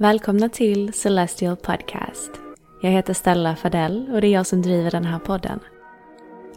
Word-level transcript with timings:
Välkomna 0.00 0.48
till 0.48 0.92
Celestial 0.92 1.56
Podcast. 1.56 2.30
Jag 2.82 2.90
heter 2.90 3.14
Stella 3.14 3.56
Fadell 3.56 4.10
och 4.12 4.20
det 4.20 4.26
är 4.26 4.32
jag 4.32 4.46
som 4.46 4.62
driver 4.62 4.90
den 4.90 5.04
här 5.04 5.18
podden. 5.18 5.60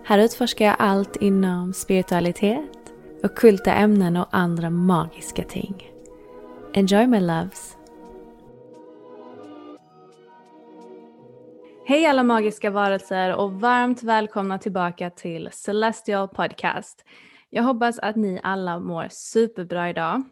Här 0.03 0.19
utforskar 0.19 0.65
jag 0.65 0.75
allt 0.79 1.15
inom 1.15 1.73
spiritualitet, 1.73 2.93
ockulta 3.23 3.73
ämnen 3.73 4.17
och 4.17 4.27
andra 4.31 4.69
magiska 4.69 5.43
ting. 5.43 5.91
Enjoy 6.73 7.07
my 7.07 7.19
loves! 7.19 7.77
Hej 11.85 12.05
alla 12.05 12.23
magiska 12.23 12.69
varelser 12.69 13.35
och 13.35 13.51
varmt 13.51 14.03
välkomna 14.03 14.57
tillbaka 14.59 15.09
till 15.09 15.49
Celestial 15.51 16.27
Podcast. 16.27 17.05
Jag 17.49 17.63
hoppas 17.63 17.99
att 17.99 18.15
ni 18.15 18.39
alla 18.43 18.79
mår 18.79 19.07
superbra 19.09 19.89
idag. 19.89 20.23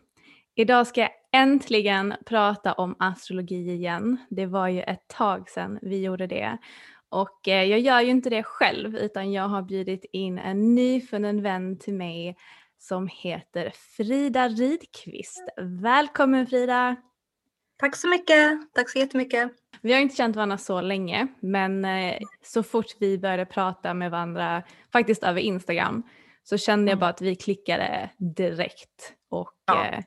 Idag 0.55 0.87
ska 0.87 1.01
jag 1.01 1.09
äntligen 1.31 2.13
prata 2.25 2.73
om 2.73 2.95
astrologi 2.99 3.71
igen. 3.71 4.17
Det 4.29 4.45
var 4.45 4.67
ju 4.67 4.81
ett 4.81 5.07
tag 5.07 5.49
sedan 5.49 5.79
vi 5.81 6.01
gjorde 6.03 6.27
det. 6.27 6.57
Och 7.09 7.47
eh, 7.47 7.63
jag 7.63 7.79
gör 7.79 8.01
ju 8.01 8.09
inte 8.09 8.29
det 8.29 8.43
själv 8.43 8.95
utan 8.97 9.31
jag 9.31 9.47
har 9.47 9.61
bjudit 9.61 10.05
in 10.13 10.37
en 10.37 10.75
nyfunnen 10.75 11.41
vän 11.41 11.79
till 11.79 11.93
mig 11.93 12.35
som 12.77 13.07
heter 13.11 13.71
Frida 13.97 14.47
Ridqvist. 14.49 15.43
Välkommen 15.81 16.47
Frida! 16.47 16.95
Tack 17.77 17.95
så 17.95 18.07
mycket. 18.07 18.73
Tack 18.73 18.89
så 18.89 18.99
jättemycket. 18.99 19.51
Vi 19.81 19.93
har 19.93 19.99
inte 19.99 20.15
känt 20.15 20.35
varandra 20.35 20.57
så 20.57 20.81
länge 20.81 21.27
men 21.39 21.85
eh, 21.85 22.17
så 22.43 22.63
fort 22.63 22.85
vi 22.99 23.17
började 23.17 23.45
prata 23.45 23.93
med 23.93 24.11
varandra, 24.11 24.63
faktiskt 24.93 25.23
över 25.23 25.41
Instagram, 25.41 26.03
så 26.43 26.57
kände 26.57 26.91
jag 26.91 26.95
Mm. 26.97 26.99
bara 26.99 27.09
att 27.09 27.21
vi 27.21 27.35
klickade 27.35 28.09
direkt. 28.17 29.13
Och 29.29 29.51
Ja. 29.65 29.85
eh, 29.85 29.99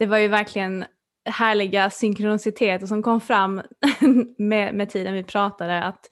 det 0.00 0.06
var 0.06 0.18
ju 0.18 0.28
verkligen 0.28 0.84
härliga 1.24 1.90
synkroniciteter 1.90 2.86
som 2.86 3.02
kom 3.02 3.20
fram 3.20 3.62
med, 4.38 4.74
med 4.74 4.90
tiden 4.90 5.14
vi 5.14 5.24
pratade. 5.24 5.82
Att 5.82 6.10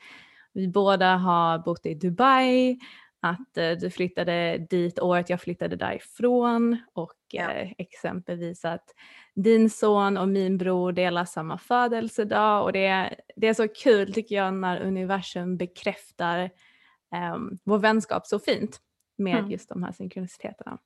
vi 0.52 0.68
båda 0.68 1.16
har 1.16 1.58
bott 1.58 1.86
i 1.86 1.94
Dubai, 1.94 2.78
att 3.20 3.56
eh, 3.56 3.70
du 3.70 3.90
flyttade 3.90 4.66
dit 4.70 4.98
året 4.98 5.30
jag 5.30 5.40
flyttade 5.40 5.76
därifrån 5.76 6.76
och 6.94 7.12
Ja. 7.32 7.50
eh, 7.50 7.72
exempelvis 7.78 8.64
att 8.64 8.84
din 9.34 9.70
son 9.70 10.16
och 10.18 10.28
min 10.28 10.58
bror 10.58 10.92
delar 10.92 11.24
samma 11.24 11.58
födelsedag 11.58 12.62
och 12.64 12.72
det, 12.72 13.14
det 13.36 13.48
är 13.48 13.54
så 13.54 13.68
kul 13.68 14.12
tycker 14.14 14.34
jag 14.36 14.54
när 14.54 14.80
universum 14.80 15.56
bekräftar 15.56 16.50
um, 17.34 17.58
vår 17.64 17.78
vänskap 17.78 18.26
så 18.26 18.38
fint 18.38 18.80
med 19.18 19.38
Mm. 19.38 19.50
just 19.50 19.68
de 19.68 19.82
här 19.82 19.92
synkroniciteterna. 19.92 20.78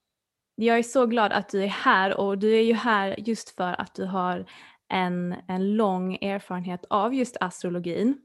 Jag 0.54 0.78
är 0.78 0.82
så 0.82 1.06
glad 1.06 1.32
att 1.32 1.48
du 1.48 1.62
är 1.62 1.68
här 1.68 2.16
och 2.20 2.38
du 2.38 2.56
är 2.56 2.62
ju 2.62 2.74
här 2.74 3.14
just 3.18 3.50
för 3.50 3.80
att 3.80 3.94
du 3.94 4.04
har 4.04 4.46
en, 4.88 5.34
en 5.48 5.76
lång 5.76 6.14
erfarenhet 6.14 6.84
av 6.90 7.14
just 7.14 7.36
astrologin. 7.40 8.18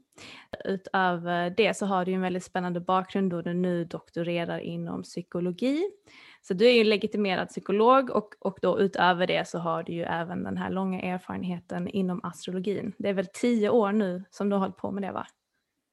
Utöver 0.64 1.46
eh, 1.46 1.52
det 1.56 1.76
så 1.76 1.86
har 1.86 2.04
du 2.04 2.10
ju 2.10 2.14
en 2.14 2.20
väldigt 2.20 2.44
spännande 2.44 2.80
bakgrund 2.80 3.30
då 3.30 3.42
du 3.42 3.54
nu 3.54 3.84
doktorerar 3.84 4.58
inom 4.58 5.02
psykologi. 5.02 5.90
Så 6.42 6.54
du 6.54 6.66
är 6.66 6.72
ju 6.72 6.80
en 6.80 6.88
legitimerad 6.88 7.48
psykolog 7.48 8.10
och, 8.10 8.34
och 8.40 8.58
då 8.62 8.80
utöver 8.80 9.26
det 9.26 9.48
så 9.48 9.58
har 9.58 9.82
du 9.82 9.92
ju 9.92 10.02
även 10.02 10.44
den 10.44 10.56
här 10.56 10.70
långa 10.70 11.00
erfarenheten 11.00 11.88
inom 11.88 12.24
astrologin. 12.24 12.92
Det 12.98 13.08
är 13.08 13.14
väl 13.14 13.28
tio 13.32 13.70
år 13.70 13.92
nu 13.92 14.24
som 14.30 14.48
du 14.48 14.56
har 14.56 14.60
hållit 14.60 14.76
på 14.76 14.90
med 14.90 15.02
det 15.02 15.12
va? 15.12 15.26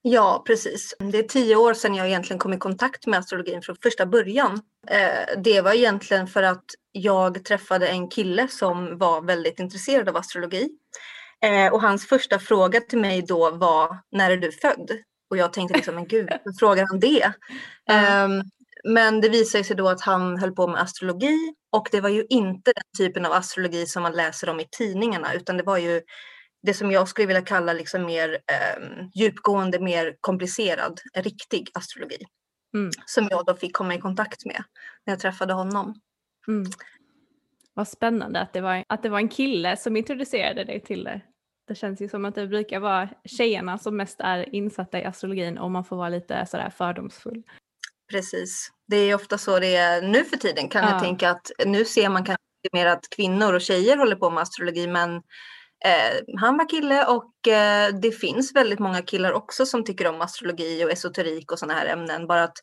Ja, 0.07 0.43
precis. 0.47 0.95
Det 0.99 1.17
är 1.17 1.23
tio 1.23 1.55
år 1.55 1.73
sedan 1.73 1.95
jag 1.95 2.07
egentligen 2.07 2.39
kom 2.39 2.53
i 2.53 2.57
kontakt 2.57 3.07
med 3.07 3.19
astrologin 3.19 3.61
från 3.61 3.75
första 3.83 4.05
början. 4.05 4.61
Eh, 4.87 5.41
det 5.43 5.61
var 5.61 5.73
egentligen 5.73 6.27
för 6.27 6.43
att 6.43 6.63
jag 6.91 7.45
träffade 7.45 7.87
en 7.87 8.09
kille 8.09 8.47
som 8.47 8.97
var 8.97 9.21
väldigt 9.21 9.59
intresserad 9.59 10.09
av 10.09 10.17
astrologi. 10.17 10.69
Eh, 11.41 11.73
och 11.73 11.81
hans 11.81 12.07
första 12.07 12.39
fråga 12.39 12.81
till 12.81 12.99
mig 12.99 13.21
då 13.21 13.51
var, 13.51 13.97
när 14.11 14.31
är 14.31 14.37
du 14.37 14.51
född? 14.51 14.91
Och 15.29 15.37
jag 15.37 15.53
tänkte 15.53 15.75
liksom, 15.75 15.95
men 15.95 16.07
gud, 16.07 16.29
hur 16.45 16.53
frågar 16.59 16.85
han 16.87 16.99
det? 16.99 17.33
Ehm, 17.91 18.41
men 18.83 19.21
det 19.21 19.29
visade 19.29 19.63
sig 19.63 19.75
då 19.75 19.89
att 19.89 20.01
han 20.01 20.37
höll 20.37 20.51
på 20.51 20.67
med 20.67 20.81
astrologi 20.81 21.53
och 21.71 21.87
det 21.91 22.01
var 22.01 22.09
ju 22.09 22.25
inte 22.29 22.71
den 22.75 23.07
typen 23.07 23.25
av 23.25 23.31
astrologi 23.31 23.85
som 23.85 24.03
man 24.03 24.13
läser 24.13 24.49
om 24.49 24.59
i 24.59 24.67
tidningarna 24.77 25.33
utan 25.33 25.57
det 25.57 25.63
var 25.63 25.77
ju 25.77 26.01
det 26.65 26.73
som 26.73 26.91
jag 26.91 27.07
skulle 27.07 27.27
vilja 27.27 27.41
kalla 27.41 27.73
liksom 27.73 28.05
mer 28.05 28.29
eh, 28.33 28.83
djupgående, 29.15 29.79
mer 29.79 30.15
komplicerad, 30.21 31.01
riktig 31.15 31.69
astrologi. 31.73 32.17
Mm. 32.73 32.91
Som 33.05 33.27
jag 33.29 33.45
då 33.45 33.55
fick 33.55 33.75
komma 33.75 33.95
i 33.95 33.99
kontakt 33.99 34.45
med 34.45 34.63
när 35.05 35.13
jag 35.13 35.19
träffade 35.19 35.53
honom. 35.53 36.01
Mm. 36.47 36.65
Vad 37.73 37.87
spännande 37.87 38.39
att 38.39 38.53
det, 38.53 38.61
var, 38.61 38.83
att 38.87 39.03
det 39.03 39.09
var 39.09 39.19
en 39.19 39.29
kille 39.29 39.77
som 39.77 39.97
introducerade 39.97 40.63
dig 40.63 40.79
till 40.79 41.03
det. 41.03 41.21
Det 41.67 41.75
känns 41.75 42.01
ju 42.01 42.09
som 42.09 42.25
att 42.25 42.35
det 42.35 42.47
brukar 42.47 42.79
vara 42.79 43.09
tjejerna 43.25 43.77
som 43.77 43.97
mest 43.97 44.19
är 44.19 44.55
insatta 44.55 44.99
i 44.99 45.03
astrologin 45.03 45.57
om 45.57 45.71
man 45.71 45.85
får 45.85 45.95
vara 45.95 46.09
lite 46.09 46.45
sådär 46.45 46.69
fördomsfull. 46.69 47.43
Precis. 48.11 48.71
Det 48.87 48.95
är 48.95 49.15
ofta 49.15 49.37
så 49.37 49.59
det 49.59 49.75
är 49.75 50.01
nu 50.01 50.23
för 50.23 50.37
tiden 50.37 50.69
kan 50.69 50.83
Ja. 50.83 50.91
jag 50.91 51.03
tänka 51.03 51.29
att 51.29 51.51
nu 51.65 51.85
ser 51.85 52.09
man 52.09 52.23
kanske 52.23 52.41
mer 52.73 52.85
att 52.85 53.09
kvinnor 53.09 53.53
och 53.53 53.61
tjejer 53.61 53.97
håller 53.97 54.15
på 54.15 54.29
med 54.29 54.41
astrologi 54.41 54.87
men 54.87 55.21
eh, 55.85 56.39
han 56.39 56.57
var 56.57 56.69
kille 56.69 57.05
och 57.05 57.47
eh, 57.47 57.93
det 58.01 58.11
finns 58.11 58.55
väldigt 58.55 58.79
många 58.79 59.01
killar 59.01 59.31
också 59.33 59.65
som 59.65 59.83
tycker 59.83 60.07
om 60.07 60.21
astrologi 60.21 60.85
och 60.85 60.91
esoterik 60.91 61.51
och 61.51 61.59
sådana 61.59 61.79
här 61.79 61.85
ämnen. 61.85 62.27
Bara 62.27 62.43
att 62.43 62.57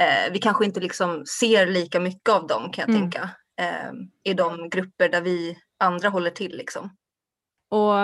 eh, 0.00 0.32
vi 0.32 0.38
kanske 0.38 0.64
inte 0.64 0.80
liksom 0.80 1.26
ser 1.26 1.66
lika 1.66 2.00
mycket 2.00 2.28
av 2.28 2.46
dem 2.46 2.72
kan 2.72 2.82
jag 2.82 2.88
Mm. 2.96 3.00
tänka. 3.10 3.30
Eh, 3.60 3.92
I 4.24 4.34
de 4.34 4.68
grupper 4.70 5.08
där 5.08 5.20
vi 5.20 5.58
andra 5.84 6.08
håller 6.08 6.30
till 6.30 6.56
liksom. 6.56 6.96
Och 7.70 7.94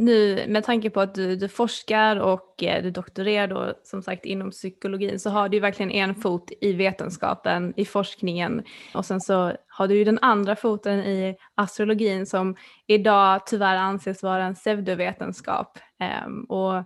nu 0.00 0.44
med 0.48 0.64
tanke 0.64 0.90
på 0.90 1.00
att 1.00 1.14
du, 1.14 1.36
du 1.36 1.48
forskar 1.48 2.16
och 2.16 2.62
eh, 2.62 2.82
du 2.82 2.90
doktorerar 2.90 3.48
då 3.48 3.74
som 3.84 4.02
sagt 4.02 4.24
inom 4.24 4.50
psykologin 4.50 5.20
så 5.20 5.30
har 5.30 5.48
du 5.48 5.56
ju 5.56 5.60
verkligen 5.60 5.90
en 5.90 6.14
fot 6.14 6.50
i 6.60 6.72
vetenskapen, 6.72 7.74
i 7.76 7.84
forskningen 7.84 8.62
och 8.94 9.06
sen 9.06 9.20
så 9.20 9.52
har 9.68 9.88
du 9.88 9.94
ju 9.94 10.04
den 10.04 10.18
andra 10.22 10.56
foten 10.56 10.98
i 11.00 11.36
astrologin 11.54 12.26
som 12.26 12.56
idag 12.86 13.46
tyvärr 13.46 13.76
anses 13.76 14.22
vara 14.22 14.44
en 14.44 14.54
pseudovetenskap. 14.54 15.78
Ehm, 16.00 16.44
och 16.44 16.76
eh, 16.76 16.84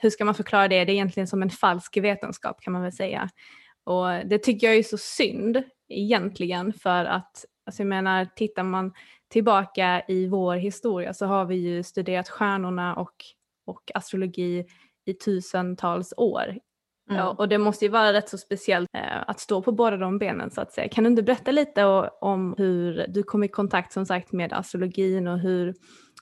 hur 0.00 0.10
ska 0.10 0.24
man 0.24 0.34
förklara 0.34 0.68
det? 0.68 0.84
Det 0.84 0.92
är 0.92 0.94
egentligen 0.94 1.26
som 1.26 1.42
en 1.42 1.50
falsk 1.50 1.96
vetenskap 1.96 2.60
kan 2.60 2.72
man 2.72 2.82
väl 2.82 2.92
säga. 2.92 3.28
Och 3.84 4.08
det 4.26 4.38
tycker 4.38 4.66
jag 4.66 4.76
är 4.76 4.82
så 4.82 4.98
synd 4.98 5.62
egentligen 5.88 6.72
för 6.72 7.04
att 7.04 7.44
Alltså 7.68 7.82
jag 7.82 7.88
menar, 7.88 8.28
tittar 8.36 8.62
man 8.62 8.92
tillbaka 9.28 10.02
i 10.08 10.26
vår 10.26 10.56
historia 10.56 11.14
så 11.14 11.26
har 11.26 11.44
vi 11.44 11.56
ju 11.56 11.82
studerat 11.82 12.28
stjärnorna 12.28 12.96
och, 12.96 13.14
och 13.66 13.90
astrologi 13.94 14.66
i 15.04 15.14
tusentals 15.14 16.14
år. 16.16 16.58
Mm. 17.10 17.20
Ja, 17.20 17.28
och 17.38 17.48
det 17.48 17.58
måste 17.58 17.84
ju 17.84 17.90
vara 17.90 18.12
rätt 18.12 18.28
så 18.28 18.38
speciellt 18.38 18.88
eh, 18.92 19.22
att 19.26 19.40
stå 19.40 19.62
på 19.62 19.72
båda 19.72 19.96
de 19.96 20.18
benen 20.18 20.50
så 20.50 20.60
att 20.60 20.72
säga. 20.72 20.88
Kan 20.88 21.04
du 21.04 21.10
inte 21.10 21.22
berätta 21.22 21.50
lite 21.50 21.84
om 22.20 22.54
hur 22.58 23.06
du 23.08 23.22
kom 23.22 23.44
i 23.44 23.48
kontakt 23.48 23.92
som 23.92 24.06
sagt 24.06 24.32
med 24.32 24.52
astrologin 24.52 25.28
och 25.28 25.38
hur, 25.38 25.74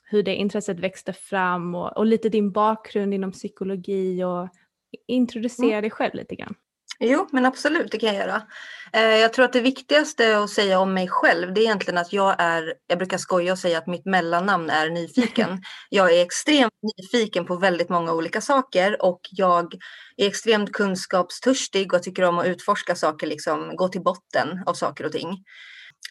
hur 0.03 0.23
det 0.23 0.35
intresset 0.35 0.79
växte 0.79 1.13
fram 1.13 1.75
och, 1.75 1.97
och 1.97 2.05
lite 2.05 2.29
din 2.29 2.51
bakgrund 2.51 3.13
inom 3.13 3.31
psykologi 3.31 4.23
och 4.23 4.49
introducera 5.07 5.69
mm. 5.69 5.81
dig 5.81 5.91
själv 5.91 6.13
lite 6.13 6.35
grann? 6.35 6.55
Jo, 6.99 7.27
men 7.31 7.45
absolut, 7.45 7.91
det 7.91 7.97
kan 7.97 8.15
jag 8.15 8.27
göra. 8.27 8.41
Eh, 8.93 9.01
jag 9.01 9.33
tror 9.33 9.45
att 9.45 9.53
det 9.53 9.61
viktigaste 9.61 10.37
att 10.37 10.49
säga 10.49 10.79
om 10.79 10.93
mig 10.93 11.07
själv, 11.07 11.53
det 11.53 11.61
är 11.61 11.63
egentligen 11.63 11.97
att 11.97 12.13
jag 12.13 12.35
är, 12.37 12.73
jag 12.87 12.97
brukar 12.97 13.17
skoja 13.17 13.51
och 13.51 13.59
säga 13.59 13.77
att 13.77 13.87
mitt 13.87 14.05
mellannamn 14.05 14.69
är 14.69 14.89
nyfiken. 14.89 15.61
Jag 15.89 16.13
är 16.13 16.21
extremt 16.21 16.73
nyfiken 16.97 17.45
på 17.45 17.55
väldigt 17.55 17.89
många 17.89 18.13
olika 18.13 18.41
saker 18.41 19.05
och 19.05 19.19
jag 19.31 19.73
är 20.17 20.27
extremt 20.27 20.71
kunskapstörstig 20.71 21.93
och 21.93 22.03
tycker 22.03 22.23
om 22.23 22.39
att 22.39 22.45
utforska 22.45 22.95
saker, 22.95 23.27
liksom 23.27 23.75
gå 23.75 23.87
till 23.87 24.03
botten 24.03 24.63
av 24.65 24.73
saker 24.73 25.05
och 25.05 25.11
ting. 25.11 25.43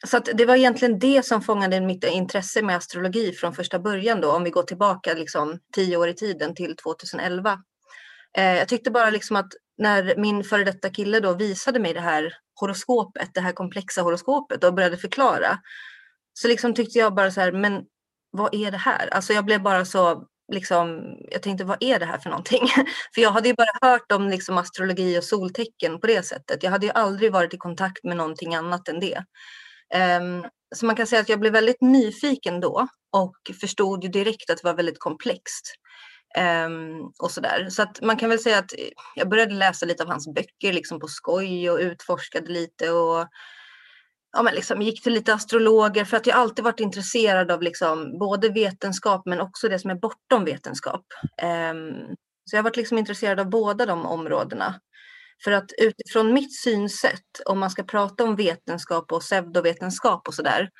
Så 0.06 0.18
det 0.18 0.46
var 0.46 0.56
egentligen 0.56 0.98
det 0.98 1.26
som 1.26 1.42
fångade 1.42 1.80
mitt 1.80 2.04
intresse 2.04 2.62
med 2.62 2.76
astrologi 2.76 3.32
från 3.32 3.54
första 3.54 3.78
början 3.78 4.20
då, 4.20 4.32
om 4.32 4.44
vi 4.44 4.50
går 4.50 4.62
tillbaka 4.62 5.14
liksom 5.14 5.58
tio 5.74 5.96
år 5.96 6.08
i 6.08 6.14
tiden 6.14 6.54
till 6.54 6.76
2011. 6.76 7.58
Eh, 8.38 8.54
jag 8.54 8.68
tyckte 8.68 8.90
bara 8.90 9.10
liksom 9.10 9.36
att 9.36 9.52
när 9.78 10.16
min 10.16 10.44
före 10.44 10.64
detta 10.64 10.90
kille 10.90 11.20
då 11.20 11.34
visade 11.34 11.80
mig 11.80 11.94
det 11.94 12.00
här 12.00 12.34
horoskopet, 12.60 13.30
det 13.34 13.40
här 13.40 13.52
komplexa 13.52 14.02
horoskopet 14.02 14.64
och 14.64 14.74
började 14.74 14.96
förklara. 14.96 15.58
Så 16.32 16.48
liksom 16.48 16.74
tyckte 16.74 16.98
jag 16.98 17.14
bara 17.14 17.30
så 17.30 17.40
här, 17.40 17.52
men 17.52 17.84
vad 18.30 18.54
är 18.54 18.70
det 18.70 18.78
här? 18.78 19.08
Alltså 19.14 19.32
jag 19.32 19.44
blev 19.44 19.62
bara 19.62 19.84
så, 19.84 20.24
liksom, 20.52 21.02
jag 21.30 21.42
tänkte 21.42 21.64
vad 21.64 21.76
är 21.80 21.98
det 21.98 22.06
här 22.06 22.18
för 22.18 22.30
någonting? 22.30 22.68
för 23.14 23.20
jag 23.22 23.30
hade 23.30 23.48
ju 23.48 23.54
bara 23.54 23.90
hört 23.90 24.12
om 24.12 24.28
liksom 24.28 24.58
astrologi 24.58 25.18
och 25.18 25.24
soltecken 25.24 26.00
på 26.00 26.06
det 26.06 26.22
sättet. 26.22 26.62
Jag 26.62 26.70
hade 26.70 26.86
ju 26.86 26.92
aldrig 26.92 27.32
varit 27.32 27.54
i 27.54 27.58
kontakt 27.58 28.04
med 28.04 28.16
någonting 28.16 28.54
annat 28.54 28.88
än 28.88 29.00
det. 29.00 29.24
Um, 30.20 30.46
så 30.74 30.86
man 30.86 30.96
kan 30.96 31.06
säga 31.06 31.20
att 31.20 31.28
jag 31.28 31.40
blev 31.40 31.52
väldigt 31.52 31.80
nyfiken 31.80 32.60
då 32.60 32.88
och 33.12 33.36
förstod 33.60 34.04
ju 34.04 34.10
direkt 34.10 34.50
att 34.50 34.56
det 34.56 34.64
var 34.64 34.74
väldigt 34.74 34.98
komplext. 34.98 35.74
Um, 36.66 37.12
och 37.18 37.30
sådär. 37.30 37.70
Så 37.70 37.82
att 37.82 38.02
man 38.02 38.16
kan 38.16 38.30
väl 38.30 38.38
säga 38.38 38.58
att 38.58 38.70
jag 39.14 39.28
började 39.28 39.54
läsa 39.54 39.86
lite 39.86 40.02
av 40.02 40.08
hans 40.08 40.34
böcker 40.34 40.72
liksom 40.72 41.00
på 41.00 41.08
skoj 41.08 41.70
och 41.70 41.78
utforskade 41.78 42.52
lite 42.52 42.90
och 42.90 43.28
ja, 44.32 44.42
men 44.42 44.54
liksom 44.54 44.82
gick 44.82 45.02
till 45.02 45.12
lite 45.12 45.34
astrologer 45.34 46.04
för 46.04 46.16
att 46.16 46.26
jag 46.26 46.36
alltid 46.36 46.64
varit 46.64 46.80
intresserad 46.80 47.50
av 47.50 47.62
liksom 47.62 48.18
både 48.18 48.48
vetenskap 48.48 49.22
men 49.26 49.40
också 49.40 49.68
det 49.68 49.78
som 49.78 49.90
är 49.90 49.94
bortom 49.94 50.44
vetenskap. 50.44 51.04
Um, 51.42 52.16
så 52.44 52.56
jag 52.56 52.58
har 52.58 52.64
varit 52.64 52.76
liksom 52.76 52.98
intresserad 52.98 53.40
av 53.40 53.50
båda 53.50 53.86
de 53.86 54.06
områdena. 54.06 54.80
För 55.44 55.52
att 55.52 55.70
utifrån 55.78 56.32
mitt 56.32 56.56
synsätt, 56.56 57.40
om 57.46 57.58
man 57.58 57.70
ska 57.70 57.82
prata 57.82 58.24
om 58.24 58.36
vetenskap 58.36 59.12
och 59.12 59.20
pseudovetenskap 59.20 60.28
och 60.28 60.34
sådär, 60.34 60.70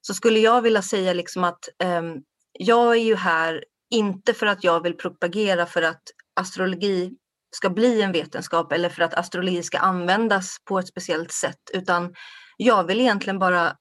så 0.00 0.14
skulle 0.14 0.38
jag 0.38 0.62
vilja 0.62 0.82
säga 0.82 1.12
liksom 1.12 1.44
att 1.44 1.68
um, 1.84 2.22
jag 2.52 2.96
är 2.96 3.02
ju 3.02 3.14
här 3.16 3.64
inte 3.90 4.34
för 4.34 4.46
att 4.46 4.64
jag 4.64 4.82
vill 4.82 4.96
propagera 4.96 5.66
för 5.66 5.82
att 5.82 6.02
astrologi 6.36 7.12
ska 7.50 7.70
bli 7.70 8.02
en 8.02 8.12
vetenskap 8.12 8.72
eller 8.72 8.88
för 8.88 9.02
att 9.02 9.14
astrologi 9.14 9.62
ska 9.62 9.78
användas 9.78 10.56
på 10.64 10.78
ett 10.78 10.88
speciellt 10.88 11.32
sätt, 11.32 11.70
utan 11.72 12.14
jag 12.56 12.84
vill 12.84 13.00
egentligen 13.00 13.38
bara 13.38 13.76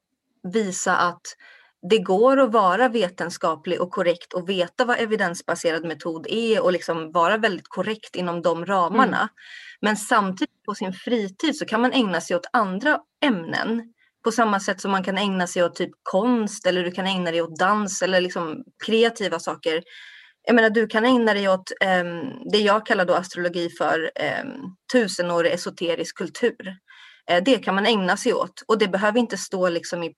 visa 0.53 0.97
att 0.97 1.21
det 1.89 1.97
går 1.97 2.39
att 2.39 2.51
vara 2.51 2.89
vetenskaplig 2.89 3.81
och 3.81 3.91
korrekt 3.91 4.33
och 4.33 4.49
veta 4.49 4.85
vad 4.85 4.99
evidensbaserad 4.99 5.85
metod 5.85 6.27
är 6.29 6.63
och 6.63 6.71
liksom 6.71 7.11
vara 7.11 7.37
väldigt 7.37 7.67
korrekt 7.67 8.15
inom 8.15 8.41
de 8.41 8.65
ramarna. 8.65 9.17
Mm. 9.17 9.29
Men 9.81 9.97
samtidigt 9.97 10.63
på 10.65 10.75
sin 10.75 10.93
fritid 10.93 11.55
så 11.57 11.65
kan 11.65 11.81
man 11.81 11.93
ägna 11.93 12.21
sig 12.21 12.35
åt 12.35 12.49
andra 12.53 12.99
ämnen 13.23 13.93
på 14.23 14.31
samma 14.31 14.59
sätt 14.59 14.81
som 14.81 14.91
man 14.91 15.03
kan 15.03 15.17
ägna 15.17 15.47
sig 15.47 15.63
åt 15.63 15.75
typ 15.75 15.91
konst 16.03 16.65
eller 16.65 16.83
du 16.83 16.91
kan 16.91 17.07
ägna 17.07 17.31
dig 17.31 17.41
åt 17.41 17.59
dans 17.59 18.01
eller 18.01 18.21
liksom 18.21 18.63
kreativa 18.85 19.39
saker. 19.39 19.83
Jag 20.43 20.55
menar, 20.55 20.69
du 20.69 20.87
kan 20.87 21.05
ägna 21.05 21.33
dig 21.33 21.49
åt 21.49 21.71
um, 22.01 22.49
det 22.51 22.57
jag 22.57 22.85
kallar 22.85 23.05
då 23.05 23.13
astrologi 23.13 23.69
för 23.69 24.11
um, 24.43 24.75
tusenårig 24.93 25.51
esoterisk 25.53 26.17
kultur. 26.17 26.77
Uh, 27.31 27.43
det 27.45 27.57
kan 27.57 27.75
man 27.75 27.85
ägna 27.85 28.17
sig 28.17 28.33
åt 28.33 28.63
och 28.67 28.77
det 28.77 28.87
behöver 28.87 29.19
inte 29.19 29.37
stå 29.37 29.69
liksom 29.69 30.03
i 30.03 30.13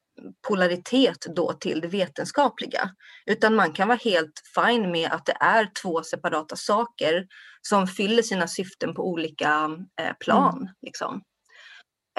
polaritet 0.48 1.26
då 1.36 1.54
till 1.54 1.82
det 1.82 1.88
vetenskapliga. 1.88 2.90
Utan 3.26 3.56
man 3.56 3.74
kan 3.74 3.88
vara 3.88 4.00
helt 4.04 4.42
fine 4.56 4.92
med 4.92 5.12
att 5.12 5.26
det 5.26 5.38
är 5.40 5.70
två 5.82 6.04
separata 6.04 6.56
saker 6.56 7.26
som 7.62 7.88
fyller 7.88 8.24
sina 8.24 8.48
syften 8.48 8.94
på 8.94 9.10
olika 9.10 9.68
uh, 9.68 10.14
plan. 10.20 10.58
Mm. 10.58 10.74
Liksom. 10.82 11.22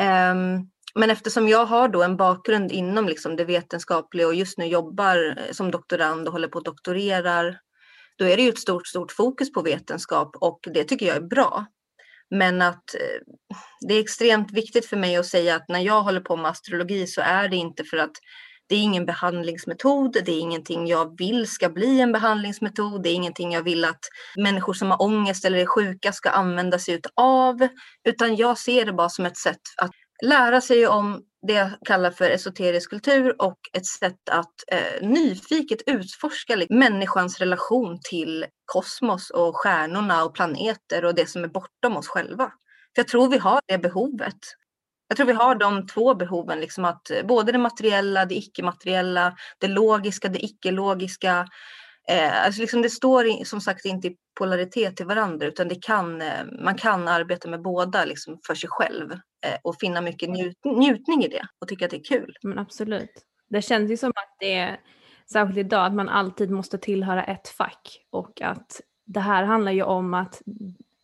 Um, 0.01 0.72
men 0.95 1.11
eftersom 1.11 1.49
jag 1.49 1.67
har 1.67 1.89
då 1.89 2.03
en 2.03 2.17
bakgrund 2.17 2.73
inom 2.73 3.09
liksom 3.09 3.37
det 3.37 3.45
vetenskapliga 3.45 4.27
och 4.27 4.35
just 4.35 4.59
nu 4.59 4.67
jobbar 4.67 5.39
eh, 5.39 5.53
som 5.53 5.71
doktorand 5.71 6.27
och 6.27 6.33
håller 6.33 6.49
på 6.49 6.59
att 6.59 6.65
doktorerar, 6.65 7.59
då 8.19 8.25
är 8.25 8.37
det 8.37 8.43
ju 8.43 8.49
ett 8.49 8.59
stort, 8.59 8.87
stort 8.87 9.13
fokus 9.13 9.53
på 9.53 9.63
vetenskap 9.63 10.37
och 10.37 10.61
det 10.75 10.85
tycker 10.85 11.07
jag 11.07 11.17
är 11.17 11.29
bra. 11.29 11.67
Men 12.31 12.63
att 12.63 12.95
eh, 12.95 13.21
det 13.89 13.95
är 13.95 14.01
extremt 14.01 14.53
viktigt 14.53 14.87
för 14.87 14.97
mig 14.97 15.17
att 15.17 15.27
säga 15.27 15.57
att 15.57 15.69
när 15.69 15.81
jag 15.81 16.03
håller 16.03 16.21
på 16.21 16.37
med 16.37 16.51
astrologi 16.51 17.07
så 17.07 17.21
är 17.21 17.49
det 17.49 17.57
inte 17.57 17.85
för 17.85 17.97
att 17.97 18.17
det 18.69 18.77
är 18.77 18.83
ingen 18.83 19.07
behandlingsmetod, 19.07 20.13
det 20.13 20.33
är 20.33 20.41
ingenting 20.41 20.87
jag 20.87 21.19
vill 21.19 21.47
ska 21.47 21.69
bli 21.69 22.01
en 22.01 22.13
behandlingsmetod, 22.13 23.03
det 23.03 23.09
är 23.09 23.15
ingenting 23.15 23.53
jag 23.53 23.63
vill 23.63 23.85
att 23.85 24.01
människor 24.37 24.75
som 24.75 24.91
har 24.91 25.03
ångest 25.03 25.45
eller 25.45 25.59
är 25.59 25.67
sjuka 25.67 26.13
ska 26.13 26.31
använda 26.31 26.79
sig 26.79 27.01
av, 27.15 27.69
utan 28.09 28.37
jag 28.37 28.59
ser 28.59 28.85
det 28.85 28.93
bara 28.93 29.09
som 29.09 29.27
ett 29.27 29.37
sätt 29.37 29.61
att 29.77 29.91
lära 30.23 30.61
sig 30.61 30.87
om 30.87 31.23
det 31.47 31.53
jag 31.53 31.71
kallar 31.85 32.11
för 32.11 32.31
esoterisk 32.31 32.91
kultur 32.91 33.43
och 33.43 33.59
ett 33.73 33.87
sätt 33.87 34.29
att 34.31 34.55
eh, 34.73 35.09
nyfiket 35.09 35.79
utforska 35.87 36.57
liksom, 36.57 36.79
människans 36.79 37.39
relation 37.39 37.99
till 38.03 38.47
kosmos 38.65 39.31
och 39.31 39.57
stjärnorna 39.57 40.25
och 40.25 40.35
planeter 40.35 41.05
och 41.05 41.15
det 41.15 41.29
som 41.29 41.45
är 41.45 41.49
bortom 41.49 41.97
oss 41.97 42.09
själva. 42.09 42.45
För 42.95 43.03
jag 43.03 43.09
tror 43.09 43.29
vi 43.29 43.39
har 43.39 43.61
det 43.67 43.79
behovet. 43.79 44.39
Jag 45.09 45.17
tror 45.17 45.27
vi 45.27 45.33
har 45.33 45.55
de 45.55 45.87
två 45.87 46.15
behoven, 46.15 46.61
liksom 46.61 46.85
att 46.85 47.11
eh, 47.11 47.27
både 47.27 47.53
det 47.53 47.59
materiella, 47.59 48.25
det 48.25 48.35
icke-materiella, 48.35 49.37
det 49.59 49.69
logiska, 49.69 50.29
det 50.29 50.45
icke-logiska, 50.45 51.47
Eh, 52.09 52.45
alltså 52.45 52.61
liksom 52.61 52.83
det 52.83 52.91
står 52.91 53.45
som 53.45 53.61
sagt 53.61 53.85
inte 53.85 54.09
i 54.09 54.17
polaritet 54.39 54.97
till 54.97 55.07
varandra 55.07 55.47
utan 55.47 55.69
det 55.69 55.83
kan, 55.83 56.23
eh, 56.23 56.45
man 56.63 56.75
kan 56.75 57.09
arbeta 57.09 57.49
med 57.49 57.63
båda 57.63 58.05
liksom 58.05 58.41
för 58.47 58.55
sig 58.55 58.69
själv 58.71 59.13
eh, 59.13 59.59
och 59.63 59.77
finna 59.81 60.01
mycket 60.01 60.31
njut, 60.31 60.65
njutning 60.65 61.25
i 61.25 61.29
det 61.29 61.47
och 61.59 61.69
tycka 61.69 61.85
att 61.85 61.91
det 61.91 61.97
är 61.97 62.05
kul. 62.05 62.37
Men 62.43 62.59
absolut. 62.59 63.13
Det 63.51 63.63
känns 63.63 63.91
ju 63.91 63.97
som 63.97 64.11
att 64.11 64.37
det 64.39 64.55
är, 64.55 64.81
särskilt 65.33 65.59
idag, 65.59 65.87
att 65.87 65.95
man 65.95 66.09
alltid 66.09 66.51
måste 66.51 66.79
tillhöra 66.79 67.25
ett 67.25 67.49
fack 67.49 68.01
och 68.11 68.43
att 68.43 68.81
det 69.05 69.21
här 69.21 69.45
handlar 69.45 69.73
ju 69.73 69.83
om 69.83 70.15
att 70.15 70.43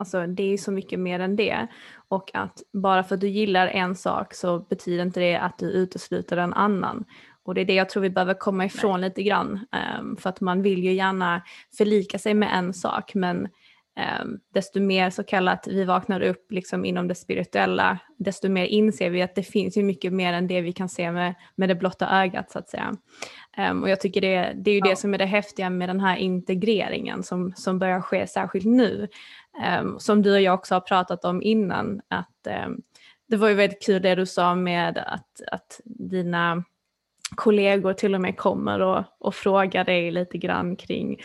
Alltså 0.00 0.26
det 0.26 0.42
är 0.42 0.56
så 0.56 0.72
mycket 0.72 1.00
mer 1.00 1.20
än 1.20 1.36
det. 1.36 1.66
Och 2.08 2.30
att 2.34 2.62
bara 2.72 3.04
för 3.04 3.14
att 3.14 3.20
du 3.20 3.28
gillar 3.28 3.66
en 3.66 3.96
sak 3.96 4.34
så 4.34 4.58
betyder 4.58 5.02
inte 5.02 5.20
det 5.20 5.36
att 5.36 5.58
du 5.58 5.70
utesluter 5.70 6.36
en 6.36 6.54
annan. 6.54 7.04
Och 7.48 7.54
det 7.54 7.60
är 7.60 7.64
det 7.64 7.74
jag 7.74 7.88
tror 7.88 8.02
vi 8.02 8.10
behöver 8.10 8.34
komma 8.34 8.64
ifrån 8.64 9.00
Nej. 9.00 9.08
lite 9.08 9.22
grann. 9.22 9.66
Um, 10.00 10.16
för 10.16 10.30
att 10.30 10.40
man 10.40 10.62
vill 10.62 10.84
ju 10.84 10.92
gärna 10.92 11.42
förlika 11.76 12.18
sig 12.18 12.34
med 12.34 12.48
en 12.52 12.74
sak 12.74 13.14
men 13.14 13.48
um, 14.22 14.40
desto 14.54 14.80
mer 14.80 15.10
så 15.10 15.24
kallat 15.24 15.66
vi 15.68 15.84
vaknar 15.84 16.20
upp 16.20 16.52
liksom 16.52 16.84
inom 16.84 17.08
det 17.08 17.14
spirituella 17.14 17.98
desto 18.18 18.48
mer 18.48 18.64
inser 18.64 19.10
vi 19.10 19.22
att 19.22 19.34
det 19.34 19.42
finns 19.42 19.76
ju 19.76 19.82
mycket 19.82 20.12
mer 20.12 20.32
än 20.32 20.46
det 20.46 20.60
vi 20.60 20.72
kan 20.72 20.88
se 20.88 21.12
med, 21.12 21.34
med 21.54 21.68
det 21.68 21.74
blotta 21.74 22.22
ögat 22.22 22.50
så 22.50 22.58
att 22.58 22.68
säga. 22.68 22.96
Um, 23.70 23.82
och 23.82 23.90
jag 23.90 24.00
tycker 24.00 24.20
det, 24.20 24.52
det 24.56 24.70
är 24.70 24.74
ju 24.74 24.80
ja. 24.84 24.90
det 24.90 24.96
som 24.96 25.14
är 25.14 25.18
det 25.18 25.26
häftiga 25.26 25.70
med 25.70 25.88
den 25.88 26.00
här 26.00 26.16
integreringen 26.16 27.22
som, 27.22 27.52
som 27.56 27.78
börjar 27.78 28.00
ske 28.00 28.26
särskilt 28.26 28.66
nu. 28.66 29.08
som 29.98 30.22
du 30.22 30.32
och 30.32 30.40
jag 30.40 30.54
också 30.54 30.74
har 30.74 30.80
pratat 30.80 31.24
om 31.24 31.42
innan 31.42 32.00
att 32.08 32.46
det 33.28 33.36
var 33.36 33.48
ju 33.48 33.54
väldigt 33.54 33.82
kul 33.82 34.02
det 34.02 34.14
du 34.14 34.26
sa 34.26 34.54
med 34.54 34.98
att, 34.98 35.42
att 35.52 35.80
dina 35.84 36.64
kollegor 37.36 37.92
till 37.92 38.14
och 38.14 38.20
med 38.20 38.36
kommer 38.36 38.80
och, 38.80 39.04
och 39.20 39.34
frågar 39.34 39.84
dig 39.84 40.10
lite 40.10 40.38
grann 40.38 40.76
kring 40.76 41.20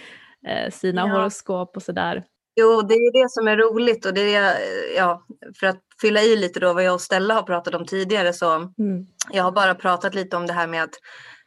eh, 0.47 0.71
sina 0.71 1.01
ja. 1.01 1.13
horoskop 1.13 1.75
och 1.75 1.83
sådär. 1.83 2.23
Jo, 2.55 2.81
det 2.81 2.93
är 2.93 3.23
det 3.23 3.29
som 3.29 3.47
är 3.47 3.57
roligt 3.57 4.05
och 4.05 4.13
det 4.13 4.35
är, 4.35 4.55
ja, 4.97 5.25
för 5.59 5.67
att 5.67 5.79
fylla 6.01 6.21
i 6.21 6.35
lite 6.35 6.59
då 6.59 6.73
vad 6.73 6.83
jag 6.83 6.93
och 6.93 7.01
Stella 7.01 7.33
har 7.33 7.43
pratat 7.43 7.75
om 7.75 7.85
tidigare 7.85 8.33
så 8.33 8.51
mm. 8.53 9.07
jag 9.31 9.43
har 9.43 9.51
bara 9.51 9.75
pratat 9.75 10.15
lite 10.15 10.37
om 10.37 10.47
det 10.47 10.53
här 10.53 10.67
med 10.67 10.83
att 10.83 10.93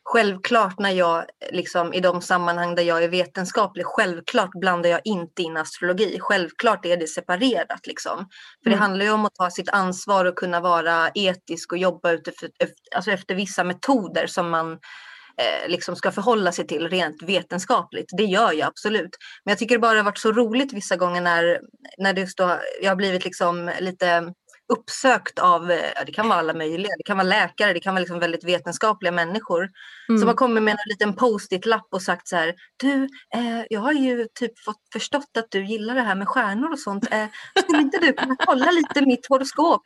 Självklart 0.08 0.78
när 0.78 0.90
jag, 0.90 1.24
liksom, 1.52 1.94
i 1.94 2.00
de 2.00 2.22
sammanhang 2.22 2.74
där 2.74 2.82
jag 2.82 3.04
är 3.04 3.08
vetenskaplig, 3.08 3.86
självklart 3.86 4.50
blandar 4.60 4.90
jag 4.90 5.00
inte 5.04 5.42
in 5.42 5.56
astrologi. 5.56 6.18
Självklart 6.20 6.86
är 6.86 6.96
det 6.96 7.06
separerat. 7.06 7.86
Liksom. 7.86 8.16
För 8.62 8.70
mm. 8.70 8.78
det 8.78 8.82
handlar 8.84 9.04
ju 9.04 9.10
om 9.10 9.26
att 9.26 9.34
ta 9.34 9.50
sitt 9.50 9.68
ansvar 9.68 10.24
och 10.24 10.36
kunna 10.36 10.60
vara 10.60 11.10
etisk 11.14 11.72
och 11.72 11.78
jobba 11.78 12.12
utifrån, 12.12 12.50
alltså 12.94 13.10
efter 13.10 13.34
vissa 13.34 13.64
metoder 13.64 14.26
som 14.26 14.50
man 14.50 14.72
eh, 14.72 15.68
liksom 15.68 15.96
ska 15.96 16.12
förhålla 16.12 16.52
sig 16.52 16.66
till 16.66 16.88
rent 16.88 17.22
vetenskapligt. 17.22 18.10
Det 18.16 18.24
gör 18.24 18.52
jag 18.52 18.68
absolut. 18.68 19.16
Men 19.44 19.52
jag 19.52 19.58
tycker 19.58 19.74
det 19.74 19.80
bara 19.80 19.98
har 19.98 20.04
varit 20.04 20.18
så 20.18 20.32
roligt 20.32 20.72
vissa 20.72 20.96
gånger 20.96 21.20
när, 21.20 21.60
när 21.98 22.12
det 22.12 22.26
står, 22.26 22.60
jag 22.82 22.90
har 22.90 22.96
blivit 22.96 23.24
liksom 23.24 23.70
lite 23.80 24.32
uppsökt 24.68 25.38
av, 25.38 25.70
eh, 25.70 26.04
det 26.06 26.12
kan 26.12 26.28
vara 26.28 26.38
alla 26.38 26.54
möjliga, 26.54 26.92
det 26.98 27.04
kan 27.04 27.16
vara 27.16 27.28
läkare, 27.28 27.72
det 27.72 27.80
kan 27.80 27.94
vara 27.94 28.00
liksom 28.00 28.18
väldigt 28.18 28.44
vetenskapliga 28.44 29.12
människor 29.12 29.68
mm. 30.08 30.18
som 30.18 30.28
har 30.28 30.34
kommit 30.34 30.62
med 30.62 30.72
en 30.72 30.78
liten 30.88 31.16
post-it-lapp 31.16 31.88
och 31.90 32.02
sagt 32.02 32.28
så 32.28 32.36
här, 32.36 32.54
du, 32.76 33.02
eh, 33.34 33.64
jag 33.70 33.80
har 33.80 33.92
ju 33.92 34.26
typ 34.34 34.58
fått 34.58 34.82
förstått 34.92 35.36
att 35.38 35.50
du 35.50 35.64
gillar 35.64 35.94
det 35.94 36.02
här 36.02 36.14
med 36.14 36.28
stjärnor 36.28 36.72
och 36.72 36.78
sånt. 36.78 37.12
Eh, 37.12 37.26
skulle 37.62 37.82
inte 37.82 37.98
du 37.98 38.12
kunna 38.12 38.36
kolla 38.38 38.70
lite 38.70 39.06
mitt 39.06 39.26
horoskop? 39.28 39.82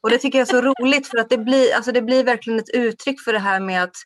Och 0.00 0.10
det 0.10 0.18
tycker 0.18 0.38
jag 0.38 0.48
är 0.48 0.52
så 0.52 0.60
roligt 0.62 1.06
för 1.06 1.18
att 1.18 1.30
det 1.30 1.38
blir, 1.38 1.74
alltså 1.74 1.92
det 1.92 2.02
blir 2.02 2.24
verkligen 2.24 2.58
ett 2.58 2.74
uttryck 2.74 3.20
för 3.20 3.32
det 3.32 3.38
här 3.38 3.60
med 3.60 3.82
att 3.82 3.96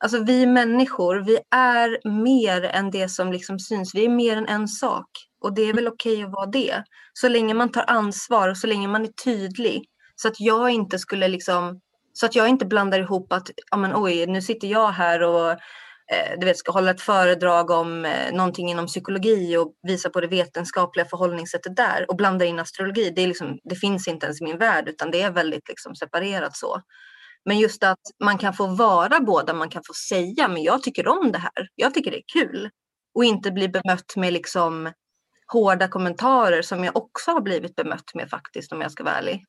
Alltså 0.00 0.24
vi 0.24 0.46
människor, 0.46 1.24
vi 1.26 1.38
är 1.50 2.08
mer 2.24 2.62
än 2.62 2.90
det 2.90 3.08
som 3.08 3.32
liksom 3.32 3.58
syns. 3.58 3.94
Vi 3.94 4.04
är 4.04 4.08
mer 4.08 4.36
än 4.36 4.46
en 4.46 4.68
sak. 4.68 5.08
Och 5.40 5.54
det 5.54 5.62
är 5.62 5.72
väl 5.72 5.88
okej 5.88 6.12
okay 6.12 6.24
att 6.24 6.32
vara 6.32 6.46
det. 6.46 6.84
Så 7.12 7.28
länge 7.28 7.54
man 7.54 7.72
tar 7.72 7.84
ansvar 7.86 8.48
och 8.48 8.56
så 8.56 8.66
länge 8.66 8.88
man 8.88 9.02
är 9.02 9.12
tydlig. 9.24 9.84
Så 10.16 10.28
att 10.28 10.40
jag 10.40 10.70
inte 10.70 10.98
skulle 10.98 11.28
liksom, 11.28 11.80
så 12.12 12.26
att 12.26 12.34
jag 12.34 12.48
inte 12.48 12.66
blandar 12.66 13.00
ihop 13.00 13.32
att, 13.32 13.50
ja 13.70 13.76
men 13.76 13.92
oj, 13.94 14.26
nu 14.26 14.42
sitter 14.42 14.68
jag 14.68 14.90
här 14.90 15.22
och 15.22 15.50
eh, 15.50 16.38
du 16.38 16.46
vet, 16.46 16.58
ska 16.58 16.72
hålla 16.72 16.90
ett 16.90 17.00
föredrag 17.00 17.70
om 17.70 18.04
eh, 18.04 18.32
någonting 18.32 18.70
inom 18.70 18.86
psykologi 18.86 19.56
och 19.56 19.74
visa 19.82 20.10
på 20.10 20.20
det 20.20 20.26
vetenskapliga 20.26 21.06
förhållningssättet 21.06 21.76
där 21.76 22.04
och 22.08 22.16
blanda 22.16 22.44
in 22.44 22.58
astrologi. 22.58 23.10
Det, 23.10 23.22
är 23.22 23.26
liksom, 23.26 23.58
det 23.64 23.76
finns 23.76 24.08
inte 24.08 24.26
ens 24.26 24.40
i 24.40 24.44
min 24.44 24.58
värld 24.58 24.88
utan 24.88 25.10
det 25.10 25.22
är 25.22 25.30
väldigt 25.30 25.68
liksom 25.68 25.94
separerat 25.94 26.56
så. 26.56 26.82
Men 27.44 27.58
just 27.58 27.84
att 27.84 28.00
man 28.24 28.38
kan 28.38 28.54
få 28.54 28.66
vara 28.66 29.20
båda, 29.20 29.54
man 29.54 29.68
kan 29.68 29.82
få 29.86 29.94
säga, 30.08 30.48
men 30.48 30.62
jag 30.62 30.82
tycker 30.82 31.08
om 31.08 31.32
det 31.32 31.38
här. 31.38 31.68
Jag 31.74 31.94
tycker 31.94 32.10
det 32.10 32.16
är 32.16 32.24
kul. 32.32 32.70
Och 33.14 33.24
inte 33.24 33.50
bli 33.50 33.68
bemött 33.68 34.16
med 34.16 34.32
liksom 34.32 34.92
hårda 35.52 35.88
kommentarer 35.88 36.62
som 36.62 36.84
jag 36.84 36.96
också 36.96 37.30
har 37.30 37.40
blivit 37.40 37.76
bemött 37.76 38.14
med 38.14 38.30
faktiskt 38.30 38.72
om 38.72 38.80
jag 38.80 38.92
ska 38.92 39.04
vara 39.04 39.14
ärlig. 39.14 39.44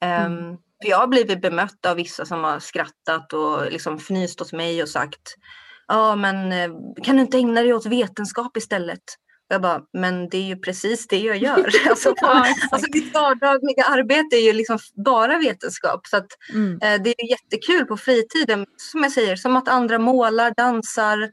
Ehm, 0.00 0.38
mm. 0.38 0.56
För 0.82 0.90
jag 0.90 0.98
har 0.98 1.06
blivit 1.06 1.42
bemött 1.42 1.86
av 1.86 1.96
vissa 1.96 2.24
som 2.24 2.44
har 2.44 2.60
skrattat 2.60 3.32
och 3.32 3.72
liksom 3.72 3.96
fnyst 3.96 4.40
åt 4.40 4.52
mig 4.52 4.82
och 4.82 4.88
sagt 4.88 5.36
Ja 5.86 6.16
men 6.16 6.52
eh, 6.52 6.70
kan 7.02 7.16
du 7.16 7.22
inte 7.22 7.38
ägna 7.38 7.60
dig 7.60 7.74
åt 7.74 7.86
vetenskap 7.86 8.56
istället? 8.56 9.02
Jag 9.48 9.62
bara, 9.62 9.82
men 9.92 10.28
det 10.28 10.36
är 10.36 10.42
ju 10.42 10.56
precis 10.56 11.06
det 11.06 11.18
jag 11.18 11.36
gör. 11.36 11.70
alltså, 11.88 12.14
ja, 12.16 12.46
alltså 12.70 12.88
mitt 12.92 13.14
vardagliga 13.14 13.84
arbete 13.84 14.36
är 14.36 14.40
ju 14.40 14.52
liksom 14.52 14.78
bara 15.04 15.38
vetenskap. 15.38 16.06
Så 16.06 16.16
att, 16.16 16.26
mm. 16.52 16.72
eh, 16.82 17.02
det 17.02 17.14
är 17.18 17.30
jättekul 17.30 17.86
på 17.86 17.96
fritiden, 17.96 18.66
som 18.76 19.02
jag 19.02 19.12
säger, 19.12 19.36
som 19.36 19.56
att 19.56 19.68
andra 19.68 19.98
målar, 19.98 20.54
dansar, 20.56 21.30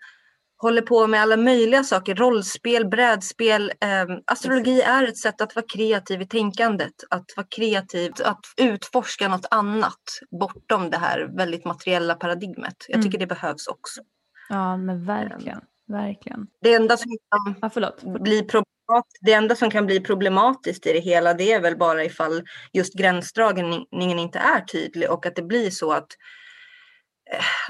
håller 0.61 0.81
på 0.81 1.07
med 1.07 1.21
alla 1.21 1.37
möjliga 1.37 1.83
saker, 1.83 2.15
rollspel, 2.15 2.87
brädspel. 2.87 3.71
Eh, 3.81 4.17
astrologi 4.25 4.81
är 4.81 5.03
ett 5.03 5.17
sätt 5.17 5.41
att 5.41 5.55
vara 5.55 5.65
kreativ 5.73 6.21
i 6.21 6.27
tänkandet, 6.27 6.93
att 7.09 7.25
vara 7.35 7.47
kreativ, 7.55 8.11
att 8.23 8.45
utforska 8.57 9.27
något 9.27 9.45
annat 9.51 10.01
bortom 10.39 10.89
det 10.89 10.97
här 10.97 11.29
väldigt 11.37 11.65
materiella 11.65 12.15
paradigmet. 12.15 12.75
Jag 12.87 13.01
tycker 13.01 13.17
mm. 13.17 13.27
det 13.29 13.35
behövs 13.35 13.67
också. 13.67 14.01
Ja, 14.49 14.77
men 14.77 15.05
verkligen. 15.05 15.61
Verkligen. 15.87 16.47
Det 16.61 16.73
enda 16.73 16.97
som 16.97 17.11
kan 17.11 17.55
ja, 17.61 17.69
förlåt. 17.73 18.03
bli 18.21 18.47
det 19.21 19.33
enda 19.33 19.55
som 19.55 19.69
kan 19.69 19.85
bli 19.85 19.99
problematiskt 19.99 20.87
i 20.87 20.93
det 20.93 20.99
hela 20.99 21.33
det 21.33 21.51
är 21.51 21.61
väl 21.61 21.77
bara 21.77 22.03
ifall 22.03 22.43
just 22.73 22.93
gränsdragningen 22.93 24.19
inte 24.19 24.39
är 24.39 24.61
tydlig 24.61 25.11
och 25.11 25.25
att 25.25 25.35
det 25.35 25.41
blir 25.41 25.69
så 25.69 25.91
att 25.91 26.07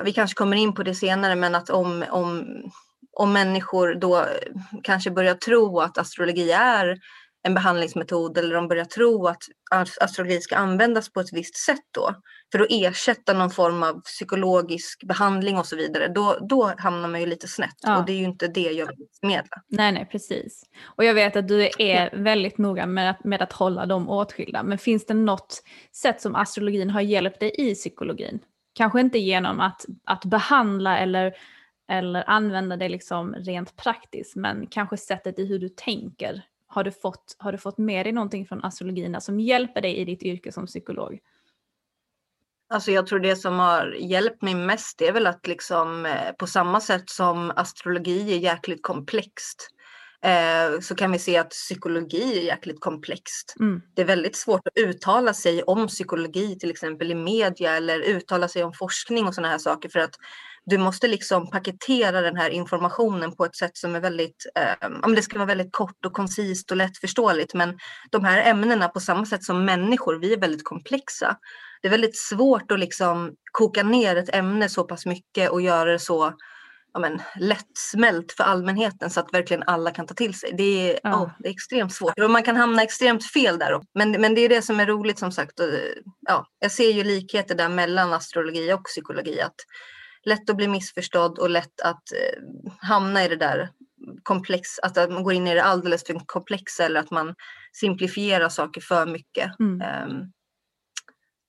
vi 0.03 0.13
kanske 0.13 0.35
kommer 0.35 0.57
in 0.57 0.73
på 0.73 0.83
det 0.83 0.95
senare 0.95 1.35
men 1.35 1.55
att 1.55 1.69
om, 1.69 2.05
om, 2.09 2.45
om 3.17 3.33
människor 3.33 3.95
då 3.95 4.25
kanske 4.83 5.11
börjar 5.11 5.35
tro 5.35 5.79
att 5.79 5.97
astrologi 5.97 6.51
är 6.51 6.97
en 7.43 7.53
behandlingsmetod 7.53 8.37
eller 8.37 8.55
de 8.55 8.67
börjar 8.67 8.85
tro 8.85 9.27
att 9.27 9.43
astrologi 10.01 10.41
ska 10.41 10.55
användas 10.55 11.13
på 11.13 11.19
ett 11.19 11.33
visst 11.33 11.55
sätt 11.55 11.85
då 11.91 12.15
för 12.51 12.59
att 12.59 12.67
ersätta 12.69 13.33
någon 13.33 13.51
form 13.51 13.83
av 13.83 14.01
psykologisk 14.01 15.03
behandling 15.03 15.57
och 15.57 15.65
så 15.65 15.75
vidare, 15.75 16.07
då, 16.07 16.37
då 16.49 16.73
hamnar 16.77 17.09
man 17.09 17.19
ju 17.19 17.25
lite 17.25 17.47
snett 17.47 17.75
ja. 17.81 17.99
och 17.99 18.05
det 18.05 18.11
är 18.11 18.17
ju 18.17 18.23
inte 18.23 18.47
det 18.47 18.71
jag 18.71 18.87
vill 18.87 19.07
förmedla. 19.19 19.57
Nej, 19.67 19.91
nej, 19.91 20.07
precis. 20.11 20.63
Och 20.83 21.03
jag 21.03 21.13
vet 21.13 21.35
att 21.35 21.47
du 21.47 21.69
är 21.79 22.17
väldigt 22.17 22.57
noga 22.57 22.85
med 22.85 23.09
att, 23.09 23.23
med 23.23 23.41
att 23.41 23.53
hålla 23.53 23.85
dem 23.85 24.09
åtskilda, 24.09 24.63
men 24.63 24.77
finns 24.77 25.05
det 25.05 25.13
något 25.13 25.63
sätt 25.95 26.21
som 26.21 26.35
astrologin 26.35 26.89
har 26.89 27.01
hjälpt 27.01 27.39
dig 27.39 27.55
i 27.57 27.75
psykologin? 27.75 28.39
Kanske 28.73 28.99
inte 28.99 29.19
genom 29.19 29.59
att, 29.59 29.85
att 30.03 30.25
behandla 30.25 30.97
eller, 30.97 31.33
eller 31.87 32.29
använda 32.29 32.77
det 32.77 32.89
liksom 32.89 33.35
rent 33.35 33.75
praktiskt, 33.75 34.35
men 34.35 34.67
kanske 34.67 34.97
sättet 34.97 35.39
i 35.39 35.45
hur 35.45 35.59
du 35.59 35.69
tänker 35.69 36.43
har 36.71 36.83
du 36.83 36.91
fått, 36.91 37.35
har 37.39 37.51
du 37.51 37.57
fått 37.57 37.77
med 37.77 38.05
dig 38.05 38.13
någonting 38.13 38.45
från 38.45 38.63
astrologin 38.63 39.21
som 39.21 39.39
hjälper 39.39 39.81
dig 39.81 39.97
i 39.97 40.05
ditt 40.05 40.23
yrke 40.23 40.51
som 40.51 40.65
psykolog? 40.65 41.19
Alltså 42.69 42.91
jag 42.91 43.07
tror 43.07 43.19
det 43.19 43.35
som 43.35 43.59
har 43.59 43.95
hjälpt 43.99 44.41
mig 44.41 44.55
mest 44.55 45.01
är 45.01 45.11
väl 45.11 45.27
att 45.27 45.47
liksom 45.47 46.05
eh, 46.05 46.31
på 46.31 46.47
samma 46.47 46.81
sätt 46.81 47.09
som 47.09 47.51
astrologi 47.55 48.33
är 48.33 48.37
jäkligt 48.37 48.83
komplext 48.83 49.69
eh, 50.23 50.79
så 50.79 50.95
kan 50.95 51.11
vi 51.11 51.19
se 51.19 51.37
att 51.37 51.49
psykologi 51.49 52.39
är 52.39 52.43
jäkligt 52.43 52.79
komplext. 52.79 53.55
Mm. 53.59 53.81
Det 53.95 54.01
är 54.01 54.05
väldigt 54.05 54.35
svårt 54.35 54.67
att 54.67 54.77
uttala 54.77 55.33
sig 55.33 55.63
om 55.63 55.87
psykologi 55.87 56.59
till 56.59 56.71
exempel 56.71 57.11
i 57.11 57.15
media 57.15 57.77
eller 57.77 57.99
uttala 57.99 58.47
sig 58.47 58.63
om 58.63 58.73
forskning 58.73 59.27
och 59.27 59.35
sådana 59.35 59.51
här 59.51 59.57
saker 59.57 59.89
för 59.89 59.99
att 59.99 60.15
du 60.65 60.77
måste 60.77 61.07
liksom 61.07 61.49
paketera 61.49 62.21
den 62.21 62.37
här 62.37 62.49
informationen 62.49 63.35
på 63.35 63.45
ett 63.45 63.55
sätt 63.55 63.77
som 63.77 63.95
är 63.95 63.99
väldigt, 63.99 64.45
eh, 64.55 65.11
det 65.15 65.21
ska 65.21 65.37
vara 65.37 65.47
väldigt 65.47 65.71
kort 65.71 66.05
och 66.05 66.13
koncist 66.13 66.71
och 66.71 66.77
lättförståeligt. 66.77 67.53
Men 67.53 67.77
de 68.11 68.23
här 68.23 68.49
ämnena 68.49 68.87
på 68.87 68.99
samma 68.99 69.25
sätt 69.25 69.43
som 69.43 69.65
människor, 69.65 70.19
vi 70.19 70.33
är 70.33 70.39
väldigt 70.39 70.63
komplexa. 70.63 71.37
Det 71.81 71.87
är 71.87 71.91
väldigt 71.91 72.17
svårt 72.17 72.71
att 72.71 72.79
liksom 72.79 73.31
koka 73.51 73.83
ner 73.83 74.15
ett 74.15 74.35
ämne 74.35 74.69
så 74.69 74.83
pass 74.83 75.05
mycket 75.05 75.49
och 75.49 75.61
göra 75.61 75.91
det 75.91 75.99
så 75.99 76.33
ja, 76.93 76.99
men, 76.99 77.21
lättsmält 77.35 78.31
för 78.31 78.43
allmänheten 78.43 79.09
så 79.09 79.19
att 79.19 79.33
verkligen 79.33 79.63
alla 79.63 79.91
kan 79.91 80.07
ta 80.07 80.13
till 80.13 80.33
sig. 80.33 80.51
Det 80.57 80.91
är, 80.91 80.99
ja. 81.03 81.23
oh, 81.23 81.31
det 81.39 81.47
är 81.47 81.53
extremt 81.53 81.93
svårt 81.93 82.19
och 82.19 82.29
man 82.29 82.43
kan 82.43 82.55
hamna 82.55 82.83
extremt 82.83 83.31
fel 83.31 83.59
där. 83.59 83.81
Men, 83.93 84.11
men 84.11 84.35
det 84.35 84.41
är 84.41 84.49
det 84.49 84.61
som 84.61 84.79
är 84.79 84.85
roligt 84.85 85.19
som 85.19 85.31
sagt. 85.31 85.59
Och, 85.59 85.67
ja, 86.27 86.45
jag 86.59 86.71
ser 86.71 86.91
ju 86.91 87.03
likheter 87.03 87.55
där 87.55 87.69
mellan 87.69 88.13
astrologi 88.13 88.73
och 88.73 88.85
psykologi. 88.85 89.41
Att 89.41 89.55
lätt 90.23 90.49
att 90.49 90.57
bli 90.57 90.67
missförstådd 90.67 91.39
och 91.39 91.49
lätt 91.49 91.81
att 91.81 92.11
eh, 92.11 92.41
hamna 92.77 93.25
i 93.25 93.27
det 93.27 93.35
där 93.35 93.69
komplex, 94.23 94.79
att 94.79 94.95
man 94.95 95.23
går 95.23 95.33
in 95.33 95.47
i 95.47 95.53
det 95.53 95.63
alldeles 95.63 96.05
för 96.05 96.21
komplexa 96.25 96.85
eller 96.85 96.99
att 96.99 97.11
man 97.11 97.35
simplifierar 97.73 98.49
saker 98.49 98.81
för 98.81 99.05
mycket. 99.05 99.59
Mm. 99.59 99.73
Um, 99.73 100.31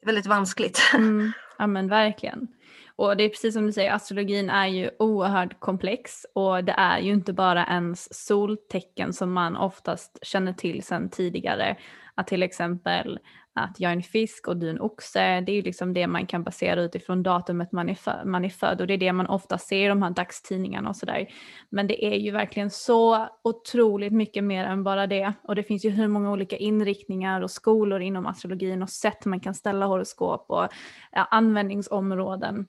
det 0.01 0.05
är 0.05 0.07
väldigt 0.07 0.27
vanskligt. 0.27 0.81
Mm. 0.95 1.33
Ja 1.59 1.67
men 1.67 1.89
verkligen. 1.89 2.49
Och 2.97 3.17
det 3.17 3.25
är 3.25 3.29
precis 3.29 3.55
som 3.55 3.67
du 3.67 3.73
säger, 3.73 3.93
astrologin 3.93 4.51
är 4.51 4.67
ju 4.67 4.91
oerhört 4.99 5.61
komplex 5.61 6.27
och 6.35 6.65
det 6.65 6.73
är 6.73 6.99
ju 6.99 7.13
inte 7.13 7.33
bara 7.33 7.67
ens 7.67 8.27
soltecken 8.27 9.13
som 9.13 9.33
man 9.33 9.57
oftast 9.57 10.19
känner 10.23 10.53
till 10.53 10.83
sedan 10.83 11.11
tidigare. 11.11 11.77
Att 12.15 12.27
till 12.27 12.43
exempel 12.43 13.19
att 13.55 13.81
jag 13.81 13.93
är 13.93 13.97
en 13.97 14.03
fisk 14.03 14.49
och 14.49 14.57
du 14.57 14.67
är 14.67 14.71
en 14.71 14.81
oxe, 14.81 15.41
det 15.41 15.53
är 15.53 15.57
ju 15.57 15.63
liksom 15.63 15.95
det 15.95 16.07
man 16.07 16.27
kan 16.27 16.43
basera 16.43 16.83
utifrån 16.83 17.23
datumet 17.23 17.73
man 17.73 17.89
är, 17.89 17.95
för, 17.95 18.23
man 18.25 18.45
är 18.45 18.49
född 18.49 18.81
och 18.81 18.87
det 18.87 18.95
är 18.95 18.99
det 18.99 19.13
man 19.13 19.27
ofta 19.27 19.59
ser 19.59 19.85
i 19.85 19.89
de 19.89 20.03
här 20.03 20.11
dagstidningarna 20.11 20.89
och 20.89 20.97
sådär. 20.97 21.29
Men 21.71 21.87
det 21.87 22.05
är 22.05 22.19
ju 22.19 22.31
verkligen 22.31 22.71
så 22.71 23.29
otroligt 23.45 24.13
mycket 24.13 24.45
mer 24.45 24.65
än 24.65 24.85
bara 24.85 25.07
det 25.07 25.33
och 25.43 25.55
det 25.55 25.63
finns 25.63 25.85
ju 25.85 25.91
hur 25.91 26.09
många 26.09 26.33
olika 26.33 26.57
inriktningar 26.57 27.41
och 27.41 27.51
skolor 27.51 28.01
inom 28.01 28.27
astrologin 28.27 28.83
och 28.83 28.91
sätt 28.91 29.25
man 29.25 29.41
kan 29.41 29.55
ställa 29.55 29.87
horoskop 29.87 30.47
och 30.49 30.69
ja, 31.13 31.29
användningsområden. 31.31 32.67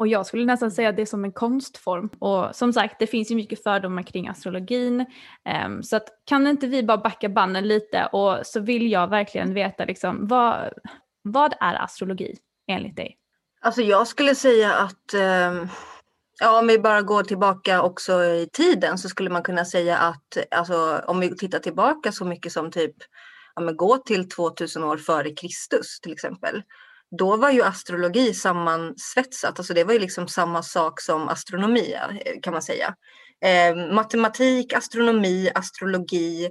Och 0.00 0.08
jag 0.08 0.26
skulle 0.26 0.44
nästan 0.44 0.70
säga 0.70 0.88
att 0.88 0.96
det 0.96 1.02
är 1.02 1.06
som 1.06 1.24
en 1.24 1.32
konstform. 1.32 2.08
Och 2.18 2.56
som 2.56 2.72
sagt, 2.72 2.96
det 2.98 3.06
finns 3.06 3.30
ju 3.30 3.34
mycket 3.34 3.62
fördomar 3.62 4.02
kring 4.02 4.28
astrologin. 4.28 5.06
Um, 5.66 5.82
så 5.82 5.96
att, 5.96 6.08
kan 6.24 6.46
inte 6.46 6.66
vi 6.66 6.82
bara 6.82 6.96
backa 6.98 7.28
banden 7.28 7.68
lite 7.68 8.06
och 8.12 8.46
så 8.46 8.60
vill 8.60 8.90
jag 8.90 9.08
verkligen 9.08 9.54
veta 9.54 9.84
liksom, 9.84 10.26
vad, 10.26 10.72
vad 11.22 11.54
är 11.60 11.74
astrologi 11.74 12.36
enligt 12.66 12.96
dig? 12.96 13.16
Alltså 13.60 13.82
jag 13.82 14.06
skulle 14.06 14.34
säga 14.34 14.74
att 14.74 15.14
um... 15.14 15.68
Ja, 16.40 16.58
om 16.58 16.66
vi 16.66 16.78
bara 16.78 17.02
går 17.02 17.22
tillbaka 17.22 17.82
också 17.82 18.24
i 18.24 18.48
tiden 18.52 18.98
så 18.98 19.08
skulle 19.08 19.30
man 19.30 19.42
kunna 19.42 19.64
säga 19.64 19.98
att 19.98 20.36
alltså, 20.50 21.02
om 21.06 21.20
vi 21.20 21.36
tittar 21.36 21.58
tillbaka 21.58 22.12
så 22.12 22.24
mycket 22.24 22.52
som 22.52 22.70
typ 22.70 22.94
ja, 23.54 23.62
men 23.62 23.76
gå 23.76 23.96
till 23.96 24.28
2000 24.28 24.84
år 24.84 24.96
före 24.96 25.30
Kristus 25.30 26.00
till 26.00 26.12
exempel 26.12 26.62
då 27.18 27.36
var 27.36 27.50
ju 27.50 27.62
astrologi 27.62 28.34
sammansvetsat, 28.34 29.58
alltså 29.58 29.74
det 29.74 29.84
var 29.84 29.92
ju 29.92 29.98
liksom 29.98 30.28
samma 30.28 30.62
sak 30.62 31.00
som 31.00 31.28
astronomi 31.28 31.94
kan 32.42 32.52
man 32.52 32.62
säga. 32.62 32.94
Eh, 33.44 33.94
matematik, 33.94 34.72
astronomi, 34.72 35.50
astrologi 35.54 36.44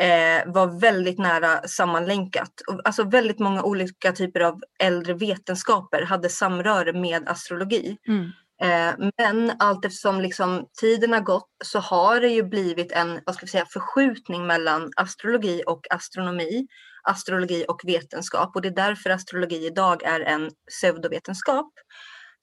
eh, 0.00 0.52
var 0.52 0.80
väldigt 0.80 1.18
nära 1.18 1.68
sammanlänkat. 1.68 2.50
Alltså 2.84 3.04
väldigt 3.04 3.38
många 3.38 3.62
olika 3.62 4.12
typer 4.12 4.40
av 4.40 4.60
äldre 4.82 5.14
vetenskaper 5.14 6.02
hade 6.02 6.28
samröre 6.28 6.92
med 6.92 7.28
astrologi. 7.28 7.96
Mm. 8.08 8.30
Eh, 8.62 9.10
men 9.18 9.52
allt 9.58 9.84
eftersom 9.84 10.20
liksom 10.20 10.66
tiden 10.80 11.12
har 11.12 11.20
gått 11.20 11.50
så 11.64 11.78
har 11.78 12.20
det 12.20 12.28
ju 12.28 12.42
blivit 12.42 12.92
en 12.92 13.20
vad 13.26 13.34
ska 13.34 13.46
vi 13.46 13.50
säga, 13.50 13.66
förskjutning 13.66 14.46
mellan 14.46 14.92
astrologi 14.96 15.62
och 15.66 15.86
astronomi, 15.90 16.66
astrologi 17.08 17.64
och 17.68 17.80
vetenskap. 17.84 18.56
Och 18.56 18.62
det 18.62 18.68
är 18.68 18.74
därför 18.74 19.10
astrologi 19.10 19.66
idag 19.66 20.02
är 20.02 20.20
en 20.20 20.50
pseudovetenskap. 20.70 21.72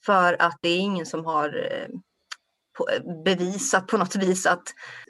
För 0.05 0.41
att 0.41 0.57
det 0.61 0.69
är 0.69 0.79
ingen 0.79 1.05
som 1.05 1.25
har 1.25 1.47
eh, 1.71 1.87
eh, 2.93 3.23
bevisat 3.25 3.87
på 3.87 3.97
något 3.97 4.15
vis 4.15 4.45
att 4.45 4.63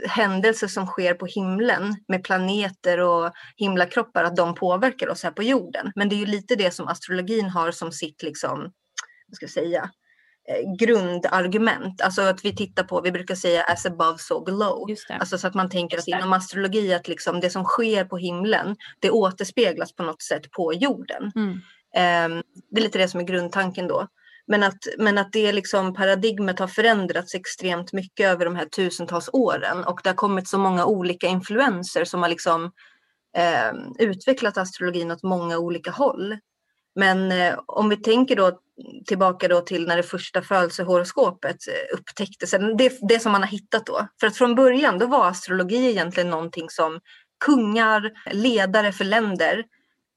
händelser 0.07 0.67
som 0.67 0.87
sker 0.87 1.13
på 1.13 1.25
himlen 1.25 1.95
med 2.07 2.23
planeter 2.23 2.99
och 2.99 3.31
himlakroppar, 3.57 4.23
att 4.23 4.35
de 4.35 4.55
påverkar 4.55 5.09
oss 5.09 5.23
här 5.23 5.31
på 5.31 5.43
jorden. 5.43 5.91
Men 5.95 6.09
det 6.09 6.15
är 6.15 6.19
ju 6.19 6.25
lite 6.25 6.55
det 6.55 6.71
som 6.71 6.87
astrologin 6.87 7.49
har 7.49 7.71
som 7.71 7.91
sitt, 7.91 8.23
liksom, 8.23 8.59
vad 9.27 9.35
ska 9.35 9.43
jag 9.43 9.51
säga, 9.51 9.81
eh, 9.81 9.89
grundargument. 10.79 12.01
Alltså 12.01 12.21
att 12.21 12.45
vi 12.45 12.55
tittar 12.55 12.83
på, 12.83 13.01
vi 13.01 13.11
brukar 13.11 13.35
säga 13.35 13.63
as 13.63 13.85
above 13.85 14.17
so 14.17 14.43
below. 14.43 14.95
Alltså 15.09 15.37
så 15.37 15.47
att 15.47 15.53
man 15.53 15.69
tänker 15.69 15.97
att 15.97 16.07
inom 16.07 16.33
astrologi 16.33 16.93
att 16.93 17.07
liksom 17.07 17.39
det 17.39 17.49
som 17.49 17.63
sker 17.63 18.05
på 18.05 18.17
himlen, 18.17 18.75
det 18.99 19.11
återspeglas 19.11 19.95
på 19.95 20.03
något 20.03 20.21
sätt 20.21 20.51
på 20.51 20.73
jorden. 20.73 21.31
Mm. 21.35 21.51
Um, 21.51 22.43
det 22.71 22.79
är 22.79 22.83
lite 22.83 22.97
det 22.97 23.07
som 23.07 23.19
är 23.19 23.23
grundtanken 23.23 23.87
då. 23.87 24.07
Men 24.47 24.63
att, 24.63 24.77
men 24.97 25.17
att 25.17 25.31
det 25.31 25.51
liksom 25.51 25.93
paradigmet 25.93 26.59
har 26.59 26.67
förändrats 26.67 27.35
extremt 27.35 27.93
mycket 27.93 28.27
över 28.27 28.45
de 28.45 28.55
här 28.55 28.65
tusentals 28.65 29.29
åren 29.33 29.83
och 29.83 29.99
det 30.03 30.09
har 30.09 30.15
kommit 30.15 30.47
så 30.47 30.57
många 30.57 30.85
olika 30.85 31.27
influenser 31.27 32.05
som 32.05 32.21
har 32.21 32.29
liksom 32.29 32.71
eh, 33.37 33.73
utvecklat 33.99 34.57
astrologin 34.57 35.11
åt 35.11 35.23
många 35.23 35.57
olika 35.57 35.91
håll. 35.91 36.37
Men 36.95 37.31
eh, 37.31 37.59
om 37.65 37.89
vi 37.89 37.97
tänker 37.97 38.35
då 38.35 38.59
tillbaka 39.07 39.47
då 39.47 39.61
till 39.61 39.87
när 39.87 39.97
det 39.97 40.03
första 40.03 40.41
födelsehoroskopet 40.41 41.57
eh, 41.67 41.97
upptäcktes, 41.97 42.51
det, 42.51 42.97
det 43.09 43.19
som 43.19 43.31
man 43.31 43.41
har 43.41 43.49
hittat 43.49 43.85
då. 43.85 44.07
För 44.19 44.27
att 44.27 44.37
från 44.37 44.55
början 44.55 44.99
då 44.99 45.07
var 45.07 45.27
astrologi 45.27 45.89
egentligen 45.89 46.29
någonting 46.29 46.69
som 46.69 46.99
kungar, 47.45 48.11
ledare 48.31 48.91
för 48.91 49.05
länder 49.05 49.63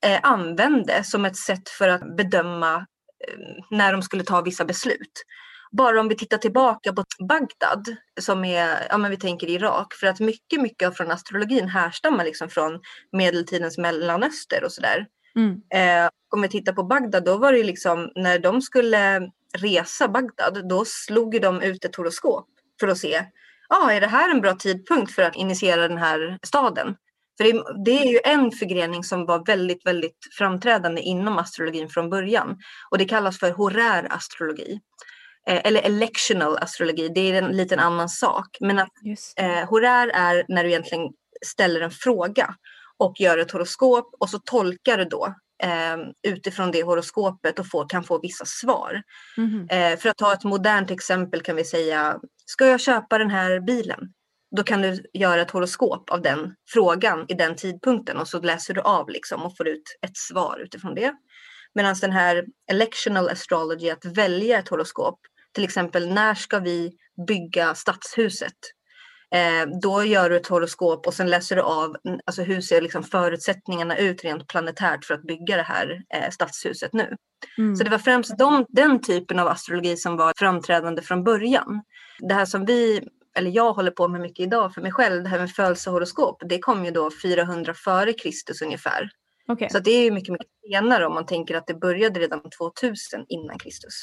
eh, 0.07 0.19
använde 0.23 1.05
som 1.05 1.25
ett 1.25 1.37
sätt 1.37 1.69
för 1.69 1.89
att 1.89 2.17
bedöma 2.17 2.87
Eh, 3.27 3.39
när 3.71 3.93
de 3.93 4.03
skulle 4.03 4.25
ta 4.25 4.41
vissa 4.41 4.65
beslut. 4.65 5.25
Bara 5.73 6.01
om 6.01 6.09
vi 6.09 6.17
tittar 6.17 6.39
tillbaka 6.39 6.93
på 6.93 7.05
Bagdad, 7.29 7.97
som 8.21 8.45
är, 8.45 8.87
ja 8.89 8.99
men 8.99 9.11
vi 9.11 9.17
tänker 9.17 9.51
Irak, 9.51 9.95
för 9.95 10.07
att 10.07 10.21
mycket, 10.21 10.61
mycket 10.61 10.97
från 10.97 11.11
astrologin 11.11 11.69
härstammar 11.69 12.25
liksom 12.25 12.49
från 12.49 12.81
medeltidens 13.13 13.79
Mellanöster 13.79 14.65
och 14.65 14.73
sådär. 14.73 15.07
Mm. 15.39 15.61
Eh, 15.75 16.11
om 16.35 16.43
vi 16.43 16.49
tittar 16.49 16.73
på 16.73 16.83
Bagdad, 16.83 17.25
då 17.25 17.39
var 17.39 17.53
det 17.53 17.65
liksom 17.65 18.13
när 18.15 18.39
de 18.39 18.63
skulle 18.63 19.31
resa 19.59 20.09
Bagdad, 20.09 20.69
då 20.69 20.85
slog 20.85 21.41
de 21.41 21.63
ut 21.63 21.85
ett 21.85 21.97
horoskop 21.97 22.49
för 22.81 22.89
att 22.89 22.99
se, 22.99 23.25
ah, 23.69 23.91
är 23.91 24.01
det 24.01 24.07
här 24.07 24.31
en 24.31 24.41
bra 24.41 24.55
tidpunkt 24.55 25.13
för 25.13 25.23
att 25.23 25.37
initiera 25.37 25.89
den 25.89 25.99
här 25.99 26.39
staden? 26.43 26.97
För 27.37 27.45
det, 27.45 27.85
det, 27.85 27.99
är 27.99 28.13
ju 28.13 28.19
en 28.25 28.51
förgrening 28.51 29.05
som 29.05 29.27
var 29.27 29.47
väldigt, 29.47 29.87
väldigt 29.87 30.29
framträdande 30.39 31.03
inom 31.03 31.39
astrologin 31.39 31.89
från 31.89 32.11
början. 32.11 32.59
Och 32.91 32.99
det 32.99 33.05
kallas 33.05 33.39
för 33.39 33.51
horär 33.51 34.07
astrologi. 34.11 34.81
Eh, 35.49 35.61
eller 35.65 35.83
electional 35.83 36.59
astrologi, 36.59 37.09
det 37.09 37.21
är 37.21 37.43
en 37.43 37.57
liten 37.57 37.79
annan 37.79 38.09
sak. 38.09 38.57
Men 38.61 38.79
att 38.79 38.93
eh, 39.37 39.69
horär 39.69 40.09
är 40.09 40.45
när 40.49 40.65
du 40.65 40.71
egentligen 40.71 41.09
ställer 41.47 41.81
en 41.81 41.91
fråga 41.91 42.55
och 42.99 43.21
gör 43.21 43.39
ett 43.39 43.51
horoskop 43.51 44.15
och 44.21 44.31
så 44.31 44.39
tolkar 44.39 44.99
du 44.99 45.05
då 45.05 45.35
eh, 45.63 45.97
utifrån 46.33 46.71
det 46.71 46.83
horoskopet 46.83 47.59
och 47.59 47.71
får, 47.71 47.89
kan 47.89 48.05
få 48.05 48.21
vissa 48.21 48.45
svar. 48.45 49.03
Mm. 49.37 49.69
Eh, 49.69 49.99
för 49.99 50.09
att 50.09 50.17
ta 50.17 50.33
ett 50.33 50.45
modernt 50.45 50.91
exempel 50.91 51.41
kan 51.41 51.57
vi 51.57 51.65
säga, 51.65 52.19
ska 52.47 52.67
jag 52.67 52.81
köpa 52.81 53.19
den 53.19 53.31
här 53.31 53.61
bilen? 53.61 54.13
då 54.57 54.63
kan 54.63 54.83
du 54.83 55.03
göra 55.13 55.43
ett 55.43 55.51
horoskop 55.51 56.11
av 56.11 56.23
den 56.23 56.55
frågan 56.69 57.25
i 57.29 57.35
den 57.35 57.57
tidpunkten 57.57 58.17
och 58.17 58.29
så 58.29 58.41
läser 58.41 58.75
du 58.75 58.81
av 58.81 59.11
liksom 59.11 59.43
och 59.43 59.57
får 59.57 59.69
ut 59.69 59.99
ett 60.03 60.17
svar 60.17 60.61
utifrån 60.65 60.95
det. 60.95 61.15
Medan 61.75 61.97
den 62.01 62.13
här 62.13 62.45
electional 62.71 63.29
astrology, 63.29 63.91
att 63.91 64.05
välja 64.05 64.59
ett 64.59 64.69
horoskop, 64.69 65.21
till 65.53 65.65
exempel 65.65 66.09
när 66.09 66.35
ska 66.35 66.59
vi 66.59 66.93
bygga 67.27 67.75
stadshuset? 67.75 68.55
Eh, 69.35 69.79
då 69.83 70.05
gör 70.05 70.31
du 70.31 70.37
ett 70.37 70.47
horoskop 70.47 71.07
och 71.07 71.15
sen 71.15 71.31
läser 71.31 71.57
du 71.57 71.63
av 71.63 71.97
alltså 72.27 72.43
hur 72.43 72.61
ser 72.61 72.81
liksom 72.81 73.03
förutsättningarna 73.03 73.97
ut 73.97 74.25
rent 74.25 74.49
planetärt 74.49 75.05
för 75.05 75.15
att 75.15 75.23
bygga 75.23 75.57
det 75.57 75.63
här 75.63 76.03
eh, 76.15 76.31
stadshuset 76.31 76.93
nu. 76.93 77.17
Mm. 77.59 77.77
Så 77.77 77.85
det 77.85 77.91
var 77.91 77.99
främst 77.99 78.39
de, 78.39 78.65
den 78.69 79.01
typen 79.01 79.39
av 79.39 79.49
astrologi 79.49 79.97
som 79.97 80.17
var 80.17 80.33
framträdande 80.37 81.03
från 81.03 81.25
början. 81.25 81.83
Det 82.19 82.35
här 82.35 82.45
som 82.45 82.65
vi 82.65 83.09
eller 83.39 83.51
jag 83.51 83.73
håller 83.73 83.91
på 83.91 84.09
med 84.09 84.21
mycket 84.21 84.47
idag 84.47 84.75
för 84.75 84.81
mig 84.81 84.93
själv, 84.93 85.23
det 85.23 85.29
här 85.29 85.39
med 85.39 85.51
födelsehoroskop, 85.51 86.43
det 86.49 86.59
kom 86.59 86.85
ju 86.85 86.91
då 86.91 87.11
400 87.23 87.75
före 87.75 88.13
Kristus 88.13 88.63
ungefär. 88.63 89.11
Okay. 89.53 89.69
Så 89.69 89.79
det 89.79 89.91
är 89.91 90.05
ju 90.05 90.11
mycket, 90.11 90.33
mycket 90.33 90.49
senare 90.71 91.07
om 91.07 91.15
man 91.15 91.27
tänker 91.27 91.55
att 91.55 91.67
det 91.67 91.75
började 91.75 92.21
redan 92.21 92.43
2000 92.59 93.25
innan 93.29 93.59
Kristus. 93.59 93.95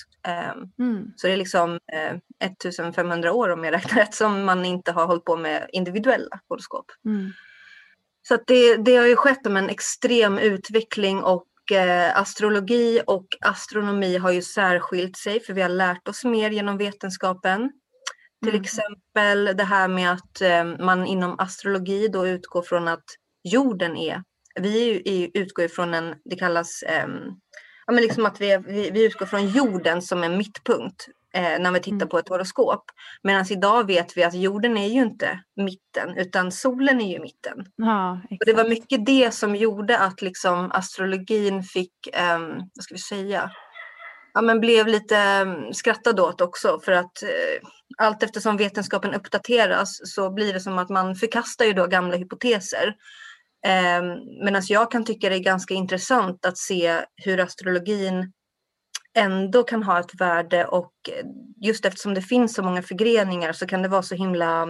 Um, 0.53 0.85
mm. 0.87 1.13
Så 1.15 1.27
det 1.27 1.33
är 1.33 1.37
liksom 1.37 1.71
uh, 1.71 2.19
eh, 2.39 2.49
1500 2.49 3.33
år 3.33 3.49
om 3.49 3.63
jag 3.63 3.73
räknar 3.73 3.97
rätt 3.97 4.13
som 4.13 4.45
man 4.45 4.65
inte 4.65 4.91
har 4.91 5.05
hållit 5.05 5.25
på 5.25 5.37
med 5.37 5.69
individuella 5.71 6.39
horoskop. 6.49 6.85
Mm. 7.05 7.31
Så 8.27 8.37
det, 8.47 8.75
det 8.75 8.95
har 8.95 9.05
ju 9.05 9.15
skett 9.15 9.47
om 9.47 9.57
en 9.57 9.69
extrem 9.69 10.37
utveckling 10.37 11.23
och 11.23 11.47
uh, 11.71 12.19
astrologi 12.19 13.01
och 13.07 13.27
astronomi 13.41 14.17
har 14.17 14.31
ju 14.31 14.41
särskilt 14.41 15.17
sig 15.17 15.39
för 15.39 15.53
vi 15.53 15.61
har 15.61 15.69
lärt 15.69 16.07
oss 16.07 16.23
mer 16.23 16.49
genom 16.49 16.77
vetenskapen. 16.77 17.71
Till 18.43 18.53
mm. 18.53 18.61
exempel 18.61 19.57
det 19.57 19.63
här 19.63 19.87
med 19.87 20.11
att 20.11 20.41
eh, 20.41 20.85
man 20.85 21.05
inom 21.05 21.39
astrologi 21.39 22.07
då 22.07 22.27
utgår 22.27 22.61
från 22.61 22.87
att 22.87 23.03
jorden 23.43 23.97
är, 23.97 24.23
vi 24.59 25.31
utgår 25.33 25.67
från 25.67 25.93
en, 25.93 26.15
det 26.25 26.35
kallas, 26.35 26.83
eh, 26.83 27.07
ja 27.85 27.93
men 27.93 28.03
liksom 28.03 28.25
att 28.25 28.41
vi, 28.41 28.57
vi, 28.67 28.91
vi 28.91 29.05
utgår 29.05 29.25
från 29.25 29.47
jorden 29.47 30.01
som 30.01 30.23
en 30.23 30.37
mittpunkt 30.37 31.07
eh, 31.33 31.59
när 31.59 31.71
vi 31.71 31.79
tittar 31.79 31.95
mm. 31.95 32.07
på 32.07 32.19
ett 32.19 32.29
horoskop. 32.29 32.83
Medan 33.23 33.45
idag 33.49 33.87
vet 33.87 34.17
vi 34.17 34.23
att 34.23 34.33
jorden 34.33 34.77
är 34.77 34.87
ju 34.87 35.01
inte 35.01 35.39
mitten 35.55 36.17
utan 36.17 36.51
solen 36.51 37.01
är 37.01 37.13
ju 37.13 37.19
mitten. 37.19 37.65
Ja, 37.75 38.21
och 38.29 38.45
det 38.45 38.53
var 38.53 38.69
mycket 38.69 39.05
det 39.05 39.33
som 39.33 39.55
gjorde 39.55 39.99
att 39.99 40.21
liksom 40.21 40.71
astrologin 40.71 41.63
fick, 41.63 42.07
eh, 42.13 42.39
vad 42.75 42.83
ska 42.83 42.93
vi 42.93 42.99
säga, 42.99 43.51
ja, 44.33 44.41
men 44.41 44.59
blev 44.59 44.87
lite 44.87 45.17
mm, 45.17 45.73
skrattad 45.73 46.19
åt 46.19 46.41
också 46.41 46.79
för 46.85 46.91
att 46.91 47.23
eh, 47.23 47.67
allt 47.97 48.23
eftersom 48.23 48.57
vetenskapen 48.57 49.13
uppdateras 49.13 49.99
så 50.03 50.31
blir 50.31 50.53
det 50.53 50.59
som 50.59 50.77
att 50.77 50.89
man 50.89 51.15
förkastar 51.15 51.65
ju 51.65 51.73
då 51.73 51.87
gamla 51.87 52.17
hypoteser. 52.17 52.95
Ehm, 53.65 54.05
Medan 54.39 54.55
alltså 54.55 54.73
jag 54.73 54.91
kan 54.91 55.05
tycka 55.05 55.29
det 55.29 55.35
är 55.35 55.39
ganska 55.39 55.73
intressant 55.73 56.45
att 56.45 56.57
se 56.57 57.01
hur 57.15 57.39
astrologin 57.39 58.33
ändå 59.17 59.63
kan 59.63 59.83
ha 59.83 59.99
ett 59.99 60.21
värde 60.21 60.65
och 60.65 60.93
just 61.61 61.85
eftersom 61.85 62.13
det 62.13 62.21
finns 62.21 62.53
så 62.53 62.63
många 62.63 62.81
förgreningar 62.81 63.53
så 63.53 63.67
kan 63.67 63.81
det 63.81 63.87
vara 63.87 64.03
så 64.03 64.15
himla 64.15 64.65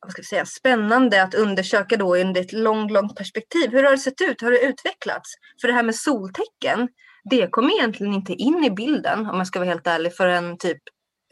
vad 0.00 0.12
ska 0.12 0.22
vi 0.22 0.26
säga, 0.26 0.46
spännande 0.46 1.22
att 1.22 1.34
undersöka 1.34 1.96
då 1.96 2.16
under 2.16 2.40
ett 2.40 2.52
långt, 2.52 2.90
långt 2.90 3.16
perspektiv. 3.16 3.70
Hur 3.70 3.82
har 3.82 3.90
det 3.90 3.98
sett 3.98 4.20
ut? 4.20 4.42
Hur 4.42 4.46
har 4.46 4.52
det 4.52 4.66
utvecklats? 4.66 5.34
För 5.60 5.68
det 5.68 5.74
här 5.74 5.82
med 5.82 5.94
soltecken, 5.94 6.88
det 7.30 7.48
kom 7.50 7.70
egentligen 7.70 8.14
inte 8.14 8.32
in 8.32 8.64
i 8.64 8.70
bilden 8.70 9.26
om 9.26 9.38
jag 9.38 9.46
ska 9.46 9.58
vara 9.58 9.68
helt 9.68 9.86
ärlig 9.86 10.16
förrän 10.16 10.58
typ 10.58 10.78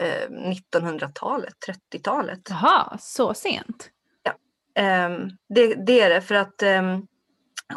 eh, 0.02 0.30
1900-talet, 0.30 1.54
30-talet. 1.92 2.40
Jaha, 2.48 2.98
så 3.00 3.34
sent? 3.34 3.90
Ja, 4.74 4.82
eh, 4.82 5.10
det, 5.54 5.74
det, 5.86 6.00
är 6.00 6.10
det 6.10 6.20
för 6.20 6.34
att 6.34 6.62
eh, 6.62 6.98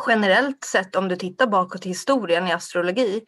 generellt 0.08 0.64
sett 0.64 0.96
om 0.96 1.08
du 1.08 1.16
tittar 1.16 1.48
bakåt 1.48 1.86
i 1.86 1.90
historien 1.90 2.48
i 2.48 2.52
astrologi 2.52 3.22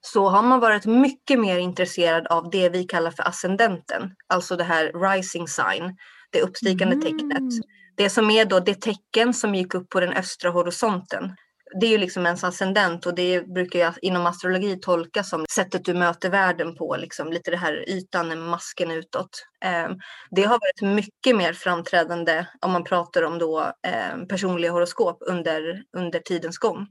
så 0.00 0.28
har 0.28 0.42
man 0.42 0.60
varit 0.60 0.86
mycket 0.86 1.40
mer 1.40 1.58
intresserad 1.58 2.26
av 2.26 2.50
det 2.50 2.68
vi 2.68 2.84
kallar 2.84 3.10
för 3.10 3.28
ascendenten, 3.28 4.14
alltså 4.26 4.56
det 4.56 4.64
här 4.64 5.12
rising 5.12 5.48
sign, 5.48 5.96
det 6.30 6.42
uppstigande 6.42 6.94
mm. 6.94 7.02
tecknet. 7.02 7.64
Det 7.96 8.10
som 8.10 8.30
är 8.30 8.44
då 8.44 8.60
det 8.60 8.74
tecken 8.74 9.34
som 9.34 9.54
gick 9.54 9.74
upp 9.74 9.88
på 9.88 10.00
den 10.00 10.12
östra 10.12 10.50
horisonten 10.50 11.36
det 11.80 11.86
är 11.86 11.90
ju 11.90 11.98
liksom 11.98 12.26
ens 12.26 12.44
ascendent 12.44 13.06
och 13.06 13.14
det 13.14 13.48
brukar 13.48 13.78
ju 13.78 13.92
inom 14.02 14.26
astrologi 14.26 14.80
tolkas 14.80 15.30
som 15.30 15.44
sättet 15.54 15.84
du 15.84 15.94
möter 15.94 16.30
världen 16.30 16.74
på, 16.74 16.96
liksom 16.96 17.32
lite 17.32 17.50
det 17.50 17.56
här 17.56 17.88
ytan, 17.88 18.40
masken 18.40 18.90
utåt. 18.90 19.46
Ehm, 19.64 19.98
det 20.30 20.42
har 20.42 20.58
varit 20.60 20.94
mycket 20.94 21.36
mer 21.36 21.52
framträdande 21.52 22.46
om 22.60 22.72
man 22.72 22.84
pratar 22.84 23.22
om 23.22 23.38
då 23.38 23.72
ehm, 23.82 24.28
personliga 24.28 24.72
horoskop 24.72 25.22
under, 25.26 25.82
under 25.96 26.18
tidens 26.18 26.58
gång. 26.58 26.86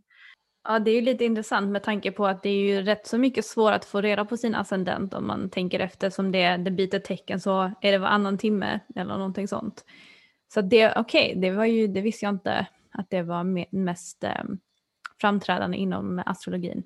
Ja, 0.67 0.79
det 0.79 0.91
är 0.91 0.95
ju 0.95 1.01
lite 1.01 1.25
intressant 1.25 1.71
med 1.71 1.83
tanke 1.83 2.11
på 2.11 2.27
att 2.27 2.43
det 2.43 2.49
är 2.49 2.59
ju 2.59 2.81
rätt 2.81 3.07
så 3.07 3.17
mycket 3.17 3.45
svårare 3.45 3.75
att 3.75 3.85
få 3.85 4.01
reda 4.01 4.25
på 4.25 4.37
sin 4.37 4.55
ascendent 4.55 5.13
om 5.13 5.27
man 5.27 5.49
tänker 5.49 5.79
efter 5.79 6.09
som 6.09 6.31
det, 6.31 6.57
det 6.57 6.71
byter 6.71 6.99
tecken 6.99 7.39
så 7.39 7.71
är 7.81 7.91
det 7.91 7.97
varannan 7.97 8.37
timme 8.37 8.79
eller 8.95 9.17
någonting 9.17 9.47
sånt. 9.47 9.85
Så 10.53 10.61
det, 10.61 10.93
okej, 10.95 11.29
okay, 11.29 11.41
det 11.41 11.51
var 11.51 11.65
ju, 11.65 11.87
det 11.87 12.01
visste 12.01 12.25
jag 12.25 12.33
inte 12.33 12.67
att 12.91 13.09
det 13.09 13.21
var 13.21 13.43
mest 13.75 14.23
ehm, 14.23 14.59
framträdande 15.23 15.77
inom 15.77 16.23
astrologin. 16.25 16.83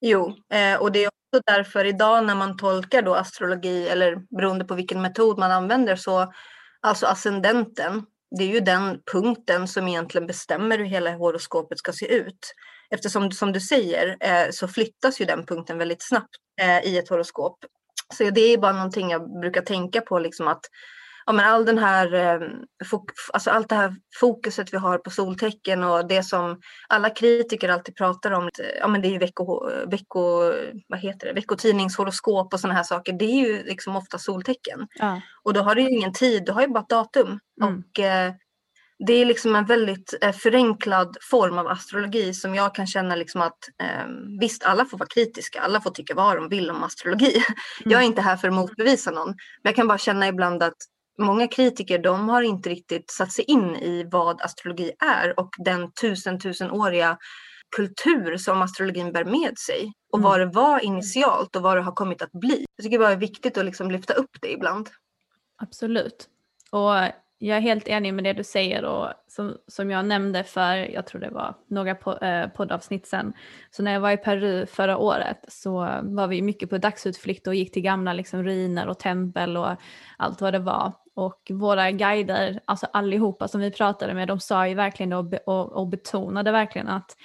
Jo, 0.00 0.36
eh, 0.52 0.80
och 0.80 0.92
det 0.92 1.04
är 1.04 1.08
också 1.08 1.42
därför 1.46 1.84
idag 1.84 2.26
när 2.26 2.34
man 2.34 2.56
tolkar 2.56 3.02
då 3.02 3.14
astrologi 3.14 3.88
eller 3.88 4.16
beroende 4.36 4.64
på 4.64 4.74
vilken 4.74 5.02
metod 5.02 5.38
man 5.38 5.50
använder 5.50 5.96
så 5.96 6.32
alltså 6.80 7.06
ascendenten, 7.06 8.06
det 8.38 8.44
är 8.44 8.48
ju 8.48 8.60
den 8.60 9.00
punkten 9.12 9.68
som 9.68 9.88
egentligen 9.88 10.26
bestämmer 10.26 10.78
hur 10.78 10.84
hela 10.84 11.16
horoskopet 11.16 11.78
ska 11.78 11.92
se 11.92 12.14
ut. 12.14 12.54
Eftersom 12.90 13.30
som 13.30 13.52
du 13.52 13.60
säger 13.60 14.16
eh, 14.20 14.50
så 14.50 14.68
flyttas 14.68 15.20
ju 15.20 15.24
den 15.24 15.46
punkten 15.46 15.78
väldigt 15.78 16.02
snabbt 16.02 16.36
eh, 16.60 16.92
i 16.92 16.98
ett 16.98 17.08
horoskop. 17.08 17.58
Så 18.14 18.30
det 18.30 18.40
är 18.40 18.58
bara 18.58 18.72
någonting 18.72 19.10
jag 19.10 19.40
brukar 19.40 19.62
tänka 19.62 20.00
på 20.00 20.18
liksom 20.18 20.48
att 20.48 20.64
ja, 21.26 21.32
men 21.32 21.44
all 21.44 21.64
den 21.64 21.78
här, 21.78 22.14
eh, 22.14 22.48
alltså 23.32 23.50
allt 23.50 23.68
det 23.68 23.74
här 23.74 23.94
fokuset 24.20 24.72
vi 24.72 24.76
har 24.76 24.98
på 24.98 25.10
soltecken 25.10 25.84
och 25.84 26.08
det 26.08 26.22
som 26.22 26.60
alla 26.88 27.10
kritiker 27.10 27.68
alltid 27.68 27.96
pratar 27.96 28.30
om, 28.30 28.50
ja, 28.80 28.88
men 28.88 29.02
det 29.02 29.08
är 29.08 29.10
ju 29.10 29.18
vecko, 29.18 29.70
vecko, 29.90 30.52
vad 30.88 31.00
heter 31.00 31.26
det, 31.26 31.32
veckotidningshoroskop 31.32 32.54
och 32.54 32.60
sådana 32.60 32.74
här 32.74 32.84
saker. 32.84 33.12
Det 33.12 33.24
är 33.24 33.46
ju 33.46 33.62
liksom 33.62 33.96
ofta 33.96 34.18
soltecken. 34.18 34.88
Ja. 34.94 35.20
Och 35.42 35.52
då 35.52 35.60
har 35.60 35.74
du 35.74 35.82
ju 35.82 35.88
ingen 35.88 36.12
tid, 36.12 36.46
du 36.46 36.52
har 36.52 36.62
ju 36.62 36.68
bara 36.68 36.80
ett 36.80 36.88
datum. 36.88 37.40
Mm. 37.62 37.78
Och 37.78 38.00
eh, 38.00 38.32
det 39.06 39.12
är 39.12 39.24
liksom 39.24 39.56
en 39.56 39.64
väldigt 39.64 40.14
eh, 40.20 40.32
förenklad 40.32 41.16
form 41.30 41.58
av 41.58 41.66
astrologi 41.66 42.34
som 42.34 42.54
jag 42.54 42.74
kan 42.74 42.86
känna 42.86 43.16
liksom 43.16 43.42
att 43.42 43.58
eh, 43.82 44.06
visst, 44.40 44.64
alla 44.64 44.84
får 44.84 44.98
vara 44.98 45.08
kritiska, 45.08 45.60
alla 45.60 45.80
får 45.80 45.90
tycka 45.90 46.14
vad 46.14 46.36
de 46.36 46.48
vill 46.48 46.70
om 46.70 46.82
astrologi. 46.82 47.32
Mm. 47.32 47.44
Jag 47.84 48.02
är 48.02 48.06
inte 48.06 48.22
här 48.22 48.36
för 48.36 48.48
att 48.48 48.54
motbevisa 48.54 49.10
någon, 49.10 49.28
men 49.28 49.36
jag 49.62 49.76
kan 49.76 49.88
bara 49.88 49.98
känna 49.98 50.28
ibland 50.28 50.62
att 50.62 50.76
många 51.18 51.48
kritiker 51.48 51.98
de 51.98 52.28
har 52.28 52.42
inte 52.42 52.68
riktigt 52.70 53.10
satt 53.10 53.32
sig 53.32 53.44
in 53.44 53.76
i 53.76 54.08
vad 54.10 54.42
astrologi 54.42 54.92
är 54.98 55.40
och 55.40 55.50
den 55.58 55.92
tusen 55.92 56.40
tusenåriga 56.40 57.18
kultur 57.76 58.36
som 58.36 58.62
astrologin 58.62 59.12
bär 59.12 59.24
med 59.24 59.58
sig 59.58 59.92
och 60.12 60.18
mm. 60.18 60.30
vad 60.30 60.40
det 60.40 60.46
var 60.46 60.84
initialt 60.84 61.56
och 61.56 61.62
vad 61.62 61.76
det 61.76 61.82
har 61.82 61.92
kommit 61.92 62.22
att 62.22 62.32
bli. 62.32 62.66
Jag 62.76 62.84
tycker 62.84 62.98
bara 62.98 63.08
det 63.08 63.14
är 63.14 63.18
viktigt 63.18 63.58
att 63.58 63.64
liksom 63.64 63.90
lyfta 63.90 64.14
upp 64.14 64.36
det 64.40 64.52
ibland. 64.52 64.88
Absolut. 65.62 66.28
Och 66.70 66.94
jag 67.38 67.56
är 67.56 67.60
helt 67.60 67.88
enig 67.88 68.14
med 68.14 68.24
det 68.24 68.32
du 68.32 68.44
säger 68.44 68.84
och 68.84 69.08
som, 69.28 69.56
som 69.66 69.90
jag 69.90 70.06
nämnde 70.06 70.44
för, 70.44 70.76
jag 70.76 71.06
tror 71.06 71.20
det 71.20 71.30
var 71.30 71.54
några 71.66 71.94
po 71.94 72.12
eh, 72.12 72.48
poddavsnitt 72.48 73.06
sen. 73.06 73.32
Så 73.70 73.82
när 73.82 73.92
jag 73.92 74.00
var 74.00 74.10
i 74.10 74.16
Peru 74.16 74.66
förra 74.66 74.98
året 74.98 75.44
så 75.48 75.72
var 76.02 76.26
vi 76.28 76.42
mycket 76.42 76.70
på 76.70 76.78
dagsutflykt 76.78 77.46
och 77.46 77.54
gick 77.54 77.72
till 77.72 77.82
gamla 77.82 78.12
liksom, 78.12 78.42
ruiner 78.42 78.88
och 78.88 78.98
tempel 78.98 79.56
och 79.56 79.76
allt 80.16 80.40
vad 80.40 80.52
det 80.52 80.58
var. 80.58 80.92
Och 81.16 81.50
våra 81.50 81.90
guider, 81.90 82.60
alltså 82.64 82.86
allihopa 82.92 83.48
som 83.48 83.60
vi 83.60 83.70
pratade 83.70 84.14
med, 84.14 84.28
de 84.28 84.40
sa 84.40 84.68
ju 84.68 84.74
verkligen 84.74 85.12
och, 85.12 85.34
och, 85.46 85.72
och 85.72 85.88
betonade 85.88 86.52
verkligen 86.52 86.88
att, 86.88 87.16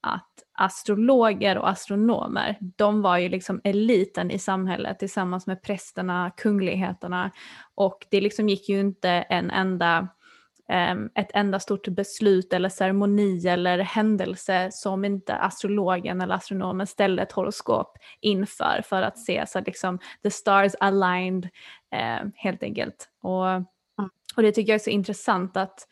att 0.00 0.30
astrologer 0.58 1.58
och 1.58 1.68
astronomer, 1.68 2.58
de 2.60 3.02
var 3.02 3.18
ju 3.18 3.28
liksom 3.28 3.60
eliten 3.64 4.30
i 4.30 4.38
samhället 4.38 4.98
tillsammans 4.98 5.46
med 5.46 5.62
prästerna, 5.62 6.30
kungligheterna. 6.36 7.30
Och 7.74 8.06
det 8.10 8.20
liksom 8.20 8.48
gick 8.48 8.68
ju 8.68 8.80
inte 8.80 9.08
en 9.10 9.50
enda 9.50 10.08
ett 11.14 11.30
enda 11.34 11.60
stort 11.60 11.88
beslut 11.88 12.52
eller 12.52 12.68
ceremoni 12.68 13.46
eller 13.48 13.78
händelse 13.78 14.68
som 14.72 15.04
inte 15.04 15.36
astrologen 15.36 16.20
eller 16.20 16.34
astronomen 16.34 16.86
ställde 16.86 17.22
ett 17.22 17.32
horoskop 17.32 17.98
inför 18.20 18.82
för 18.84 19.02
att 19.02 19.18
se 19.18 19.44
så 19.46 19.58
att 19.58 19.66
liksom 19.66 19.98
the 20.22 20.30
stars 20.30 20.72
aligned 20.80 21.48
um, 22.22 22.32
helt 22.34 22.62
enkelt. 22.62 23.08
Och, 23.22 23.50
mm. 23.50 23.64
och 24.36 24.42
det 24.42 24.52
tycker 24.52 24.72
jag 24.72 24.80
är 24.80 24.84
så 24.84 24.90
intressant 24.90 25.56
att 25.56 25.88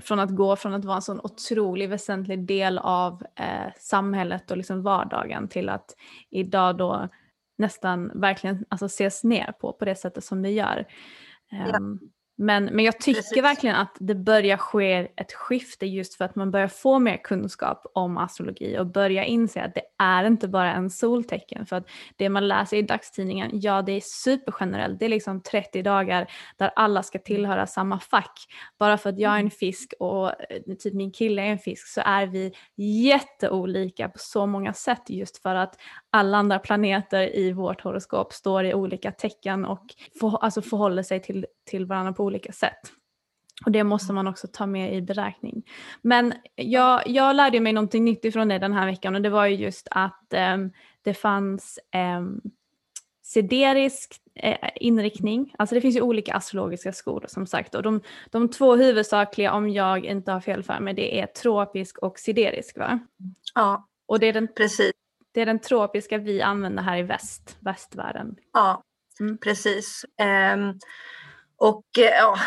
från 0.00 0.20
att 0.20 0.36
gå 0.36 0.56
från 0.56 0.74
att 0.74 0.84
vara 0.84 0.96
en 0.96 1.02
sån 1.02 1.20
otroligt 1.20 1.90
väsentlig 1.90 2.46
del 2.46 2.78
av 2.78 3.22
eh, 3.34 3.72
samhället 3.78 4.50
och 4.50 4.56
liksom 4.56 4.82
vardagen 4.82 5.48
till 5.48 5.68
att 5.68 5.94
idag 6.30 6.76
då 6.76 7.08
nästan 7.58 8.20
verkligen 8.20 8.64
alltså, 8.68 8.86
ses 8.86 9.24
ner 9.24 9.52
på 9.60 9.72
på 9.72 9.84
det 9.84 9.94
sättet 9.94 10.24
som 10.24 10.42
det 10.42 10.50
gör. 10.50 10.86
Um. 11.52 11.74
Ehm, 11.74 12.00
men, 12.40 12.64
men 12.64 12.84
jag 12.84 13.00
tycker 13.00 13.20
Precis. 13.20 13.42
verkligen 13.42 13.76
att 13.76 13.96
det 14.00 14.14
börjar 14.14 14.56
ske 14.56 15.08
ett 15.16 15.32
skifte 15.32 15.86
just 15.86 16.14
för 16.14 16.24
att 16.24 16.34
man 16.34 16.50
börjar 16.50 16.68
få 16.68 16.98
mer 16.98 17.16
kunskap 17.16 17.86
om 17.94 18.18
astrologi 18.18 18.78
och 18.78 18.86
börja 18.86 19.24
inse 19.24 19.62
att 19.62 19.74
det 19.74 19.82
är 19.98 20.24
inte 20.24 20.48
bara 20.48 20.74
en 20.74 20.90
soltecken. 20.90 21.66
För 21.66 21.76
att 21.76 21.88
det 22.16 22.28
man 22.28 22.48
läser 22.48 22.76
i 22.76 22.82
dagstidningen, 22.82 23.50
ja 23.52 23.82
det 23.82 23.92
är 23.92 24.00
supergenerellt. 24.00 24.98
Det 24.98 25.04
är 25.04 25.08
liksom 25.08 25.42
30 25.42 25.82
dagar 25.82 26.30
där 26.56 26.70
alla 26.76 27.02
ska 27.02 27.18
tillhöra 27.18 27.66
samma 27.66 28.00
fack. 28.00 28.46
Bara 28.78 28.98
för 28.98 29.10
att 29.10 29.18
jag 29.18 29.30
är 29.30 29.36
en 29.36 29.40
mm. 29.40 29.50
fisk 29.50 29.94
och 29.98 30.28
eh, 30.28 30.74
typ 30.78 30.94
min 30.94 31.12
kille 31.12 31.42
är 31.42 31.46
en 31.46 31.58
fisk 31.58 31.88
så 31.88 32.00
är 32.04 32.26
vi 32.26 32.52
jätteolika 33.06 34.08
på 34.08 34.18
så 34.18 34.46
många 34.46 34.72
sätt 34.72 35.10
just 35.10 35.42
för 35.42 35.54
att 35.54 35.78
alla 36.10 36.38
andra 36.38 36.58
planeter 36.58 37.36
i 37.36 37.52
vårt 37.52 37.80
horoskop 37.80 38.32
står 38.32 38.64
i 38.64 38.74
olika 38.74 39.12
tecken 39.12 39.64
och 39.64 39.84
för, 40.20 40.44
alltså 40.44 40.62
förhåller 40.62 41.02
sig 41.02 41.22
till, 41.22 41.46
till 41.70 41.86
varandra 41.86 42.12
på 42.12 42.24
olika 42.24 42.52
sätt. 42.52 42.92
Och 43.64 43.72
det 43.72 43.84
måste 43.84 44.12
man 44.12 44.26
också 44.26 44.48
ta 44.52 44.66
med 44.66 44.94
i 44.94 45.02
beräkning. 45.02 45.62
Men 46.02 46.34
jag, 46.54 47.02
jag 47.06 47.36
lärde 47.36 47.60
mig 47.60 47.72
någonting 47.72 48.04
nytt 48.04 48.24
ifrån 48.24 48.48
det 48.48 48.58
den 48.58 48.72
här 48.72 48.86
veckan 48.86 49.14
och 49.14 49.22
det 49.22 49.30
var 49.30 49.46
ju 49.46 49.56
just 49.56 49.88
att 49.90 50.34
um, 50.54 50.72
det 51.02 51.14
fanns 51.14 51.78
um, 52.18 52.40
siderisk 53.22 54.14
eh, 54.34 54.70
inriktning. 54.76 55.54
Alltså 55.58 55.74
det 55.74 55.80
finns 55.80 55.96
ju 55.96 56.00
olika 56.00 56.34
astrologiska 56.34 56.92
skolor 56.92 57.26
som 57.28 57.46
sagt 57.46 57.74
och 57.74 57.82
de, 57.82 58.00
de 58.30 58.48
två 58.48 58.76
huvudsakliga 58.76 59.52
om 59.52 59.70
jag 59.70 60.04
inte 60.04 60.32
har 60.32 60.40
fel 60.40 60.62
för 60.62 60.80
mig 60.80 60.94
det 60.94 61.20
är 61.20 61.26
tropisk 61.26 61.98
och 61.98 62.18
siderisk 62.18 62.78
va? 62.78 62.98
Ja, 63.54 63.88
och 64.06 64.20
det 64.20 64.26
är 64.26 64.32
den, 64.32 64.48
precis. 64.56 64.92
Det 65.38 65.42
är 65.42 65.46
den 65.46 65.58
tropiska 65.58 66.18
vi 66.18 66.42
använder 66.42 66.82
här 66.82 66.96
i 66.98 67.02
väst, 67.02 67.56
västvärlden. 67.60 68.36
Ja, 68.52 68.82
mm. 69.20 69.38
precis. 69.38 70.04
Um, 70.54 70.78
och 71.56 71.84
eh, 71.98 72.18
ja, 72.18 72.38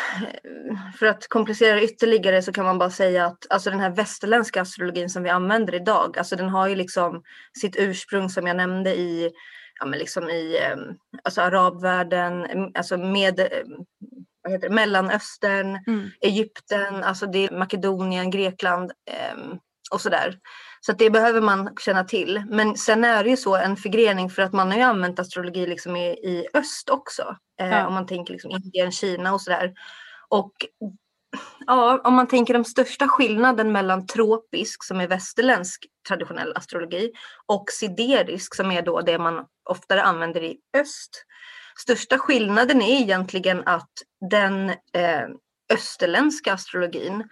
för 0.99 1.05
att 1.05 1.27
komplicera 1.27 1.81
ytterligare 1.81 2.41
så 2.41 2.51
kan 2.51 2.65
man 2.65 2.77
bara 2.77 2.89
säga 2.89 3.25
att 3.25 3.37
alltså 3.49 3.69
den 3.69 3.79
här 3.79 3.89
västerländska 3.89 4.61
astrologin 4.61 5.09
som 5.09 5.23
vi 5.23 5.29
använder 5.29 5.75
idag, 5.75 6.17
alltså 6.17 6.35
den 6.35 6.49
har 6.49 6.67
ju 6.67 6.75
liksom 6.75 7.23
sitt 7.61 7.75
ursprung 7.79 8.29
som 8.29 8.47
jag 8.47 8.57
nämnde 8.57 8.95
i, 8.95 9.31
ja, 9.79 9.85
men 9.85 9.99
liksom 9.99 10.29
i 10.29 10.57
ehm, 10.57 10.97
alltså 11.23 11.41
arabvärlden, 11.41 12.45
alltså 12.75 12.97
med 12.97 13.47
vad 14.43 14.53
heter 14.53 14.69
det, 14.69 14.75
Mellanöstern, 14.75 15.79
mm. 15.87 16.09
Egypten, 16.21 17.03
alltså 17.03 17.25
det 17.25 17.51
Makedonien, 17.51 18.31
Grekland 18.31 18.91
eh, 19.11 19.57
och 19.91 20.01
sådär. 20.01 20.39
Så 20.85 20.91
det 20.91 21.09
behöver 21.09 21.41
man 21.41 21.75
känna 21.79 22.03
till. 22.03 22.43
Men 22.49 22.77
sen 22.77 23.03
är 23.03 23.23
det 23.23 23.29
ju 23.29 23.37
så 23.37 23.55
en 23.55 23.77
förgrening 23.77 24.29
för 24.29 24.41
att 24.41 24.53
man 24.53 24.71
har 24.71 24.77
ju 24.77 24.83
använt 24.83 25.19
astrologi 25.19 25.67
liksom 25.67 25.95
i, 25.95 26.07
i 26.07 26.47
öst 26.53 26.89
också. 26.89 27.35
Eh, 27.61 27.69
ja. 27.69 27.87
Om 27.87 27.93
man 27.93 28.07
tänker 28.07 28.33
liksom 28.33 28.51
Indien, 28.51 28.91
Kina 28.91 29.33
och 29.33 29.41
sådär. 29.41 29.73
Och 30.29 30.51
ja, 31.65 32.01
om 32.03 32.13
man 32.13 32.27
tänker 32.27 32.53
den 32.53 32.65
största 32.65 33.07
skillnaden 33.07 33.71
mellan 33.71 34.07
tropisk 34.07 34.83
som 34.83 35.01
är 35.01 35.07
västerländsk 35.07 35.85
traditionell 36.07 36.53
astrologi 36.55 37.11
och 37.45 37.65
siderisk 37.71 38.55
som 38.55 38.71
är 38.71 38.81
då 38.81 39.01
det 39.01 39.17
man 39.17 39.45
oftare 39.69 40.03
använder 40.03 40.43
i 40.43 40.57
öst. 40.77 41.25
Största 41.77 42.17
skillnaden 42.17 42.81
är 42.81 43.01
egentligen 43.01 43.63
att 43.65 43.91
den 44.29 44.69
eh, 44.69 45.27
österländska 45.73 46.53
astrologin 46.53 47.23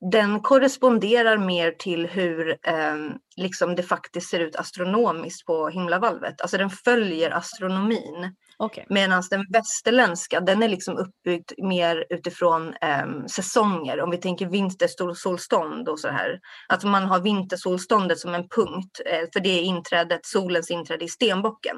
den 0.00 0.40
korresponderar 0.40 1.38
mer 1.38 1.70
till 1.70 2.06
hur 2.06 2.50
eh, 2.50 2.96
liksom 3.36 3.74
det 3.74 3.82
faktiskt 3.82 4.30
ser 4.30 4.40
ut 4.40 4.56
astronomiskt 4.56 5.46
på 5.46 5.68
himlavalvet. 5.68 6.40
Alltså 6.40 6.58
den 6.58 6.70
följer 6.70 7.30
astronomin. 7.30 8.34
Okay. 8.58 8.84
Medan 8.88 9.22
den 9.30 9.46
västerländska 9.52 10.40
den 10.40 10.62
är 10.62 10.68
liksom 10.68 10.96
uppbyggd 10.96 11.52
mer 11.58 12.06
utifrån 12.10 12.74
eh, 12.80 13.26
säsonger. 13.26 14.00
Om 14.00 14.10
vi 14.10 14.16
tänker 14.16 14.46
vintersolstånd 14.46 15.88
och 15.88 16.00
så 16.00 16.08
här. 16.08 16.40
Att 16.68 16.84
man 16.84 17.02
har 17.02 17.20
vintersolståndet 17.20 18.18
som 18.18 18.34
en 18.34 18.48
punkt. 18.48 19.00
Eh, 19.06 19.28
för 19.32 19.40
det 19.40 19.58
är 19.58 19.62
inträdet, 19.62 20.26
solens 20.26 20.70
inträde 20.70 21.04
i 21.04 21.08
stenbocken. 21.08 21.76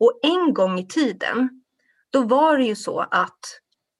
Och 0.00 0.20
en 0.22 0.54
gång 0.54 0.78
i 0.78 0.86
tiden 0.86 1.62
då 2.10 2.22
var 2.22 2.58
det 2.58 2.64
ju 2.64 2.76
så 2.76 3.00
att 3.00 3.40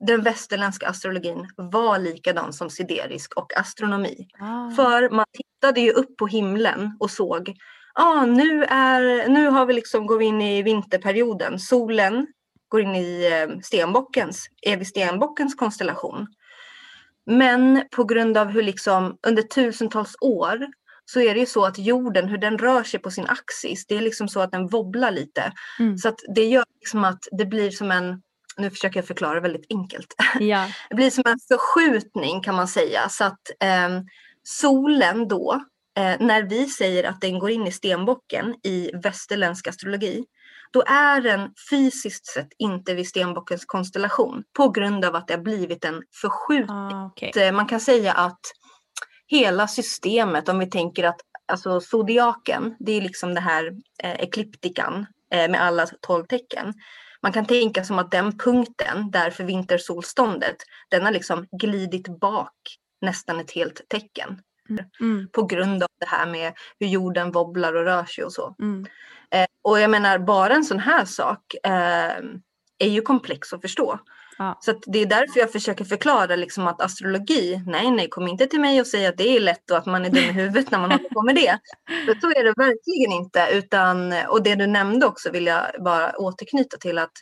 den 0.07 0.23
västerländska 0.23 0.89
astrologin 0.89 1.49
var 1.57 1.99
likadan 1.99 2.53
som 2.53 2.71
siderisk 2.71 3.37
och 3.37 3.59
astronomi. 3.59 4.29
Ah. 4.41 4.71
För 4.71 5.11
man 5.11 5.27
tittade 5.33 5.81
ju 5.81 5.91
upp 5.91 6.17
på 6.17 6.27
himlen 6.27 6.97
och 7.01 7.11
såg, 7.11 7.55
ah, 7.95 8.27
nu, 8.27 8.65
är, 8.65 9.29
nu 9.29 9.49
har 9.49 9.67
vi 9.67 9.73
liksom, 9.73 10.07
går 10.07 10.19
vi 10.19 10.25
in 10.25 10.43
i 10.43 10.63
vinterperioden. 10.63 11.59
Solen 11.59 12.27
går 12.69 12.81
in 12.81 12.95
i 12.95 13.31
eh, 13.33 13.59
stenbockens, 13.63 14.49
vi 14.79 14.85
stenbockens 14.85 15.55
konstellation. 15.55 16.27
Men 17.27 17.85
på 17.91 18.05
grund 18.05 18.37
av 18.37 18.49
hur 18.49 18.63
liksom 18.63 19.19
under 19.27 19.43
tusentals 19.43 20.17
år 20.21 20.67
så 21.05 21.21
är 21.21 21.35
det 21.35 21.41
ju 21.41 21.47
så 21.47 21.65
att 21.65 21.79
jorden, 21.79 22.29
hur 22.29 22.39
den 22.39 22.59
rör 22.59 22.83
sig 22.83 23.01
på 23.01 23.11
sin 23.11 23.27
axis, 23.27 23.87
det 23.87 23.97
är 23.97 24.01
liksom 24.01 24.29
så 24.29 24.41
att 24.41 24.53
den 24.53 24.67
wobblar 24.67 25.11
lite. 25.11 25.53
Mm. 25.79 25.99
Så 25.99 26.09
att 26.09 26.19
det 26.35 26.45
gör 26.45 26.65
liksom 26.81 27.05
att 27.05 27.19
det 27.39 27.47
blir 27.47 27.71
som 27.71 27.91
en, 27.91 28.23
nu 28.59 28.71
försöker 28.71 28.99
jag 28.99 29.07
förklara 29.07 29.41
väldigt 29.41 29.67
enkelt. 29.71 30.15
Ja. 30.41 30.69
Det 30.89 30.95
blir 30.95 31.11
som 31.11 31.25
en 31.27 31.39
förskjutning 31.49 32.41
kan 32.43 32.55
man 32.55 32.69
säga. 32.69 33.09
Så 33.09 33.25
att 33.25 33.51
eh, 33.61 34.01
solen 34.43 35.29
då, 35.29 35.65
eh, 35.99 36.17
när 36.21 36.43
vi 36.43 36.67
säger 36.67 37.05
att 37.05 37.21
den 37.21 37.39
går 37.39 37.51
in 37.51 37.67
i 37.67 37.73
stenbocken 37.73 38.55
i 38.65 38.91
västerländsk 39.03 39.67
astrologi, 39.67 40.25
då 40.73 40.83
är 40.87 41.21
den 41.21 41.51
fysiskt 41.71 42.27
sett 42.27 42.49
inte 42.59 42.95
vid 42.95 43.09
stenbockens 43.09 43.65
konstellation 43.65 44.45
på 44.57 44.69
grund 44.69 45.05
av 45.05 45.17
att 45.17 45.29
det 45.29 45.35
har 45.35 45.43
blivit 45.43 45.85
en 45.85 46.03
förskjutning. 46.21 46.77
Ah, 46.77 47.07
okej. 47.07 47.33
Eh, 47.37 47.53
Man 47.53 47.67
kan 47.67 47.81
säga 47.81 48.13
att 48.13 48.41
hela 49.27 49.69
systemet, 49.69 50.49
om 50.49 50.59
vi 50.59 50.71
tänker 50.71 51.05
att 51.05 51.21
alltså 51.53 51.81
zodiaken, 51.81 52.75
det 52.79 52.93
är 52.93 53.01
liksom 53.01 53.35
det 53.35 53.41
här 53.41 53.73
eh, 54.03 54.15
ekliptikan 54.15 55.07
eh, 55.35 55.51
med 55.51 55.63
alla 55.63 55.87
tolv 56.01 56.27
tecken. 56.27 56.75
Man 57.23 57.33
kan 57.33 57.47
tänka 57.47 57.85
som 57.85 57.99
att 57.99 58.11
den 58.11 58.39
punkten 58.39 59.11
där 59.11 59.31
för 59.31 59.45
vintersolståndet, 59.45 60.57
den 60.89 61.03
har 61.05 61.11
liksom 61.11 61.47
glidit 61.51 62.21
bak 62.21 62.55
nästan 63.01 63.41
ett 63.41 63.51
helt 63.51 63.89
tecken 63.89 64.43
Mm. 65.01 65.29
på 65.33 65.43
grund 65.43 65.83
av 65.83 65.89
det 66.01 66.07
här 66.07 66.27
med 66.27 66.53
hur 66.81 66.87
jorden 66.87 67.33
wobblar 67.33 67.75
och 67.75 67.85
rör 67.85 68.05
sig 68.05 68.25
och 68.25 68.33
så. 68.33 68.55
Mm. 68.59 68.87
Eh, 69.31 69.47
och 69.63 69.81
jag 69.81 69.91
menar 69.91 70.19
bara 70.19 70.55
en 70.55 70.65
sån 70.65 70.79
här 70.79 71.05
sak 71.05 71.55
eh, 71.65 72.17
är 72.79 72.89
ju 72.89 73.03
komplex 73.03 73.53
att 73.53 73.61
förstå. 73.61 73.99
Ja. 74.39 74.59
Så 74.61 74.75
det 74.87 74.99
är 74.99 75.07
därför 75.07 75.41
jag 75.41 75.53
försöker 75.53 75.85
förklara 75.85 76.37
liksom 76.37 76.67
att 76.67 76.83
astrologi, 76.83 77.63
nej 77.67 77.91
nej 77.91 78.09
kom 78.09 78.29
inte 78.29 78.47
till 78.47 78.61
mig 78.61 78.81
och 78.81 78.87
säg 78.87 79.07
att 79.07 79.17
det 79.17 79.37
är 79.37 79.41
lätt 79.41 79.71
och 79.71 79.77
att 79.77 79.87
man 79.87 80.05
är 80.05 80.11
dum 80.11 80.25
i 80.25 80.33
huvudet 80.33 80.71
när 80.71 80.79
man 80.79 80.91
håller 80.91 81.09
på 81.09 81.23
med 81.23 81.35
det. 81.35 81.59
För 82.07 82.21
så 82.21 82.31
är 82.31 82.45
det 82.45 82.53
verkligen 82.57 83.13
inte. 83.13 83.49
Utan, 83.53 84.15
och 84.29 84.43
det 84.43 84.55
du 84.55 84.67
nämnde 84.67 85.07
också 85.07 85.31
vill 85.31 85.47
jag 85.47 85.63
bara 85.85 86.13
återknyta 86.19 86.77
till 86.77 86.99
att 86.99 87.13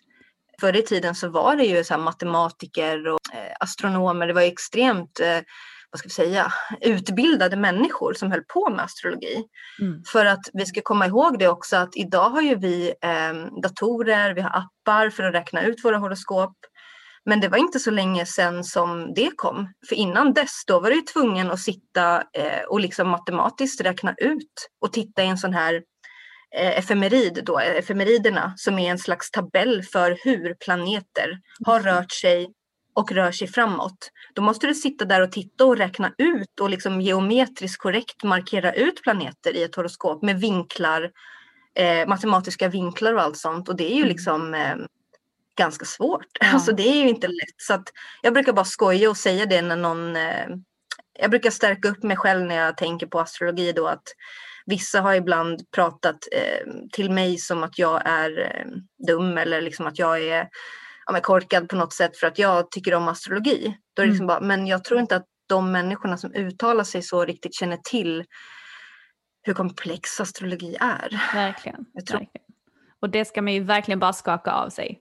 förr 0.60 0.76
i 0.76 0.82
tiden 0.82 1.14
så 1.14 1.28
var 1.28 1.56
det 1.56 1.64
ju 1.64 1.84
så 1.84 1.98
matematiker 1.98 3.08
och 3.08 3.34
eh, 3.34 3.56
astronomer, 3.60 4.26
det 4.26 4.32
var 4.32 4.42
extremt 4.42 5.20
eh, 5.20 5.40
vad 5.90 5.98
ska 5.98 6.06
vi 6.06 6.28
säga, 6.28 6.52
utbildade 6.80 7.56
människor 7.56 8.14
som 8.14 8.30
höll 8.30 8.44
på 8.44 8.70
med 8.70 8.84
astrologi. 8.84 9.44
Mm. 9.80 10.02
För 10.12 10.26
att 10.26 10.50
vi 10.52 10.66
ska 10.66 10.80
komma 10.84 11.06
ihåg 11.06 11.38
det 11.38 11.48
också 11.48 11.76
att 11.76 11.96
idag 11.96 12.30
har 12.30 12.42
ju 12.42 12.54
vi 12.54 12.88
eh, 13.02 13.60
datorer, 13.62 14.34
vi 14.34 14.40
har 14.40 14.50
appar 14.50 15.10
för 15.10 15.22
att 15.22 15.34
räkna 15.34 15.62
ut 15.62 15.84
våra 15.84 15.98
horoskop. 15.98 16.56
Men 17.26 17.40
det 17.40 17.48
var 17.48 17.58
inte 17.58 17.78
så 17.80 17.90
länge 17.90 18.26
sedan 18.26 18.64
som 18.64 19.14
det 19.14 19.30
kom. 19.36 19.68
För 19.88 19.96
innan 19.96 20.32
dess 20.32 20.64
då 20.66 20.80
var 20.80 20.90
du 20.90 21.00
tvungen 21.00 21.50
att 21.50 21.60
sitta 21.60 22.16
eh, 22.16 22.62
och 22.68 22.80
liksom 22.80 23.08
matematiskt 23.08 23.80
räkna 23.80 24.14
ut 24.18 24.68
och 24.80 24.92
titta 24.92 25.24
i 25.24 25.26
en 25.26 25.38
sån 25.38 25.54
här 25.54 25.74
eh, 26.56 26.78
efemerid 26.78 27.42
då, 27.44 27.58
efemeriderna 27.58 28.54
som 28.56 28.78
är 28.78 28.90
en 28.90 28.98
slags 28.98 29.30
tabell 29.30 29.82
för 29.82 30.18
hur 30.24 30.54
planeter 30.54 31.38
har 31.64 31.80
rört 31.80 32.12
sig 32.12 32.48
och 32.94 33.12
rör 33.12 33.32
sig 33.32 33.48
framåt. 33.48 34.10
Då 34.34 34.42
måste 34.42 34.66
du 34.66 34.74
sitta 34.74 35.04
där 35.04 35.20
och 35.20 35.32
titta 35.32 35.64
och 35.64 35.76
räkna 35.76 36.12
ut 36.18 36.60
och 36.60 36.70
liksom 36.70 37.00
geometriskt 37.00 37.82
korrekt 37.82 38.24
markera 38.24 38.72
ut 38.72 39.02
planeter 39.02 39.56
i 39.56 39.62
ett 39.62 39.74
horoskop 39.74 40.22
med 40.22 40.40
vinklar, 40.40 41.10
eh, 41.74 42.08
matematiska 42.08 42.68
vinklar 42.68 43.14
och 43.14 43.22
allt 43.22 43.36
sånt. 43.36 43.68
Och 43.68 43.76
det 43.76 43.92
är 43.92 43.94
ju 43.94 44.02
Mm. 44.02 44.08
liksom 44.08 44.54
eh, 44.54 44.76
ganska 45.56 45.84
svårt. 45.84 46.26
Ja. 46.40 46.52
Alltså 46.52 46.72
det 46.72 46.82
är 46.82 47.02
ju 47.02 47.08
inte 47.08 47.28
lätt. 47.28 47.56
Så 47.56 47.74
att 47.74 47.88
jag 48.22 48.32
brukar 48.32 48.52
bara 48.52 48.64
skoja 48.64 49.10
och 49.10 49.16
säga 49.16 49.46
det 49.46 49.62
när 49.62 49.76
någon... 49.76 50.16
Eh, 50.16 50.46
jag 51.18 51.30
brukar 51.30 51.50
stärka 51.50 51.88
upp 51.88 52.02
mig 52.02 52.16
själv 52.16 52.46
när 52.46 52.54
jag 52.54 52.76
tänker 52.76 53.06
på 53.06 53.20
astrologi 53.20 53.72
då 53.72 53.86
att 53.86 54.02
vissa 54.66 55.00
har 55.00 55.14
ibland 55.14 55.70
pratat 55.70 56.16
eh, 56.32 56.72
till 56.92 57.10
mig 57.10 57.38
som 57.38 57.62
att 57.62 57.78
jag 57.78 58.02
är 58.04 58.40
eh, 58.40 58.66
dum 59.06 59.38
eller 59.38 59.60
liksom 59.60 59.86
att 59.86 59.98
jag 59.98 60.22
är 60.22 60.48
ja, 61.06 61.20
korkad 61.20 61.68
på 61.68 61.76
något 61.76 61.92
sätt 61.92 62.16
för 62.16 62.26
att 62.26 62.38
jag 62.38 62.70
tycker 62.70 62.94
om 62.94 63.08
astrologi. 63.08 63.76
Då 63.94 64.02
är 64.02 64.06
det 64.06 64.10
liksom 64.10 64.26
bara, 64.26 64.40
men 64.40 64.66
jag 64.66 64.84
tror 64.84 65.00
inte 65.00 65.16
att 65.16 65.26
de 65.48 65.72
människorna 65.72 66.16
som 66.16 66.34
uttalar 66.34 66.84
sig 66.84 67.02
så 67.02 67.24
riktigt 67.24 67.54
känner 67.54 67.76
till 67.76 68.24
hur 69.42 69.54
komplex 69.54 70.20
astrologi 70.20 70.76
är. 70.80 71.34
Verkligen. 71.34 71.86
Jag 71.92 72.06
tror- 72.06 72.18
verkligen. 72.18 72.46
Och 73.00 73.10
det 73.10 73.24
ska 73.24 73.42
man 73.42 73.52
ju 73.52 73.60
verkligen 73.60 73.98
bara 73.98 74.12
skaka 74.12 74.52
av 74.52 74.70
sig. 74.70 75.00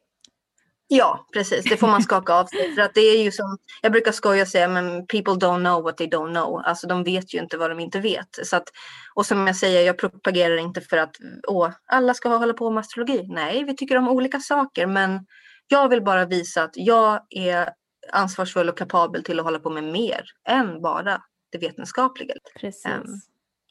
Ja, 0.87 1.27
precis. 1.33 1.65
Det 1.69 1.77
får 1.77 1.87
man 1.87 2.01
skaka 2.01 2.33
av 2.33 2.45
sig. 2.45 2.75
För 2.75 2.81
att 2.81 2.93
det 2.93 3.01
är 3.01 3.23
ju 3.23 3.31
som, 3.31 3.57
jag 3.81 3.91
brukar 3.91 4.11
skoja 4.11 4.41
och 4.41 4.47
säga, 4.47 4.67
men 4.67 5.07
people 5.07 5.33
don't 5.33 5.59
know 5.59 5.83
what 5.83 5.97
they 5.97 6.07
don't 6.07 6.33
know. 6.33 6.61
Alltså 6.65 6.87
de 6.87 7.03
vet 7.03 7.33
ju 7.33 7.39
inte 7.39 7.57
vad 7.57 7.71
de 7.71 7.79
inte 7.79 7.99
vet. 7.99 8.39
Så 8.43 8.55
att, 8.55 8.69
och 9.13 9.25
som 9.25 9.47
jag 9.47 9.55
säger, 9.55 9.81
jag 9.81 9.97
propagerar 9.97 10.57
inte 10.57 10.81
för 10.81 10.97
att 10.97 11.15
åh, 11.47 11.69
alla 11.85 12.13
ska 12.13 12.29
hålla 12.29 12.53
på 12.53 12.69
med 12.69 12.81
astrologi. 12.81 13.27
Nej, 13.27 13.63
vi 13.63 13.75
tycker 13.75 13.97
om 13.97 14.09
olika 14.09 14.39
saker. 14.39 14.87
Men 14.87 15.25
jag 15.67 15.89
vill 15.89 16.03
bara 16.03 16.25
visa 16.25 16.63
att 16.63 16.73
jag 16.73 17.19
är 17.29 17.69
ansvarsfull 18.11 18.69
och 18.69 18.77
kapabel 18.77 19.23
till 19.23 19.39
att 19.39 19.45
hålla 19.45 19.59
på 19.59 19.69
med 19.69 19.83
mer 19.83 20.23
än 20.49 20.81
bara 20.81 21.21
det 21.51 21.57
vetenskapliga. 21.57 22.33
Precis. 22.59 22.85
Ehm. 22.85 23.03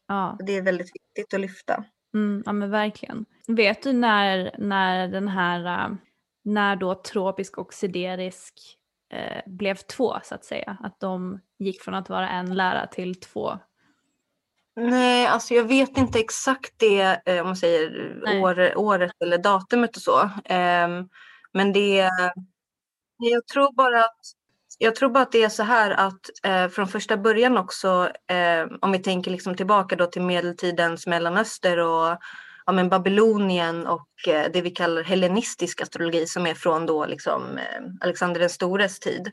Ja. 0.08 0.38
Det 0.46 0.56
är 0.56 0.62
väldigt 0.62 0.90
viktigt 0.94 1.34
att 1.34 1.40
lyfta. 1.40 1.84
Mm, 2.14 2.42
ja 2.46 2.52
men 2.52 2.70
verkligen. 2.70 3.24
Vet 3.46 3.82
du 3.82 3.92
när, 3.92 4.54
när 4.58 5.08
den 5.08 5.28
här, 5.28 5.84
äh, 5.84 5.96
när 6.44 6.76
då 6.76 6.94
tropisk 6.94 7.58
och 7.58 7.74
siderisk 7.74 8.54
eh, 9.12 9.42
blev 9.46 9.74
två 9.74 10.14
så 10.22 10.34
att 10.34 10.44
säga? 10.44 10.76
Att 10.80 11.00
de 11.00 11.40
gick 11.58 11.82
från 11.82 11.94
att 11.94 12.08
vara 12.08 12.28
en 12.28 12.54
lära 12.54 12.86
till 12.86 13.20
två. 13.20 13.58
Nej, 14.76 15.26
alltså 15.26 15.54
jag 15.54 15.64
vet 15.64 15.98
inte 15.98 16.20
exakt 16.20 16.74
det, 16.76 17.20
eh, 17.26 17.40
om 17.40 17.46
man 17.46 17.56
säger 17.56 18.16
år, 18.42 18.76
året 18.78 19.12
eller 19.20 19.38
datumet 19.38 19.96
och 19.96 20.02
så. 20.02 20.30
Ehm, 20.44 21.08
men 21.52 21.72
det, 21.72 22.10
jag 23.18 23.46
tror 23.46 23.72
bara 23.72 24.00
att 24.04 24.20
jag 24.78 24.94
tror 24.94 25.10
bara 25.10 25.22
att 25.22 25.32
det 25.32 25.42
är 25.42 25.48
så 25.48 25.62
här 25.62 25.90
att 25.90 26.20
eh, 26.42 26.68
från 26.68 26.88
första 26.88 27.16
början 27.16 27.58
också, 27.58 28.10
eh, 28.26 28.66
om 28.80 28.92
vi 28.92 28.98
tänker 28.98 29.30
liksom 29.30 29.56
tillbaka 29.56 29.96
då 29.96 30.06
till 30.06 30.22
medeltidens 30.22 31.06
Mellanöster 31.06 31.78
och 31.78 32.18
ja, 32.66 32.72
men 32.72 32.88
Babylonien 32.88 33.86
och 33.86 34.28
eh, 34.28 34.50
det 34.52 34.60
vi 34.60 34.70
kallar 34.70 35.02
hellenistisk 35.02 35.80
astrologi 35.80 36.26
som 36.26 36.46
är 36.46 36.54
från 36.54 36.86
då 36.86 37.06
liksom 37.06 37.58
eh, 37.58 37.82
Alexander 38.00 38.40
den 38.40 38.50
stores 38.50 38.98
tid. 38.98 39.30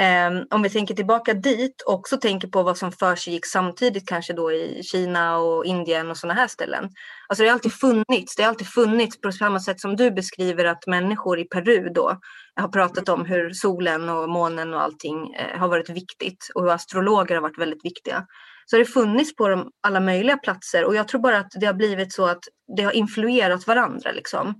Ehm, 0.00 0.44
om 0.50 0.62
vi 0.62 0.70
tänker 0.70 0.94
tillbaka 0.94 1.34
dit 1.34 1.82
och 1.86 1.94
också 1.94 2.16
tänker 2.16 2.48
på 2.48 2.62
vad 2.62 2.78
som 2.78 2.92
för 2.92 3.16
sig 3.16 3.32
gick 3.32 3.46
samtidigt 3.46 4.08
kanske 4.08 4.32
då 4.32 4.52
i 4.52 4.82
Kina 4.82 5.38
och 5.38 5.64
Indien 5.64 6.10
och 6.10 6.16
sådana 6.16 6.40
här 6.40 6.48
ställen. 6.48 6.90
Alltså 7.28 7.42
det 7.42 7.48
har 7.48 7.54
alltid 7.54 7.72
funnits, 7.72 8.36
det 8.36 8.42
har 8.42 8.48
alltid 8.48 8.68
funnits 8.68 9.20
på 9.20 9.32
samma 9.32 9.60
sätt 9.60 9.80
som 9.80 9.96
du 9.96 10.10
beskriver 10.10 10.64
att 10.64 10.86
människor 10.86 11.38
i 11.38 11.44
Peru 11.44 11.88
då 11.94 12.20
har 12.54 12.68
pratat 12.68 13.08
om 13.08 13.24
hur 13.24 13.50
solen 13.52 14.08
och 14.08 14.28
månen 14.28 14.74
och 14.74 14.82
allting 14.82 15.34
eh, 15.34 15.58
har 15.58 15.68
varit 15.68 15.90
viktigt 15.90 16.50
och 16.54 16.62
hur 16.62 16.70
astrologer 16.70 17.34
har 17.34 17.42
varit 17.42 17.58
väldigt 17.58 17.84
viktiga. 17.84 18.26
Så 18.70 18.76
det 18.76 18.82
har 18.82 18.86
funnits 18.86 19.36
på 19.36 19.48
de 19.48 19.70
alla 19.80 20.00
möjliga 20.00 20.36
platser 20.36 20.84
och 20.84 20.94
jag 20.94 21.08
tror 21.08 21.20
bara 21.20 21.38
att 21.38 21.52
det 21.60 21.66
har 21.66 21.74
blivit 21.74 22.12
så 22.12 22.26
att 22.26 22.44
det 22.76 22.82
har 22.82 22.92
influerat 22.92 23.66
varandra 23.66 24.12
liksom. 24.12 24.54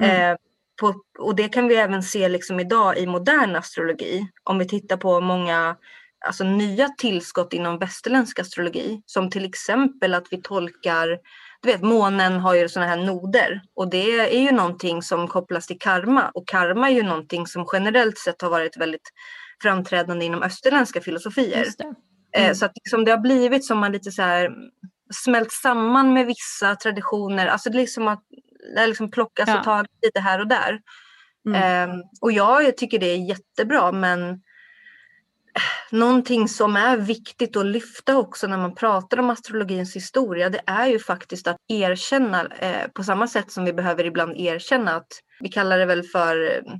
Mm. 0.00 0.32
Eh, 0.32 0.36
på, 0.80 0.94
och 1.18 1.36
det 1.36 1.48
kan 1.48 1.68
vi 1.68 1.76
även 1.76 2.02
se 2.02 2.28
liksom 2.28 2.60
idag 2.60 2.98
i 2.98 3.06
modern 3.06 3.56
astrologi. 3.56 4.28
Om 4.44 4.58
vi 4.58 4.68
tittar 4.68 4.96
på 4.96 5.20
många 5.20 5.76
alltså, 6.26 6.44
nya 6.44 6.88
tillskott 6.88 7.52
inom 7.52 7.78
västerländsk 7.78 8.38
astrologi. 8.38 9.02
Som 9.06 9.30
till 9.30 9.44
exempel 9.44 10.14
att 10.14 10.26
vi 10.30 10.42
tolkar, 10.42 11.08
du 11.62 11.72
vet 11.72 11.82
månen 11.82 12.40
har 12.40 12.54
ju 12.54 12.68
sådana 12.68 12.90
här 12.90 13.04
noder. 13.04 13.60
Och 13.74 13.90
det 13.90 14.36
är 14.36 14.40
ju 14.40 14.52
någonting 14.52 15.02
som 15.02 15.28
kopplas 15.28 15.66
till 15.66 15.78
karma. 15.78 16.30
Och 16.34 16.48
karma 16.48 16.90
är 16.90 16.94
ju 16.94 17.02
någonting 17.02 17.46
som 17.46 17.66
generellt 17.72 18.18
sett 18.18 18.42
har 18.42 18.50
varit 18.50 18.76
väldigt 18.76 19.10
framträdande 19.62 20.24
inom 20.24 20.42
österländska 20.42 21.00
filosofier. 21.00 21.66
Eh, 22.32 22.42
Mm. 22.42 22.54
Så 22.54 22.64
att 22.64 22.72
liksom 22.84 23.04
det 23.04 23.10
har 23.10 23.18
blivit 23.18 23.64
som 23.64 23.78
man 23.78 23.92
lite 23.92 24.10
så 24.12 24.22
här 24.22 24.50
smält 25.14 25.52
samman 25.52 26.12
med 26.14 26.26
vissa 26.26 26.76
traditioner. 26.76 27.46
Alltså 27.46 27.70
det 27.70 27.78
är 27.78 27.80
liksom 27.80 28.08
att 28.08 28.22
det 28.76 28.86
liksom 28.86 29.10
plockas 29.10 29.48
Ja. 29.48 29.58
och 29.58 29.64
tagits 29.64 29.94
lite 30.02 30.20
här 30.20 30.38
och 30.40 30.46
där. 30.48 30.80
Mm. 31.46 31.62
Ehm, 31.90 32.02
och 32.20 32.32
ja, 32.32 32.62
jag 32.62 32.76
tycker 32.76 32.98
det 32.98 33.06
är 33.06 33.16
jättebra 33.28 33.92
men 33.92 34.40
någonting 35.90 36.48
som 36.48 36.76
är 36.76 36.96
viktigt 36.96 37.56
att 37.56 37.66
lyfta 37.66 38.16
också 38.16 38.46
när 38.46 38.58
man 38.58 38.74
pratar 38.74 39.18
om 39.20 39.30
astrologins 39.30 39.96
historia 39.96 40.50
det 40.50 40.60
är 40.66 40.86
ju 40.86 40.98
faktiskt 40.98 41.46
att 41.46 41.56
erkänna 41.68 42.46
eh, 42.46 42.88
på 42.94 43.04
samma 43.04 43.28
sätt 43.28 43.52
som 43.52 43.64
vi 43.64 43.72
behöver 43.72 44.04
ibland 44.04 44.36
erkänna 44.36 44.92
att 44.96 45.06
vi 45.40 45.48
kallar 45.48 45.78
det 45.78 45.86
väl 45.86 46.02
för 46.02 46.50
eh, 46.56 46.74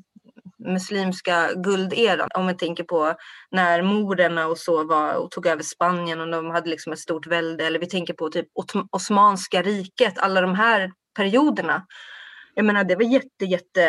muslimska 0.67 1.53
gulderan 1.57 2.29
om 2.35 2.45
man 2.45 2.57
tänker 2.57 2.85
på 2.85 3.15
när 3.51 3.83
morerna 3.83 4.47
och 4.47 4.59
så 4.59 4.85
var 4.85 5.15
och 5.15 5.31
tog 5.31 5.47
över 5.47 5.63
Spanien 5.63 6.21
och 6.21 6.31
de 6.31 6.51
hade 6.51 6.71
liksom 6.71 6.93
ett 6.93 6.99
stort 6.99 7.27
välde 7.27 7.67
eller 7.67 7.79
vi 7.79 7.87
tänker 7.87 8.15
på 8.15 8.29
typ 8.29 8.47
Osmanska 8.91 9.63
riket, 9.63 10.19
alla 10.19 10.41
de 10.41 10.55
här 10.55 10.93
perioderna. 11.17 11.87
Jag 12.55 12.65
menar 12.65 12.85
det 12.85 12.97
var 12.97 13.03
jätte, 13.03 13.45
jätte, 13.45 13.83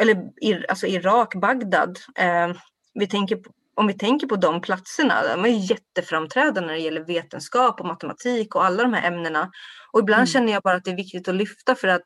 eller 0.00 0.30
alltså 0.68 0.86
Irak, 0.86 1.34
Bagdad. 1.34 1.98
Eh, 2.18 2.48
vi 2.94 3.06
tänker 3.06 3.36
på 3.36 3.50
om 3.74 3.86
vi 3.86 3.94
tänker 3.94 4.26
på 4.26 4.36
de 4.36 4.60
platserna, 4.60 5.22
de 5.22 5.44
är 5.44 5.70
jätteframträdande 5.70 6.60
när 6.60 6.72
det 6.74 6.80
gäller 6.80 7.04
vetenskap 7.04 7.80
och 7.80 7.86
matematik 7.86 8.54
och 8.54 8.64
alla 8.64 8.82
de 8.82 8.92
här 8.92 9.08
ämnena. 9.12 9.50
Och 9.92 10.00
ibland 10.00 10.18
mm. 10.18 10.26
känner 10.26 10.52
jag 10.52 10.62
bara 10.62 10.76
att 10.76 10.84
det 10.84 10.90
är 10.90 10.96
viktigt 10.96 11.28
att 11.28 11.34
lyfta 11.34 11.74
för 11.74 11.88
att 11.88 12.02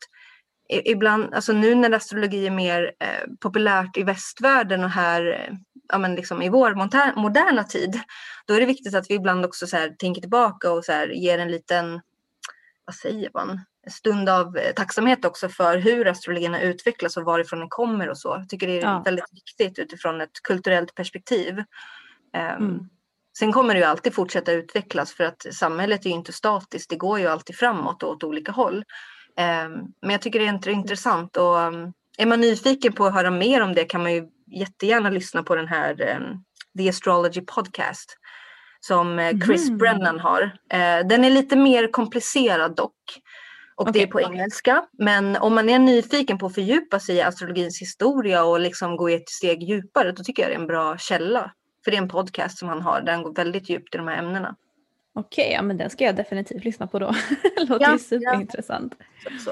ibland, 0.69 1.33
alltså 1.33 1.53
nu 1.53 1.75
när 1.75 1.91
astrologi 1.91 2.47
är 2.47 2.51
mer 2.51 2.93
eh, 2.99 3.29
populärt 3.39 3.97
i 3.97 4.03
västvärlden 4.03 4.83
och 4.83 4.89
här 4.89 5.25
eh, 5.31 5.55
ja, 5.89 5.97
men 5.97 6.15
liksom 6.15 6.41
i 6.41 6.49
vår 6.49 6.75
moderna 7.21 7.63
tid, 7.63 7.99
då 8.45 8.53
är 8.53 8.59
det 8.59 8.65
viktigt 8.65 8.95
att 8.95 9.09
vi 9.09 9.13
ibland 9.13 9.45
också 9.45 9.67
så 9.67 9.77
här, 9.77 9.89
tänker 9.89 10.21
tillbaka 10.21 10.71
och 10.71 10.85
så 10.85 10.91
här, 10.91 11.07
ger 11.07 11.39
en 11.39 11.51
liten, 11.51 12.01
vad 12.85 12.95
säger 12.95 13.29
man, 13.33 13.61
stund 13.91 14.29
av 14.29 14.57
eh, 14.57 14.73
tacksamhet 14.73 15.25
också 15.25 15.49
för 15.49 15.77
hur 15.77 16.07
astrologin 16.07 16.53
har 16.53 16.61
utvecklats 16.61 17.17
och 17.17 17.23
varifrån 17.23 17.59
den 17.59 17.69
kommer 17.69 18.09
och 18.09 18.17
så. 18.17 18.29
Jag 18.29 18.49
tycker 18.49 18.67
det 18.67 18.77
är 18.77 18.81
ja. 18.81 19.01
väldigt 19.05 19.33
viktigt 19.33 19.79
utifrån 19.79 20.21
ett 20.21 20.43
kulturellt 20.43 20.95
perspektiv. 20.95 21.57
Um, 21.57 22.65
mm. 22.65 22.89
Sen 23.39 23.53
kommer 23.53 23.73
det 23.73 23.79
ju 23.79 23.85
alltid 23.85 24.13
fortsätta 24.13 24.51
utvecklas 24.51 25.13
för 25.13 25.23
att 25.23 25.45
samhället 25.51 26.05
är 26.05 26.09
ju 26.09 26.15
inte 26.15 26.33
statiskt, 26.33 26.89
det 26.89 26.95
går 26.95 27.19
ju 27.19 27.27
alltid 27.27 27.55
framåt 27.55 28.03
och 28.03 28.09
åt 28.09 28.23
olika 28.23 28.51
håll. 28.51 28.83
Um, 29.39 29.93
men 30.01 30.11
jag 30.11 30.21
tycker 30.21 30.39
det 30.39 30.45
är 30.45 30.69
intressant 30.69 31.37
och 31.37 31.57
um, 31.57 31.93
är 32.17 32.25
man 32.25 32.41
nyfiken 32.41 32.93
på 32.93 33.05
att 33.05 33.13
höra 33.13 33.31
mer 33.31 33.61
om 33.61 33.73
det 33.73 33.83
kan 33.83 34.03
man 34.03 34.13
ju 34.13 34.27
jättegärna 34.47 35.09
lyssna 35.09 35.43
på 35.43 35.55
den 35.55 35.67
här 35.67 35.95
The 36.77 36.89
Astrology 36.89 37.41
Podcast 37.41 38.17
som 38.79 39.19
eh, 39.19 39.39
Chris 39.45 39.67
mm. 39.67 39.77
Brennan 39.77 40.19
har. 40.19 40.41
Uh, 40.43 41.07
den 41.07 41.23
är 41.23 41.29
lite 41.29 41.55
mer 41.55 41.91
komplicerad 41.91 42.75
dock. 42.75 42.93
Och 43.75 43.81
okay. 43.81 43.93
det 43.93 44.03
är 44.03 44.07
på 44.07 44.21
engelska. 44.21 44.85
Men 44.97 45.35
om 45.35 45.55
man 45.55 45.69
är 45.69 45.79
nyfiken 45.79 46.37
på 46.37 46.45
att 46.45 46.55
fördjupa 46.55 46.99
sig 46.99 47.15
i 47.15 47.21
astrologins 47.21 47.81
historia 47.81 48.43
och 48.43 48.59
liksom 48.59 48.97
gå 48.97 49.09
ett 49.09 49.29
steg 49.29 49.63
djupare, 49.63 50.11
då 50.11 50.23
tycker 50.23 50.43
jag 50.43 50.51
det 50.51 50.55
är 50.55 50.59
en 50.59 50.67
bra 50.67 50.97
källa. 50.97 51.51
För 51.83 51.91
det 51.91 51.97
är 51.97 52.01
en 52.01 52.09
podcast 52.09 52.57
som 52.57 52.69
han 52.69 52.81
har 52.81 53.01
där 53.01 53.13
han 53.13 53.23
går 53.23 53.33
väldigt 53.33 53.69
djupt 53.69 53.95
i 53.95 53.97
de 53.97 54.07
här 54.07 54.17
ämnena. 54.17 54.55
Okej, 55.17 55.43
okay, 55.43 55.53
ja 55.53 55.61
men 55.61 55.77
den 55.77 55.89
ska 55.89 56.03
jag 56.03 56.15
definitivt 56.15 56.65
lyssna 56.65 56.87
på 56.87 56.99
då. 56.99 57.15
det 57.55 57.69
låter 57.69 57.85
ja, 57.85 57.93
ju 57.93 57.99
superintressant. 57.99 58.95
Ja. 59.23 59.31
Så. 59.45 59.51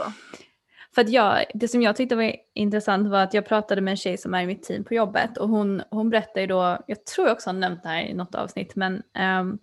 För 0.95 1.01
att 1.01 1.09
jag, 1.09 1.45
det 1.53 1.67
som 1.67 1.81
jag 1.81 1.95
tyckte 1.95 2.15
var 2.15 2.35
intressant 2.53 3.07
var 3.07 3.19
att 3.19 3.33
jag 3.33 3.45
pratade 3.45 3.81
med 3.81 3.91
en 3.91 3.97
tjej 3.97 4.17
som 4.17 4.33
är 4.33 4.43
i 4.43 4.45
mitt 4.45 4.63
team 4.63 4.83
på 4.83 4.93
jobbet 4.93 5.37
och 5.37 5.49
hon, 5.49 5.81
hon 5.89 6.09
berättade 6.09 6.41
ju 6.41 6.47
då, 6.47 6.77
jag 6.87 7.05
tror 7.05 7.27
jag 7.27 7.33
också 7.33 7.49
har 7.49 7.53
nämnt 7.53 7.83
det 7.83 7.89
här 7.89 8.01
i 8.01 8.13
något 8.13 8.35
avsnitt, 8.35 8.75
men 8.75 9.01
um, 9.39 9.59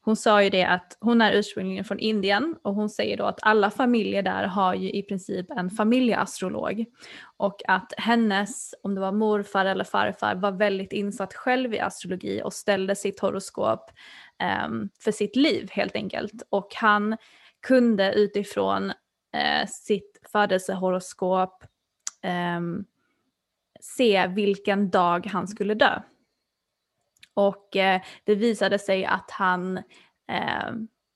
hon 0.00 0.16
sa 0.16 0.42
ju 0.42 0.50
det 0.50 0.64
att 0.64 0.96
hon 1.00 1.20
är 1.20 1.32
ursprungligen 1.32 1.84
från 1.84 1.98
Indien 1.98 2.56
och 2.62 2.74
hon 2.74 2.90
säger 2.90 3.16
då 3.16 3.24
att 3.24 3.38
alla 3.42 3.70
familjer 3.70 4.22
där 4.22 4.44
har 4.44 4.74
ju 4.74 4.90
i 4.92 5.02
princip 5.02 5.50
en 5.50 5.70
familjeastrolog 5.70 6.84
och 7.36 7.62
att 7.68 7.92
hennes, 7.96 8.74
om 8.82 8.94
det 8.94 9.00
var 9.00 9.12
morfar 9.12 9.64
eller 9.64 9.84
farfar, 9.84 10.34
var 10.34 10.52
väldigt 10.52 10.92
insatt 10.92 11.34
själv 11.34 11.74
i 11.74 11.80
astrologi 11.80 12.42
och 12.44 12.52
ställde 12.52 12.96
sitt 12.96 13.20
horoskop 13.20 13.90
för 15.00 15.12
sitt 15.12 15.36
liv 15.36 15.68
helt 15.72 15.94
enkelt 15.96 16.42
och 16.50 16.74
han 16.74 17.16
kunde 17.66 18.12
utifrån 18.12 18.84
uh, 19.36 19.66
sitt 19.68 20.20
födelsehoroskop 20.32 21.64
eh, 22.22 22.60
se 23.80 24.26
vilken 24.26 24.90
dag 24.90 25.26
han 25.26 25.48
skulle 25.48 25.74
dö. 25.74 26.00
Och 27.34 27.76
eh, 27.76 28.00
det 28.24 28.34
visade 28.34 28.78
sig 28.78 29.04
att 29.04 29.30
han, 29.30 29.76
eh, 30.28 30.72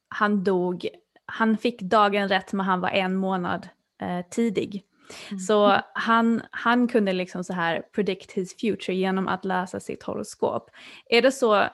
han 0.09 0.45
dog, 0.45 0.89
han 1.27 1.59
fick 1.59 1.83
dagen 1.83 2.29
rätt 2.29 2.53
men 2.53 2.67
han 2.67 2.81
var 2.81 2.91
en 2.91 3.17
månad 3.17 3.69
eh, 4.03 4.27
tidig. 4.31 4.85
Mm. 5.31 5.39
Så 5.39 5.81
han, 5.95 6.43
han 6.51 6.89
kunde 6.89 7.13
liksom 7.13 7.45
så 7.45 7.53
här 7.53 7.83
predict 7.93 8.33
his 8.33 8.57
future 8.57 8.95
genom 8.95 9.29
att 9.29 9.45
läsa 9.45 9.81
sitt 9.81 10.03
horoskop. 10.03 10.71
Är 11.07 11.23
det 11.23 11.33
så 11.33 11.69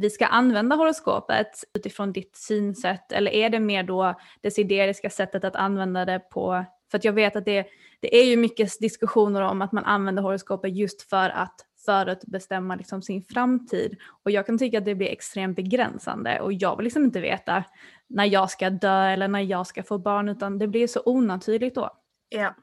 vi 0.00 0.10
ska 0.10 0.26
använda 0.26 0.76
horoskopet 0.76 1.64
utifrån 1.74 2.12
ditt 2.12 2.36
synsätt 2.36 3.12
eller 3.12 3.30
är 3.30 3.50
det 3.50 3.60
mer 3.60 3.82
då 3.82 4.14
det 4.40 4.50
sideriska 4.50 5.10
sättet 5.10 5.44
att 5.44 5.56
använda 5.56 6.04
det 6.04 6.18
på 6.18 6.64
för 6.90 6.98
att 6.98 7.04
jag 7.04 7.12
vet 7.12 7.36
att 7.36 7.44
det, 7.44 7.66
det 8.00 8.16
är 8.16 8.24
ju 8.24 8.36
mycket 8.36 8.80
diskussioner 8.80 9.40
om 9.42 9.62
att 9.62 9.72
man 9.72 9.84
använder 9.84 10.22
horoskopet 10.22 10.76
just 10.76 11.02
för 11.02 11.30
att 11.30 11.54
förutbestämma 11.86 12.76
liksom 12.76 13.02
sin 13.02 13.22
framtid. 13.22 13.96
Och 14.24 14.30
jag 14.30 14.46
kan 14.46 14.58
tycka 14.58 14.78
att 14.78 14.84
det 14.84 14.94
blir 14.94 15.08
extremt 15.08 15.56
begränsande 15.56 16.40
och 16.40 16.52
jag 16.52 16.76
vill 16.76 16.84
liksom 16.84 17.04
inte 17.04 17.20
veta 17.20 17.64
när 18.06 18.24
jag 18.24 18.50
ska 18.50 18.70
dö 18.70 19.04
eller 19.04 19.28
när 19.28 19.40
jag 19.40 19.66
ska 19.66 19.82
få 19.82 19.98
barn 19.98 20.28
utan 20.28 20.58
det 20.58 20.68
blir 20.68 20.86
så 20.86 21.02
onaturligt 21.04 21.74
då. 21.74 21.90
Ja. 22.28 22.54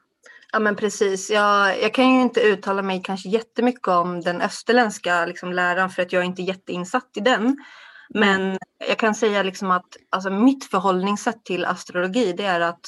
Ja 0.56 0.60
men 0.60 0.76
precis. 0.76 1.30
Jag, 1.30 1.82
jag 1.82 1.94
kan 1.94 2.14
ju 2.14 2.20
inte 2.20 2.40
uttala 2.40 2.82
mig 2.82 3.02
kanske 3.04 3.28
jättemycket 3.28 3.88
om 3.88 4.20
den 4.20 4.40
österländska 4.40 5.26
liksom, 5.26 5.52
läran 5.52 5.90
för 5.90 6.02
att 6.02 6.12
jag 6.12 6.22
är 6.22 6.26
inte 6.26 6.42
jätteinsatt 6.42 7.10
i 7.16 7.20
den. 7.20 7.56
Men 8.14 8.58
jag 8.88 8.98
kan 8.98 9.14
säga 9.14 9.42
liksom 9.42 9.70
att 9.70 9.96
alltså, 10.10 10.30
mitt 10.30 10.64
förhållningssätt 10.64 11.44
till 11.44 11.64
astrologi 11.64 12.32
det 12.32 12.44
är 12.44 12.60
att 12.60 12.80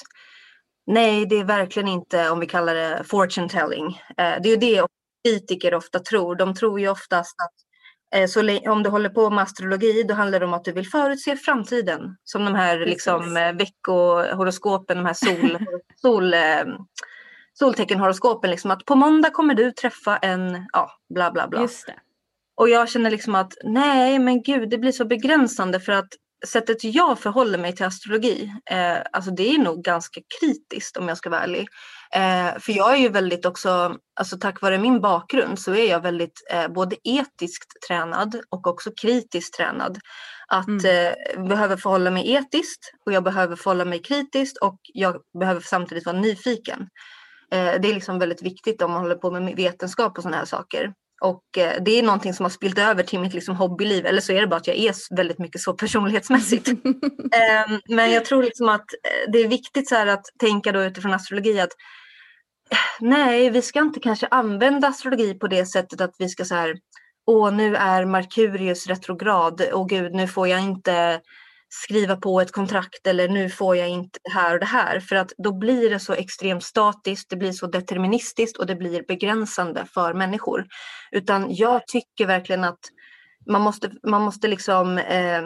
Nej, 0.87 1.27
det 1.27 1.37
är 1.37 1.45
verkligen 1.45 1.89
inte 1.89 2.31
om 2.31 2.41
vi 2.41 2.47
kallar 2.47 2.75
det 2.75 3.05
fortune 3.05 3.49
telling. 3.49 3.87
Eh, 4.19 4.43
det 4.43 4.49
är 4.49 4.51
ju 4.51 4.57
det 4.57 4.87
kritiker 5.25 5.75
ofta 5.75 5.99
tror. 5.99 6.37
De 6.37 6.55
tror 6.55 6.81
ju 6.81 6.89
oftast 6.89 7.37
att 7.43 7.55
eh, 8.21 8.27
så 8.27 8.71
om 8.71 8.83
du 8.83 8.91
håller 8.91 9.11
på 9.11 9.31
med 9.31 9.45
astrologi 9.45 10.03
då 10.03 10.15
handlar 10.15 10.41
det 10.41 10.47
om 10.47 10.55
att 10.55 10.65
du 10.65 10.73
vill 10.73 10.89
förutse 10.89 11.37
framtiden. 11.37 12.17
Som 12.25 12.45
de 12.45 12.55
här 12.55 12.79
liksom, 12.79 13.37
eh, 13.37 13.53
veckohoroskopen, 13.53 14.97
de 14.97 15.07
här 15.07 15.15
sol, 15.15 15.59
sol, 16.03 16.35
solteckenhoroskopen. 17.59 18.51
Liksom, 18.51 18.71
att 18.71 18.85
på 18.85 18.95
måndag 18.95 19.31
kommer 19.31 19.55
du 19.55 19.73
träffa 19.73 20.17
en, 20.17 20.67
ja, 20.73 20.91
bla 21.15 21.31
bla 21.31 21.49
bla. 21.49 21.61
Just 21.61 21.87
det. 21.87 21.95
Och 22.57 22.69
jag 22.69 22.89
känner 22.89 23.11
liksom 23.11 23.35
att 23.35 23.53
nej 23.65 24.19
men 24.19 24.43
gud 24.43 24.71
det 24.71 24.79
blir 24.79 24.93
så 24.93 25.05
begränsande 25.05 25.81
för 25.81 25.93
att 25.93 26.09
sättet 26.47 26.85
jag 26.85 27.19
förhåller 27.19 27.59
mig 27.59 27.77
till 27.77 27.87
astrologi, 27.87 28.53
eh, 28.71 28.97
alltså 29.13 29.31
det 29.31 29.55
är 29.55 29.59
nog 29.59 29.83
ganska 29.85 30.21
kritiskt 30.41 30.97
om 30.97 31.09
jag 31.09 31.19
ska 31.19 31.31
vara 31.31 31.41
ärlig. 31.41 31.69
Eh, 32.15 32.59
för 32.61 32.73
jag 32.73 32.93
är 32.93 32.97
ju 32.97 33.09
väldigt 33.09 33.47
också, 33.47 33.97
alltså 34.21 34.39
tack 34.39 34.63
vare 34.63 34.79
min 34.79 35.01
bakgrund 35.01 35.59
så 35.59 35.75
är 35.75 35.91
jag 35.91 36.01
väldigt 36.01 36.47
eh, 36.51 36.69
både 36.69 36.97
etiskt 37.05 37.83
tränad 37.89 38.41
och 38.49 38.67
också 38.67 38.91
kritiskt 39.03 39.55
tränad. 39.55 39.99
Att 40.49 40.69
mm. 40.69 41.15
eh, 41.37 41.49
behöver 41.49 41.77
förhålla 41.77 42.11
mig 42.11 42.33
etiskt 42.33 42.93
och 43.07 43.13
jag 43.13 43.25
behöver 43.25 43.57
förhålla 43.57 43.85
mig 43.85 44.03
kritiskt 44.03 44.57
och 44.57 44.81
jag 44.95 45.17
behöver 45.39 45.61
samtidigt 45.61 46.07
vara 46.07 46.21
nyfiken. 46.21 46.89
Eh, 47.53 47.81
det 47.81 47.89
är 47.89 47.95
liksom 47.95 48.19
väldigt 48.19 48.43
viktigt 48.43 48.83
om 48.83 48.91
man 48.91 49.03
håller 49.03 49.15
på 49.15 49.31
med 49.31 49.57
vetenskap 49.57 50.19
och 50.19 50.23
sådana 50.23 50.37
här 50.37 50.45
saker. 50.45 50.93
Och 51.21 51.59
eh, 51.59 51.83
det 51.83 51.99
är 51.99 52.03
någonting 52.03 52.35
som 52.35 52.45
har 52.45 52.51
spilt 52.51 52.79
över 52.79 53.03
till 53.03 53.21
mitt 53.21 53.35
liksom, 53.35 53.57
hobbyliv 53.57 54.07
eller 54.07 54.21
så 54.21 54.33
är 54.33 54.41
det 54.41 54.47
bara 54.47 54.57
att 54.57 54.67
jag 54.67 54.77
är 54.77 55.17
väldigt 55.17 55.39
mycket 55.39 55.61
så 55.61 55.73
personlighetsmässigt. 55.75 56.69
eh, 57.33 57.79
men 57.89 58.13
jag 58.13 58.25
tror 58.25 58.43
liksom 58.43 58.69
att 58.69 58.93
eh, 58.93 59.33
det 59.33 59.39
är 59.39 59.49
viktigt 59.49 59.89
så 59.89 59.97
att 59.97 60.25
tänka 60.41 60.73
då 60.73 60.85
utifrån 60.85 61.15
astrologi 61.15 61.61
att 61.61 61.73
nej, 63.01 63.51
vi 63.51 63.63
ska 63.63 63.81
inte 63.81 64.01
kanske 64.01 64.27
använda 64.27 64.89
astrologi 64.89 65.35
på 65.35 65.47
det 65.47 65.67
sättet 65.67 66.01
att 66.01 66.15
vi 66.19 66.29
ska 66.29 66.45
så 66.45 66.55
här, 66.55 66.75
åh 67.27 67.53
nu 67.53 67.77
är 67.77 68.05
Merkurius 68.05 68.87
retrograd 68.87 69.61
och 69.73 69.89
gud 69.89 70.15
nu 70.15 70.29
får 70.29 70.49
jag 70.49 70.61
inte 70.61 71.21
skriva 71.69 72.17
på 72.17 72.41
ett 72.41 72.53
kontrakt 72.53 73.07
eller 73.07 73.29
nu 73.29 73.51
får 73.51 73.77
jag 73.77 73.89
inte 73.89 74.19
det 74.25 74.31
här 74.31 74.55
och 74.55 74.61
det 74.61 74.67
här. 74.67 75.01
För 75.01 75.17
att 75.17 75.33
då 75.39 75.59
blir 75.59 75.91
det 75.91 76.01
så 76.01 76.13
extremt 76.13 76.65
statiskt, 76.65 77.31
det 77.31 77.37
blir 77.37 77.53
så 77.53 77.67
deterministiskt 77.67 78.57
och 78.57 78.67
det 78.67 78.77
blir 78.77 79.05
begränsande 79.09 79.87
för 79.95 80.15
människor. 80.15 80.67
Utan 81.11 81.47
jag 81.55 81.87
tycker 81.87 82.27
verkligen 82.27 82.65
att 82.65 82.81
man 83.51 83.63
måste, 83.63 83.91
man 84.03 84.23
måste 84.23 84.49
liksom, 84.49 84.99
eh, 84.99 85.43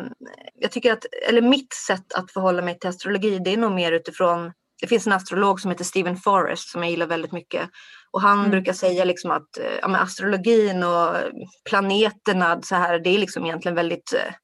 jag 0.55 0.71
tycker 0.71 0.93
att, 0.93 1.07
eller 1.29 1.43
mitt 1.43 1.73
sätt 1.87 2.13
att 2.15 2.33
förhålla 2.33 2.63
mig 2.63 2.79
till 2.79 2.91
astrologi 2.91 3.39
det 3.39 3.53
är 3.53 3.57
nog 3.57 3.73
mer 3.73 3.93
utifrån, 3.93 4.53
det 4.81 4.87
finns 4.87 5.07
en 5.07 5.13
astrolog 5.13 5.61
som 5.61 5.71
heter 5.71 5.85
Stephen 5.85 6.17
Forrest 6.17 6.69
som 6.69 6.83
jag 6.83 6.91
gillar 6.91 7.07
väldigt 7.07 7.33
mycket. 7.33 7.71
Och 8.13 8.21
han 8.21 8.39
mm. 8.39 8.51
brukar 8.51 8.73
säga 8.73 9.05
liksom 9.05 9.31
att 9.31 9.59
eh, 9.59 9.79
ja, 9.83 9.99
astrologin 9.99 10.83
och 10.83 11.17
planeterna 11.69 12.63
så 12.63 12.75
här, 12.75 12.99
det 12.99 13.11
är 13.11 13.19
liksom 13.19 13.45
egentligen 13.45 13.75
väldigt 13.75 14.13
eh, 14.13 14.35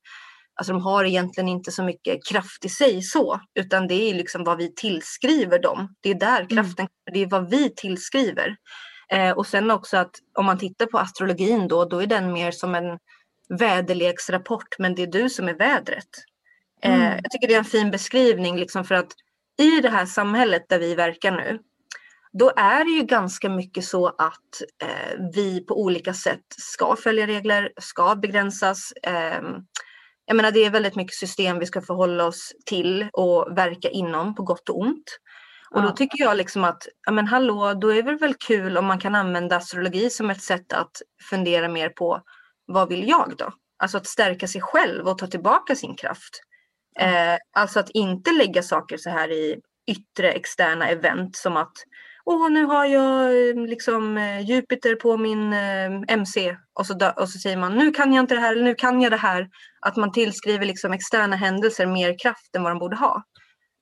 Alltså 0.58 0.72
de 0.72 0.82
har 0.82 1.04
egentligen 1.04 1.48
inte 1.48 1.72
så 1.72 1.82
mycket 1.82 2.26
kraft 2.26 2.64
i 2.64 2.68
sig 2.68 3.02
så, 3.02 3.40
utan 3.54 3.88
det 3.88 3.94
är 3.94 4.14
liksom 4.14 4.44
vad 4.44 4.58
vi 4.58 4.74
tillskriver 4.74 5.58
dem. 5.58 5.94
Det 6.00 6.10
är 6.10 6.14
där 6.14 6.40
mm. 6.40 6.48
kraften 6.48 6.86
mm. 6.86 7.12
det 7.12 7.22
är 7.22 7.26
vad 7.26 7.50
vi 7.50 7.74
tillskriver. 7.74 8.56
Eh, 9.12 9.30
och 9.30 9.46
sen 9.46 9.70
också 9.70 9.96
att 9.96 10.10
om 10.38 10.46
man 10.46 10.58
tittar 10.58 10.86
på 10.86 10.98
astrologin 10.98 11.68
då, 11.68 11.84
då 11.84 12.02
är 12.02 12.06
den 12.06 12.32
mer 12.32 12.50
som 12.50 12.74
en 12.74 12.98
väderleksrapport, 13.58 14.78
men 14.78 14.94
det 14.94 15.02
är 15.02 15.06
du 15.06 15.30
som 15.30 15.48
är 15.48 15.54
vädret. 15.54 16.08
Eh, 16.82 16.94
mm. 16.94 17.20
Jag 17.22 17.30
tycker 17.30 17.48
det 17.48 17.54
är 17.54 17.58
en 17.58 17.64
fin 17.64 17.90
beskrivning 17.90 18.56
liksom 18.56 18.84
för 18.84 18.94
att 18.94 19.12
i 19.58 19.80
det 19.80 19.90
här 19.90 20.06
samhället 20.06 20.68
där 20.68 20.78
vi 20.78 20.94
verkar 20.94 21.30
nu, 21.30 21.58
då 22.32 22.52
är 22.56 22.84
det 22.84 22.90
ju 22.90 23.02
ganska 23.02 23.48
mycket 23.48 23.84
så 23.84 24.06
att 24.06 24.62
eh, 24.82 25.18
vi 25.34 25.64
på 25.66 25.82
olika 25.82 26.14
sätt 26.14 26.44
ska 26.48 26.96
följa 26.96 27.26
regler, 27.26 27.72
ska 27.80 28.14
begränsas. 28.14 28.92
Jag 30.28 30.36
menar 30.36 30.50
det 30.50 30.64
är 30.64 30.70
väldigt 30.70 30.96
mycket 30.96 31.14
system 31.14 31.58
vi 31.58 31.66
ska 31.66 31.80
förhålla 31.80 32.24
oss 32.24 32.52
till 32.66 33.08
och 33.12 33.58
verka 33.58 33.88
inom 33.88 34.34
på 34.34 34.42
gott 34.42 34.68
och 34.68 34.80
ont. 34.80 35.18
Och 35.70 35.82
då 35.82 35.90
tycker 35.90 36.24
jag 36.24 36.36
liksom 36.36 36.64
att, 36.64 36.86
ja 37.06 37.12
men 37.12 37.26
hallå, 37.26 37.74
då 37.74 37.88
är 37.88 38.02
det 38.02 38.16
väl 38.16 38.34
kul 38.34 38.78
om 38.78 38.86
man 38.86 38.98
kan 38.98 39.14
använda 39.14 39.56
astrologi 39.56 40.10
som 40.10 40.30
ett 40.30 40.42
sätt 40.42 40.72
att 40.72 41.02
fundera 41.30 41.68
mer 41.68 41.88
på 41.88 42.22
vad 42.66 42.88
vill 42.88 43.08
jag 43.08 43.34
då? 43.38 43.52
Alltså 43.78 43.98
att 43.98 44.06
stärka 44.06 44.48
sig 44.48 44.60
själv 44.60 45.08
och 45.08 45.18
ta 45.18 45.26
tillbaka 45.26 45.74
sin 45.74 45.96
kraft. 45.96 46.40
Eh, 47.00 47.36
alltså 47.52 47.80
att 47.80 47.90
inte 47.90 48.32
lägga 48.32 48.62
saker 48.62 48.96
så 48.96 49.10
här 49.10 49.32
i 49.32 49.60
yttre 49.86 50.32
externa 50.32 50.88
event 50.88 51.36
som 51.36 51.56
att 51.56 51.72
Åh, 52.30 52.50
nu 52.50 52.64
har 52.64 52.84
jag 52.84 53.32
liksom 53.68 54.18
Jupiter 54.46 54.94
på 54.94 55.16
min 55.16 55.52
eh, 55.52 56.02
MC 56.08 56.56
och 56.74 56.86
så, 56.86 57.12
och 57.16 57.28
så 57.28 57.38
säger 57.38 57.56
man 57.56 57.74
nu 57.74 57.90
kan 57.90 58.12
jag 58.12 58.22
inte 58.22 58.34
det 58.34 58.40
här 58.40 58.52
eller 58.52 58.64
nu 58.64 58.74
kan 58.74 59.00
jag 59.00 59.12
det 59.12 59.16
här. 59.16 59.48
Att 59.80 59.96
man 59.96 60.12
tillskriver 60.12 60.66
liksom 60.66 60.92
externa 60.92 61.36
händelser 61.36 61.86
mer 61.86 62.18
kraft 62.18 62.56
än 62.56 62.62
vad 62.62 62.72
de 62.72 62.78
borde 62.78 62.96
ha. 62.96 63.22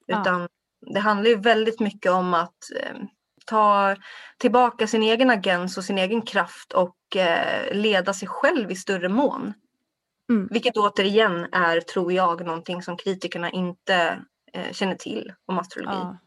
Ja. 0.06 0.20
Utan 0.20 0.48
det 0.94 1.00
handlar 1.00 1.30
ju 1.30 1.36
väldigt 1.36 1.80
mycket 1.80 2.12
om 2.12 2.34
att 2.34 2.56
eh, 2.80 2.96
ta 3.46 3.96
tillbaka 4.38 4.86
sin 4.86 5.02
egen 5.02 5.30
agens 5.30 5.78
och 5.78 5.84
sin 5.84 5.98
egen 5.98 6.22
kraft 6.22 6.72
och 6.72 7.16
eh, 7.16 7.74
leda 7.74 8.14
sig 8.14 8.28
själv 8.28 8.70
i 8.70 8.76
större 8.76 9.08
mån. 9.08 9.54
Mm. 10.30 10.48
Vilket 10.50 10.76
återigen 10.76 11.46
är, 11.52 11.80
tror 11.80 12.12
jag, 12.12 12.46
någonting 12.46 12.82
som 12.82 12.96
kritikerna 12.96 13.50
inte 13.50 14.18
eh, 14.52 14.72
känner 14.72 14.94
till 14.94 15.32
om 15.46 15.58
astrologi. 15.58 15.96
Ja. 15.96 16.18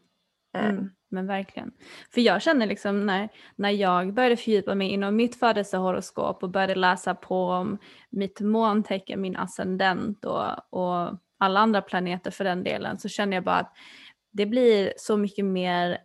Eh. 0.54 0.64
Mm, 0.64 0.90
men 1.08 1.26
verkligen. 1.26 1.72
För 2.14 2.20
jag 2.20 2.42
känner 2.42 2.66
liksom 2.66 3.06
när, 3.06 3.28
när 3.56 3.70
jag 3.70 4.14
började 4.14 4.36
fördjupa 4.36 4.74
mig 4.74 4.88
inom 4.88 5.16
mitt 5.16 5.36
födelsehoroskop 5.36 6.42
och 6.42 6.50
började 6.50 6.74
läsa 6.74 7.14
på 7.14 7.44
om 7.44 7.78
mitt 8.10 8.40
måntecken, 8.40 9.20
min 9.20 9.36
ascendent 9.36 10.24
och, 10.24 10.74
och 10.74 11.18
alla 11.38 11.60
andra 11.60 11.82
planeter 11.82 12.30
för 12.30 12.44
den 12.44 12.64
delen 12.64 12.98
så 12.98 13.08
känner 13.08 13.36
jag 13.36 13.44
bara 13.44 13.56
att 13.56 13.72
det 14.32 14.46
blir 14.46 14.92
så 14.96 15.16
mycket 15.16 15.44
mer 15.44 15.98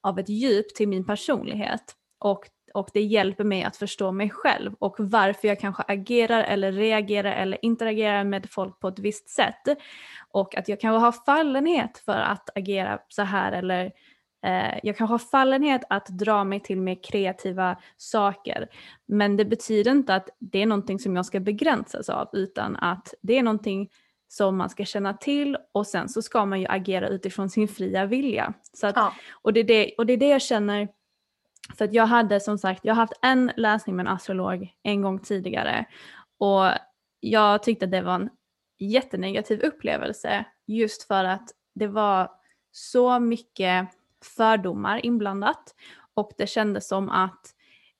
av 0.00 0.18
ett 0.18 0.28
djup 0.28 0.74
till 0.74 0.88
min 0.88 1.06
personlighet 1.06 1.94
och, 2.18 2.46
och 2.74 2.88
det 2.92 3.00
hjälper 3.00 3.44
mig 3.44 3.62
att 3.62 3.76
förstå 3.76 4.12
mig 4.12 4.30
själv 4.30 4.74
och 4.78 4.96
varför 4.98 5.48
jag 5.48 5.60
kanske 5.60 5.82
agerar 5.88 6.42
eller 6.42 6.72
reagerar 6.72 7.32
eller 7.32 7.64
interagerar 7.64 8.24
med 8.24 8.50
folk 8.50 8.80
på 8.80 8.88
ett 8.88 8.98
visst 8.98 9.28
sätt. 9.28 9.78
Och 10.30 10.56
att 10.56 10.68
jag 10.68 10.80
kanske 10.80 11.04
har 11.04 11.12
fallenhet 11.12 11.98
för 11.98 12.18
att 12.18 12.50
agera 12.54 12.98
så 13.08 13.22
här 13.22 13.52
eller 13.52 13.84
eh, 14.46 14.78
jag 14.82 14.96
kanske 14.96 15.12
har 15.12 15.18
fallenhet 15.18 15.82
att 15.90 16.06
dra 16.06 16.44
mig 16.44 16.60
till 16.60 16.78
mer 16.78 17.02
kreativa 17.02 17.76
saker. 17.96 18.68
Men 19.06 19.36
det 19.36 19.44
betyder 19.44 19.90
inte 19.90 20.14
att 20.14 20.28
det 20.38 20.62
är 20.62 20.66
någonting 20.66 20.98
som 20.98 21.16
jag 21.16 21.26
ska 21.26 21.40
begränsas 21.40 22.08
av 22.08 22.28
utan 22.32 22.76
att 22.76 23.14
det 23.22 23.38
är 23.38 23.42
någonting 23.42 23.90
som 24.32 24.56
man 24.56 24.70
ska 24.70 24.84
känna 24.84 25.14
till 25.14 25.56
och 25.72 25.86
sen 25.86 26.08
så 26.08 26.22
ska 26.22 26.44
man 26.44 26.60
ju 26.60 26.66
agera 26.66 27.08
utifrån 27.08 27.50
sin 27.50 27.68
fria 27.68 28.06
vilja. 28.06 28.54
Så 28.72 28.86
att, 28.86 28.96
ja. 28.96 29.14
och, 29.32 29.52
det 29.52 29.60
är 29.60 29.64
det, 29.64 29.94
och 29.98 30.06
det 30.06 30.12
är 30.12 30.16
det 30.16 30.28
jag 30.28 30.42
känner, 30.42 30.88
för 31.76 31.84
att 31.84 31.94
jag 31.94 32.06
hade 32.06 32.40
som 32.40 32.58
sagt, 32.58 32.84
jag 32.84 32.94
har 32.94 33.02
haft 33.02 33.18
en 33.22 33.52
läsning 33.56 33.96
med 33.96 34.06
en 34.06 34.12
astrolog 34.12 34.74
en 34.82 35.02
gång 35.02 35.18
tidigare 35.18 35.84
och 36.38 36.70
jag 37.20 37.62
tyckte 37.62 37.86
det 37.86 38.02
var 38.02 38.14
en 38.14 38.30
jättenegativ 38.78 39.60
upplevelse 39.60 40.44
just 40.66 41.02
för 41.02 41.24
att 41.24 41.50
det 41.74 41.86
var 41.86 42.30
så 42.72 43.18
mycket 43.20 43.88
fördomar 44.36 45.06
inblandat 45.06 45.74
och 46.14 46.32
det 46.38 46.46
kändes 46.46 46.88
som 46.88 47.08
att 47.08 47.54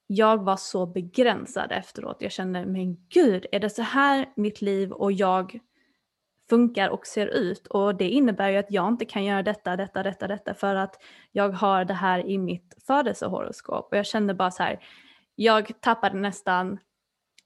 jag 0.07 0.45
var 0.45 0.57
så 0.57 0.87
begränsad 0.87 1.73
efteråt. 1.73 2.17
Jag 2.21 2.33
kände, 2.33 2.67
men 2.67 3.07
gud, 3.09 3.47
är 3.53 3.61
det 3.61 3.71
så 3.71 3.83
här 3.83 4.33
mitt 4.37 4.63
liv 4.63 4.93
och 4.93 5.13
jag 5.13 5.61
funkar 6.51 6.89
och 6.89 7.07
ser 7.07 7.27
ut. 7.27 7.67
Och 7.67 7.95
det 7.95 8.09
innebär 8.09 8.49
ju 8.49 8.57
att 8.57 8.71
jag 8.71 8.89
inte 8.89 9.05
kan 9.05 9.25
göra 9.25 9.43
detta, 9.43 9.77
detta, 9.77 10.03
detta, 10.03 10.27
detta 10.27 10.55
för 10.55 10.75
att 10.75 10.95
jag 11.33 11.49
har 11.51 11.85
det 11.85 11.95
här 11.95 12.27
i 12.27 12.39
mitt 12.39 12.75
födelsehoroskop. 12.87 13.89
Och 13.91 13.99
jag 13.99 14.07
kände 14.07 14.35
bara 14.35 14.51
så 14.51 14.63
här, 14.63 14.79
jag 15.35 15.81
tappade 15.81 16.19
nästan 16.19 16.79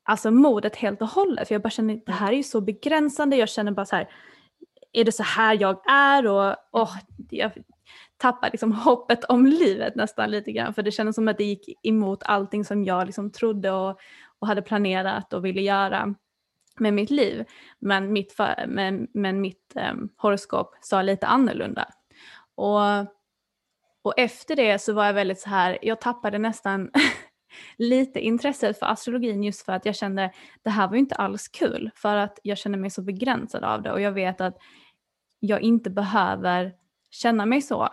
alltså 0.03 0.31
modet 0.31 0.77
helt 0.77 1.03
och 1.03 1.09
hållet. 1.09 1.49
För 1.49 1.55
jag 1.55 1.63
bara 1.63 1.71
kände 1.71 2.01
det 2.07 2.13
här 2.13 2.33
är 2.33 2.37
ju 2.37 2.43
så 2.43 2.61
begränsande, 2.61 3.37
jag 3.37 3.49
känner 3.49 3.73
bara 3.73 3.87
så 3.87 3.97
här, 3.97 4.09
är 4.93 5.05
det 5.05 5.13
så 5.13 5.23
här 5.23 5.57
jag 5.61 5.91
är? 5.91 6.27
Och 6.27 6.57
oh, 6.73 6.97
jag 7.31 7.53
tappade 8.17 8.51
liksom 8.53 8.73
hoppet 8.73 9.25
om 9.25 9.47
livet 9.47 9.95
nästan 9.95 10.31
lite 10.31 10.53
grann. 10.53 10.75
För 10.75 10.83
det 10.83 10.91
kändes 10.91 11.15
som 11.15 11.29
att 11.29 11.39
det 11.39 11.45
gick 11.45 11.87
emot 11.87 12.23
allting 12.23 12.65
som 12.65 12.85
jag 12.85 13.07
liksom 13.07 13.31
trodde 13.31 13.71
och, 13.71 13.99
och 14.39 14.47
hade 14.47 14.63
planerat 14.63 15.33
och 15.33 15.45
ville 15.45 15.61
göra 15.61 16.15
med 16.81 16.95
mitt 16.95 17.11
liv. 17.11 17.45
Men 17.79 18.13
mitt, 18.13 18.39
men, 18.67 19.09
men 19.15 19.41
mitt 19.41 19.73
um, 19.93 20.09
horoskop 20.17 20.75
sa 20.81 21.03
lite 21.03 21.27
annorlunda. 21.27 21.89
Och, 22.55 23.01
och 24.03 24.15
efter 24.17 24.57
det 24.57 24.79
så 24.79 24.93
var 24.93 25.07
jag 25.07 25.15
väldigt 25.15 25.41
så 25.41 25.49
här, 25.49 25.79
jag 25.83 26.01
tappade 26.01 26.39
nästan 26.39 26.91
lite 27.79 28.21
intresset 28.21 28.79
för 28.79 28.87
astrologin 28.87 29.43
just 29.43 29.63
för 29.63 29.73
att 29.73 29.87
jag 29.87 29.97
kände 29.97 30.33
det 30.63 30.71
här 30.71 30.89
var 30.89 30.95
ju 30.95 31.01
inte 31.01 31.15
alls 31.15 31.49
kul 31.49 31.91
för 31.95 32.17
att 32.17 32.39
jag 32.43 32.59
kände 32.59 32.79
mig 32.79 32.91
så 32.91 33.03
begränsad 33.03 33.65
av 33.65 33.83
det 33.83 33.93
och 33.93 34.01
jag 34.01 34.13
vet 34.13 34.41
att 34.41 34.57
jag 35.41 35.61
inte 35.63 35.91
behöver 35.91 36.73
känna 37.11 37.47
mig 37.47 37.63
så. 37.63 37.89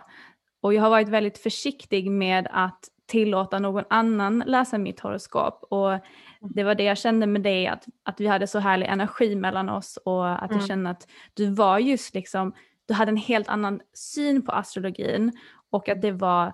Och 0.60 0.74
jag 0.74 0.82
har 0.82 0.90
varit 0.90 1.08
väldigt 1.08 1.38
försiktig 1.38 2.10
med 2.10 2.48
att 2.50 2.88
tillåta 3.06 3.58
någon 3.58 3.84
annan 3.90 4.42
läsa 4.46 4.78
mitt 4.78 5.00
horoskop 5.00 5.64
och 5.70 5.98
det 6.40 6.64
var 6.64 6.74
det 6.74 6.84
jag 6.84 6.98
kände 6.98 7.26
med 7.26 7.42
dig, 7.42 7.66
att, 7.66 7.86
att 8.02 8.20
vi 8.20 8.26
hade 8.26 8.46
så 8.46 8.58
härlig 8.58 8.86
energi 8.86 9.36
mellan 9.36 9.68
oss 9.68 9.96
och 10.04 10.42
att 10.42 10.50
mm. 10.50 10.58
jag 10.58 10.68
kände 10.68 10.90
att 10.90 11.08
du 11.34 11.54
var 11.54 11.78
just 11.78 12.14
liksom, 12.14 12.54
du 12.86 12.94
hade 12.94 13.10
en 13.10 13.16
helt 13.16 13.48
annan 13.48 13.80
syn 13.92 14.46
på 14.46 14.52
astrologin 14.52 15.32
och 15.70 15.88
att 15.88 16.02
det 16.02 16.12
var 16.12 16.46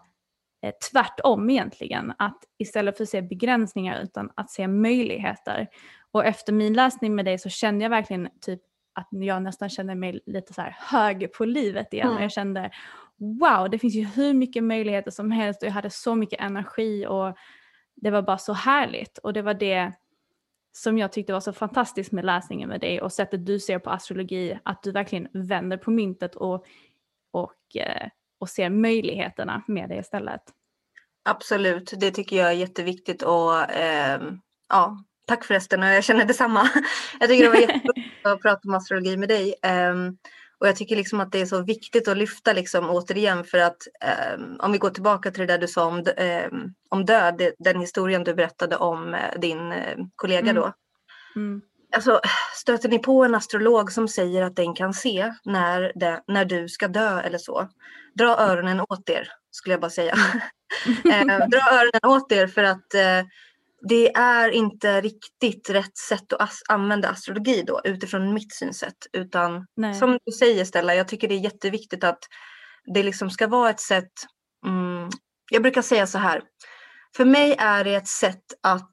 eh, 0.63 0.73
tvärtom 0.93 1.51
egentligen, 1.51 2.13
att 2.19 2.39
istället 2.59 2.97
för 2.97 3.05
att 3.05 3.11
se 3.11 3.23
begränsningar 3.23 4.01
utan 4.03 4.31
att 4.35 4.51
se 4.51 4.69
möjligheter. 4.69 5.69
Och 6.11 6.25
efter 6.25 6.53
min 6.53 6.73
läsning 6.73 7.15
med 7.15 7.25
dig 7.25 7.39
så 7.39 7.49
kände 7.49 7.85
jag 7.85 7.91
verkligen 7.91 8.29
typ 8.41 8.61
att 8.95 9.09
jag 9.11 9.43
nästan 9.43 9.69
kände 9.69 9.95
mig 9.95 10.21
lite 10.27 10.55
så 10.55 10.63
här 10.63 10.77
hög 10.81 11.33
på 11.33 11.45
livet 11.45 11.93
igen. 11.93 12.09
Mm. 12.09 12.23
Jag 12.23 12.33
kände 12.33 12.71
wow, 13.19 13.71
det 13.71 13.79
finns 13.79 13.95
ju 13.95 14.05
hur 14.05 14.35
mycket 14.35 14.65
möjligheter 14.65 15.11
som 15.11 15.31
helst 15.31 15.63
och 15.63 15.69
jag 15.69 15.73
hade 15.73 15.91
så 15.91 16.15
mycket 16.15 16.41
energi 16.41 17.07
och 17.07 17.37
det 17.95 18.11
var 18.11 18.23
bara 18.23 18.39
så 18.39 18.53
härligt 18.53 19.19
och 19.19 19.33
det 19.33 19.43
var 19.43 19.55
det 19.55 19.93
som 20.73 20.99
jag 20.99 21.13
tyckte 21.13 21.33
var 21.33 21.41
så 21.41 21.53
fantastiskt 21.53 22.13
med 22.13 22.25
läsningen 22.25 22.69
med 22.69 22.81
dig 22.81 23.01
och 23.01 23.13
sättet 23.13 23.47
du 23.47 23.61
ser 23.61 23.79
på 23.79 23.91
astrologi, 23.91 24.59
att 24.63 24.83
du 24.83 24.93
verkligen 24.93 25.29
vänder 25.33 25.77
på 25.77 25.91
myntet 25.91 26.35
och, 26.35 26.67
och, 27.31 27.77
eh, 27.77 28.09
och 28.39 28.49
ser 28.49 28.71
möjligheterna 28.71 29.63
med 29.67 29.89
det 29.89 29.97
istället. 29.97 30.43
Absolut, 31.23 31.93
det 31.97 32.11
tycker 32.11 32.37
jag 32.37 32.49
är 32.49 32.53
jätteviktigt 32.53 33.23
och 33.23 33.71
eh, 33.71 34.21
ja, 34.69 35.05
tack 35.27 35.45
förresten 35.45 35.83
och 35.83 35.89
jag 35.89 36.05
känner 36.05 36.25
detsamma. 36.25 36.69
Jag 37.21 37.29
tycker 37.29 37.45
det 37.45 37.51
var 37.51 37.57
jätteroligt 37.61 38.27
att 38.27 38.43
prata 38.43 38.69
om 38.69 38.75
astrologi 38.75 39.17
med 39.17 39.29
dig. 39.29 39.55
Eh, 39.63 39.95
och 40.61 40.69
jag 40.69 40.77
tycker 40.77 40.97
liksom 40.97 41.21
att 41.21 41.33
det 41.33 41.41
är 41.41 41.47
så 41.47 41.63
viktigt 41.63 42.09
att 42.09 42.17
lyfta 42.17 42.53
liksom 42.53 42.91
återigen 42.91 43.45
för 43.45 43.59
att 43.59 43.77
eh, 44.05 44.41
om 44.59 44.73
vi 44.73 44.79
går 44.79 44.91
tillbaka 44.91 45.31
till 45.31 45.41
det 45.41 45.47
där 45.47 45.59
du 45.59 45.69
sa 45.69 45.87
om, 45.87 45.99
eh, 46.17 46.47
om 46.89 47.05
död, 47.05 47.43
den 47.59 47.81
historien 47.81 48.25
du 48.25 48.35
berättade 48.35 48.77
om 48.77 49.15
eh, 49.15 49.41
din 49.41 49.73
eh, 49.73 49.97
kollega 50.17 50.51
mm. 50.51 50.55
då. 50.55 50.73
Mm. 51.37 51.61
Alltså, 51.97 52.21
stöter 52.55 52.89
ni 52.89 52.99
på 52.99 53.25
en 53.25 53.35
astrolog 53.35 53.93
som 53.93 54.09
säger 54.09 54.43
att 54.43 54.57
den 54.57 54.75
kan 54.75 54.95
se 54.95 55.33
när, 55.45 55.93
det, 55.95 56.23
när 56.27 56.45
du 56.45 56.69
ska 56.69 56.89
dö 56.89 57.21
eller 57.21 57.39
så, 57.39 57.69
dra 58.15 58.37
öronen 58.39 58.81
åt 58.81 59.11
er, 59.11 59.29
skulle 59.51 59.73
jag 59.73 59.81
bara 59.81 59.91
säga. 59.91 60.15
Mm. 61.05 61.31
eh, 61.31 61.49
dra 61.49 61.73
öronen 61.73 62.17
åt 62.17 62.33
er 62.33 62.47
för 62.47 62.63
att 62.63 62.95
eh, 62.95 63.27
det 63.81 64.15
är 64.15 64.51
inte 64.51 65.01
riktigt 65.01 65.71
rätt 65.71 65.99
sätt 65.99 66.33
att 66.33 66.53
använda 66.69 67.09
astrologi 67.09 67.63
då 67.67 67.81
utifrån 67.85 68.35
mitt 68.35 68.55
synsätt. 68.55 69.07
Utan 69.13 69.67
Nej. 69.77 69.95
som 69.95 70.19
du 70.25 70.33
säger 70.33 70.65
Stella, 70.65 70.95
jag 70.95 71.09
tycker 71.09 71.29
det 71.29 71.35
är 71.35 71.39
jätteviktigt 71.39 72.05
att 72.05 72.19
det 72.95 73.03
liksom 73.03 73.31
ska 73.31 73.47
vara 73.47 73.71
ett 73.71 73.81
sätt. 73.81 74.13
Mm, 74.67 75.09
jag 75.51 75.63
brukar 75.63 75.83
säga 75.83 76.07
så 76.07 76.19
här. 76.19 76.43
För 77.17 77.25
mig 77.25 77.57
är 77.59 77.85
det 77.85 77.95
ett 77.95 78.09
sätt 78.09 78.45
att 78.63 78.91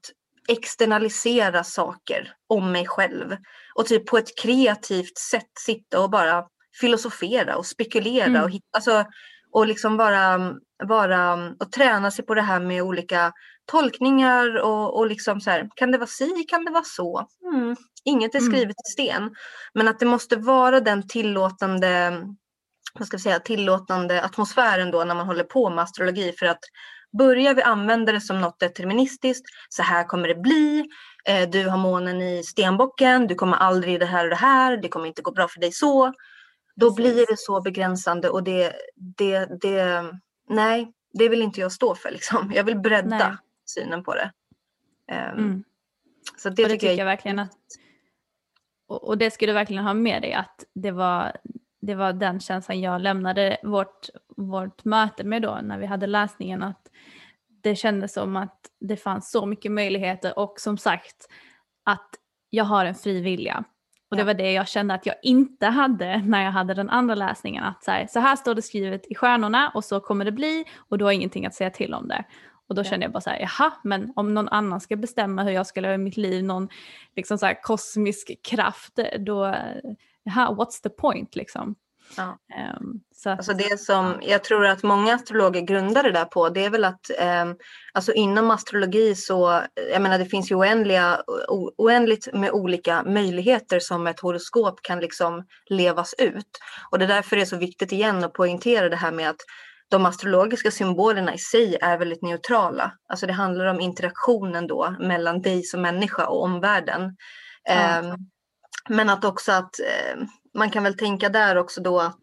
externalisera 0.48 1.64
saker 1.64 2.32
om 2.48 2.72
mig 2.72 2.86
själv 2.86 3.36
och 3.74 3.86
typ 3.86 4.06
på 4.06 4.18
ett 4.18 4.38
kreativt 4.42 5.18
sätt 5.18 5.50
sitta 5.60 6.00
och 6.00 6.10
bara 6.10 6.44
filosofera 6.80 7.56
och 7.56 7.66
spekulera 7.66 8.24
mm. 8.24 8.42
och 8.42 8.50
hitta, 8.50 8.66
alltså, 8.72 9.04
och 9.56 9.66
liksom 9.66 9.96
bara, 9.96 10.54
bara 10.88 11.34
och 11.34 11.72
träna 11.72 12.10
sig 12.10 12.26
på 12.26 12.34
det 12.34 12.42
här 12.42 12.60
med 12.60 12.82
olika 12.82 13.32
tolkningar 13.70 14.56
och, 14.56 14.98
och 14.98 15.06
liksom 15.06 15.40
så 15.40 15.50
här, 15.50 15.68
kan 15.76 15.90
det 15.90 15.98
vara 15.98 16.06
si, 16.06 16.44
kan 16.48 16.64
det 16.64 16.70
vara 16.70 16.84
så? 16.84 17.26
Mm. 17.54 17.76
Inget 18.04 18.34
är 18.34 18.38
mm. 18.38 18.52
skrivet 18.52 18.76
i 18.88 18.90
sten. 18.92 19.34
Men 19.74 19.88
att 19.88 19.98
det 19.98 20.06
måste 20.06 20.36
vara 20.36 20.80
den 20.80 21.08
tillåtande, 21.08 22.20
vad 22.98 23.06
ska 23.06 23.14
jag 23.14 23.20
säga, 23.20 23.38
tillåtande 23.38 24.22
atmosfären 24.22 24.90
då 24.90 25.04
när 25.04 25.14
man 25.14 25.26
håller 25.26 25.44
på 25.44 25.70
med 25.70 25.84
astrologi. 25.84 26.32
För 26.38 26.46
att 26.46 26.60
börjar 27.18 27.54
vi 27.54 27.62
använda 27.62 28.12
det 28.12 28.20
som 28.20 28.40
något 28.40 28.60
deterministiskt, 28.60 29.46
så 29.68 29.82
här 29.82 30.04
kommer 30.04 30.28
det 30.28 30.42
bli, 30.42 30.84
eh, 31.28 31.48
du 31.50 31.68
har 31.68 31.78
månen 31.78 32.22
i 32.22 32.42
stenbocken, 32.42 33.26
du 33.26 33.34
kommer 33.34 33.56
aldrig 33.56 34.00
det 34.00 34.06
här 34.06 34.24
och 34.24 34.30
det 34.30 34.36
här, 34.36 34.76
det 34.76 34.88
kommer 34.88 35.06
inte 35.06 35.22
gå 35.22 35.32
bra 35.32 35.48
för 35.48 35.60
dig 35.60 35.72
så. 35.72 36.12
Då 36.76 36.94
blir 36.94 37.26
det 37.30 37.38
så 37.38 37.60
begränsande 37.60 38.28
och 38.28 38.42
det, 38.42 38.72
det, 38.94 39.60
det, 39.60 40.04
nej, 40.48 40.92
det 41.12 41.28
vill 41.28 41.42
inte 41.42 41.60
jag 41.60 41.72
stå 41.72 41.94
för 41.94 42.10
liksom. 42.10 42.52
Jag 42.54 42.64
vill 42.64 42.78
bredda. 42.78 43.18
Nej 43.18 43.36
synen 43.68 44.04
på 44.04 44.14
det. 44.14 44.32
Um, 45.12 45.38
mm. 45.38 45.64
Så 46.36 46.48
det, 46.48 46.62
och 46.62 46.68
det 46.68 46.74
tycker 46.74 46.88
tycker 46.88 46.98
jag 46.98 47.04
verkligen 47.04 47.38
att, 47.38 47.58
och, 48.86 49.08
och 49.08 49.18
det 49.18 49.30
ska 49.30 49.46
du 49.46 49.52
verkligen 49.52 49.84
ha 49.84 49.94
med 49.94 50.22
dig 50.22 50.32
att 50.32 50.64
det 50.74 50.90
var, 50.90 51.36
det 51.80 51.94
var 51.94 52.12
den 52.12 52.40
känslan 52.40 52.80
jag 52.80 53.00
lämnade 53.00 53.56
vårt, 53.62 54.08
vårt 54.36 54.84
möte 54.84 55.24
med 55.24 55.42
då 55.42 55.58
när 55.62 55.78
vi 55.78 55.86
hade 55.86 56.06
läsningen 56.06 56.62
att 56.62 56.90
det 57.62 57.76
kändes 57.76 58.12
som 58.12 58.36
att 58.36 58.60
det 58.80 58.96
fanns 58.96 59.30
så 59.30 59.46
mycket 59.46 59.72
möjligheter 59.72 60.38
och 60.38 60.60
som 60.60 60.78
sagt 60.78 61.28
att 61.84 62.10
jag 62.50 62.64
har 62.64 62.84
en 62.84 62.94
fri 62.94 63.20
vilja. 63.20 63.64
Och 64.10 64.16
det 64.16 64.24
var 64.24 64.34
det 64.34 64.52
jag 64.52 64.68
kände 64.68 64.94
att 64.94 65.06
jag 65.06 65.14
inte 65.22 65.66
hade 65.66 66.22
när 66.22 66.44
jag 66.44 66.52
hade 66.52 66.74
den 66.74 66.90
andra 66.90 67.14
läsningen. 67.14 67.64
Att 67.64 67.84
så 67.84 67.90
här, 67.90 68.06
så 68.06 68.20
här 68.20 68.36
står 68.36 68.54
det 68.54 68.62
skrivet 68.62 69.06
i 69.06 69.14
stjärnorna 69.14 69.72
och 69.74 69.84
så 69.84 70.00
kommer 70.00 70.24
det 70.24 70.32
bli 70.32 70.64
och 70.88 70.98
du 70.98 71.04
har 71.04 71.12
ingenting 71.12 71.46
att 71.46 71.54
säga 71.54 71.70
till 71.70 71.94
om 71.94 72.08
det. 72.08 72.24
Och 72.68 72.74
då 72.74 72.84
kände 72.84 73.04
jag 73.04 73.12
bara 73.12 73.20
så 73.20 73.30
här, 73.30 73.40
jaha, 73.40 73.72
men 73.84 74.12
om 74.16 74.34
någon 74.34 74.48
annan 74.48 74.80
ska 74.80 74.96
bestämma 74.96 75.42
hur 75.42 75.50
jag 75.50 75.66
ska 75.66 75.80
leva 75.80 75.96
mitt 75.98 76.16
liv, 76.16 76.44
någon 76.44 76.68
liksom 77.16 77.38
så 77.38 77.46
här 77.46 77.62
kosmisk 77.62 78.42
kraft, 78.42 78.98
då, 79.18 79.54
jaha, 80.22 80.50
what's 80.50 80.82
the 80.82 80.88
point 80.88 81.36
liksom? 81.36 81.74
Ja. 82.16 82.38
Ehm, 82.54 83.00
så 83.14 83.30
att, 83.30 83.38
Alltså 83.38 83.52
det 83.52 83.80
som 83.80 84.18
jag 84.22 84.44
tror 84.44 84.66
att 84.66 84.82
många 84.82 85.14
astrologer 85.14 85.60
grundar 85.60 86.02
det 86.02 86.12
där 86.12 86.24
på 86.24 86.48
det 86.48 86.64
är 86.64 86.70
väl 86.70 86.84
att 86.84 87.10
eh, 87.18 87.44
alltså 87.92 88.12
inom 88.12 88.50
astrologi 88.50 89.14
så, 89.14 89.62
jag 89.92 90.02
menar 90.02 90.18
det 90.18 90.26
finns 90.26 90.50
ju 90.50 90.54
oändliga, 90.54 91.22
o, 91.48 91.72
oändligt 91.78 92.28
med 92.32 92.50
olika 92.50 93.02
möjligheter 93.02 93.80
som 93.80 94.06
ett 94.06 94.20
horoskop 94.20 94.82
kan 94.82 95.00
liksom 95.00 95.46
levas 95.70 96.14
ut. 96.18 96.58
Och 96.90 96.98
det 96.98 97.04
är 97.04 97.08
därför 97.08 97.36
det 97.36 97.42
är 97.42 97.46
så 97.46 97.56
viktigt 97.56 97.92
igen 97.92 98.24
att 98.24 98.32
poängtera 98.32 98.88
det 98.88 98.96
här 98.96 99.12
med 99.12 99.30
att 99.30 99.40
de 99.88 100.06
astrologiska 100.06 100.70
symbolerna 100.70 101.34
i 101.34 101.38
sig 101.38 101.76
är 101.80 101.98
väldigt 101.98 102.22
neutrala. 102.22 102.92
Alltså 103.08 103.26
det 103.26 103.32
handlar 103.32 103.66
om 103.66 103.80
interaktionen 103.80 104.66
då 104.66 104.96
mellan 105.00 105.42
dig 105.42 105.62
som 105.62 105.82
människa 105.82 106.26
och 106.26 106.42
omvärlden. 106.42 107.16
Ja. 107.64 107.98
Eh, 107.98 108.14
men 108.88 109.10
att 109.10 109.24
också 109.24 109.52
att 109.52 109.70
man 110.56 110.70
kan 110.70 110.82
väl 110.82 110.96
tänka 110.96 111.28
där 111.28 111.56
också 111.56 111.80
då 111.80 112.00
att 112.00 112.22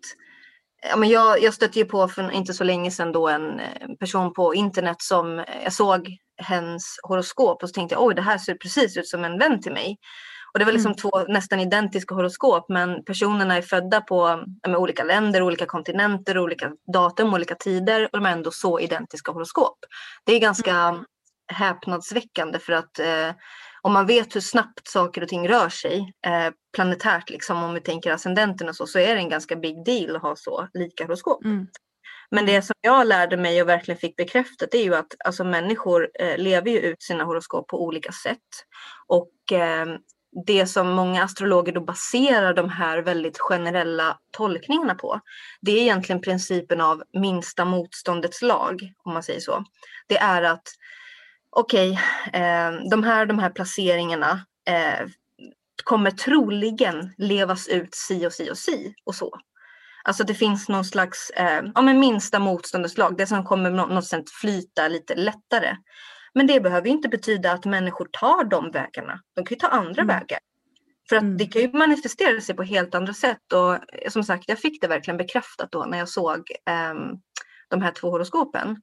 Ja, 0.90 0.96
men 0.96 1.10
jag, 1.10 1.42
jag 1.42 1.54
stötte 1.54 1.80
ju 1.80 1.86
på 1.86 2.08
för 2.08 2.32
inte 2.32 2.54
så 2.54 2.64
länge 2.64 2.92
sedan 2.92 3.12
då 3.12 3.28
en 3.28 3.60
eh, 3.60 3.88
person 4.00 4.34
på 4.34 4.56
internet 4.56 4.96
som 5.00 5.40
eh, 5.40 5.46
jag 5.64 5.74
såg 5.74 6.18
hennes 6.38 6.84
horoskop 7.04 7.64
och 7.64 7.70
så 7.70 7.74
tänkte 7.74 7.96
jag 7.96 8.04
oj 8.04 8.16
det 8.16 8.22
här 8.22 8.38
ser 8.38 8.56
precis 8.56 8.98
ut 8.98 9.08
som 9.08 9.24
en 9.26 9.40
vän 9.40 9.62
till 9.62 9.74
mig. 9.74 9.98
Och 10.54 10.60
det 10.60 10.66
var 10.66 10.72
liksom 10.72 10.92
Mm. 10.92 10.98
två 10.98 11.24
nästan 11.28 11.60
identiska 11.60 12.16
horoskop 12.16 12.66
men 12.70 13.04
personerna 13.04 13.58
är 13.58 13.62
födda 13.62 14.02
på 14.02 14.44
ja, 14.62 14.78
olika 14.78 15.04
länder, 15.04 15.42
olika 15.42 15.66
kontinenter, 15.66 16.38
olika 16.38 16.72
datum, 16.94 17.34
olika 17.34 17.56
tider 17.56 18.04
och 18.04 18.18
de 18.18 18.26
har 18.26 18.32
ändå 18.32 18.52
så 18.52 18.80
identiska 18.80 19.32
horoskop. 19.32 19.78
Det 20.26 20.34
är 20.34 20.40
ganska 20.40 21.06
häpnadsväckande 21.48 22.60
för 22.60 22.74
att 22.74 23.00
eh, 23.00 23.30
om 23.84 23.94
man 23.94 24.06
vet 24.06 24.36
hur 24.36 24.42
snabbt 24.42 24.88
saker 24.88 25.22
och 25.22 25.30
ting 25.30 25.50
rör 25.50 25.70
sig 25.70 26.14
eh, 26.28 26.54
planetärt, 26.76 27.30
liksom, 27.30 27.64
om 27.64 27.74
vi 27.74 27.82
tänker 27.82 28.12
ascendenten 28.12 28.70
och 28.70 28.76
så, 28.76 28.88
så 28.88 29.00
är 29.00 29.16
det 29.16 29.22
en 29.22 29.30
ganska 29.30 29.56
big 29.56 29.86
deal 29.86 30.16
att 30.16 30.22
ha 30.22 30.36
så 30.36 30.68
lika 30.74 31.04
horoskop. 31.04 31.46
mm, 31.46 31.68
Men 32.32 32.46
det 32.46 32.62
som 32.62 32.74
jag 32.82 33.08
lärde 33.08 33.38
mig 33.38 33.62
och 33.62 33.70
verkligen 33.70 33.98
fick 33.98 34.16
bekräftat 34.16 34.74
är 34.74 34.84
ju 34.84 34.96
att 34.96 35.16
alltså, 35.26 35.44
människor 35.44 36.10
eh, 36.20 36.38
lever 36.38 36.72
ju 36.72 36.80
ut 36.80 37.04
sina 37.04 37.24
horoskop 37.24 37.68
på 37.68 37.84
olika 37.84 38.12
sätt. 38.12 38.40
Och 39.08 39.52
eh, 39.52 39.86
det 40.46 40.66
som 40.66 40.90
många 40.90 41.24
astrologer 41.24 41.74
då 41.74 41.82
baserar 41.82 42.54
de 42.54 42.70
här 42.70 42.98
väldigt 42.98 43.38
generella 43.40 44.18
tolkningarna 44.32 44.96
på, 44.96 45.20
det 45.62 45.72
är 45.72 45.82
egentligen 45.82 46.22
principen 46.22 46.82
av 46.82 47.04
minsta 47.14 47.66
motståndets 47.66 48.42
lag, 48.42 48.82
om 49.04 49.14
man 49.14 49.24
säger 49.24 49.40
så. 49.40 49.64
Det 50.08 50.18
är 50.18 50.44
att 50.44 50.68
okej, 51.56 52.00
eh, 52.34 52.72
de, 52.92 53.04
här, 53.04 53.26
de 53.26 53.40
här 53.40 53.50
placeringarna 53.50 54.46
eh, 54.70 55.08
kommer 55.84 56.12
troligen 56.12 57.14
levas 57.18 57.68
ut 57.68 57.96
si 57.96 58.28
och 58.28 58.34
si 58.34 58.52
och 58.52 58.58
si 58.58 58.94
och 59.06 59.16
så. 59.16 59.40
Alltså 60.04 60.24
det 60.24 60.34
finns 60.34 60.70
någon 60.70 60.86
slags 60.86 61.30
eh, 61.30 61.62
ja, 61.76 61.82
men 61.82 62.00
minsta 62.00 62.40
motståndets 62.40 62.98
lag, 62.98 63.18
det 63.18 63.28
som 63.28 63.44
kommer 63.46 63.70
nå- 63.72 63.86
något 63.86 64.06
sätt 64.06 64.30
flyta 64.30 64.88
lite 64.88 65.16
lättare. 65.16 65.76
Men 66.34 66.48
det 66.48 66.60
behöver 66.62 66.88
inte 66.90 67.10
betyda 67.10 67.52
att 67.52 67.66
människor 67.66 68.08
tar 68.12 68.44
de 68.44 68.72
vägarna. 68.72 69.20
De 69.36 69.46
kan 69.46 69.56
ju 69.56 69.60
ta 69.60 69.68
andra 69.68 70.02
Mm. 70.02 70.08
vägar. 70.08 70.40
För 71.10 71.16
att 71.16 71.22
Mm. 71.24 71.38
det 71.38 71.46
kan 71.46 71.62
ju 71.62 71.72
manifestera 71.74 72.42
sig 72.42 72.56
på 72.56 72.64
helt 72.64 72.96
andra 72.96 73.14
sätt. 73.14 73.54
Och 73.54 73.74
eh, 73.74 74.10
som 74.10 74.24
sagt, 74.24 74.44
jag 74.48 74.60
fick 74.60 74.82
det 74.82 74.88
verkligen 74.88 75.18
bekräftat 75.18 75.72
då 75.72 75.86
när 75.86 75.98
jag 75.98 76.10
såg 76.10 76.52
ehm, 76.70 76.98
de 77.70 77.82
här 77.82 77.92
två 77.92 78.10
horoskopen. 78.12 78.78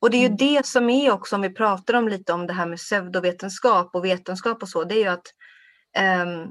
Och 0.00 0.10
det 0.10 0.16
är 0.16 0.20
ju 0.20 0.26
Mm. 0.26 0.36
det 0.36 0.66
som 0.66 0.90
är 0.90 1.10
också, 1.12 1.36
om 1.36 1.42
vi 1.42 1.54
pratar 1.54 1.94
om 1.94 2.08
lite 2.08 2.32
om 2.32 2.46
det 2.46 2.52
här 2.52 2.66
med 2.66 2.78
pseudovetenskap 2.78 3.94
och 3.94 4.04
vetenskap 4.04 4.62
och 4.62 4.68
så, 4.68 4.84
det 4.84 4.94
är 4.94 4.98
ju 4.98 5.08
att 5.08 5.26
ehm, 5.96 6.46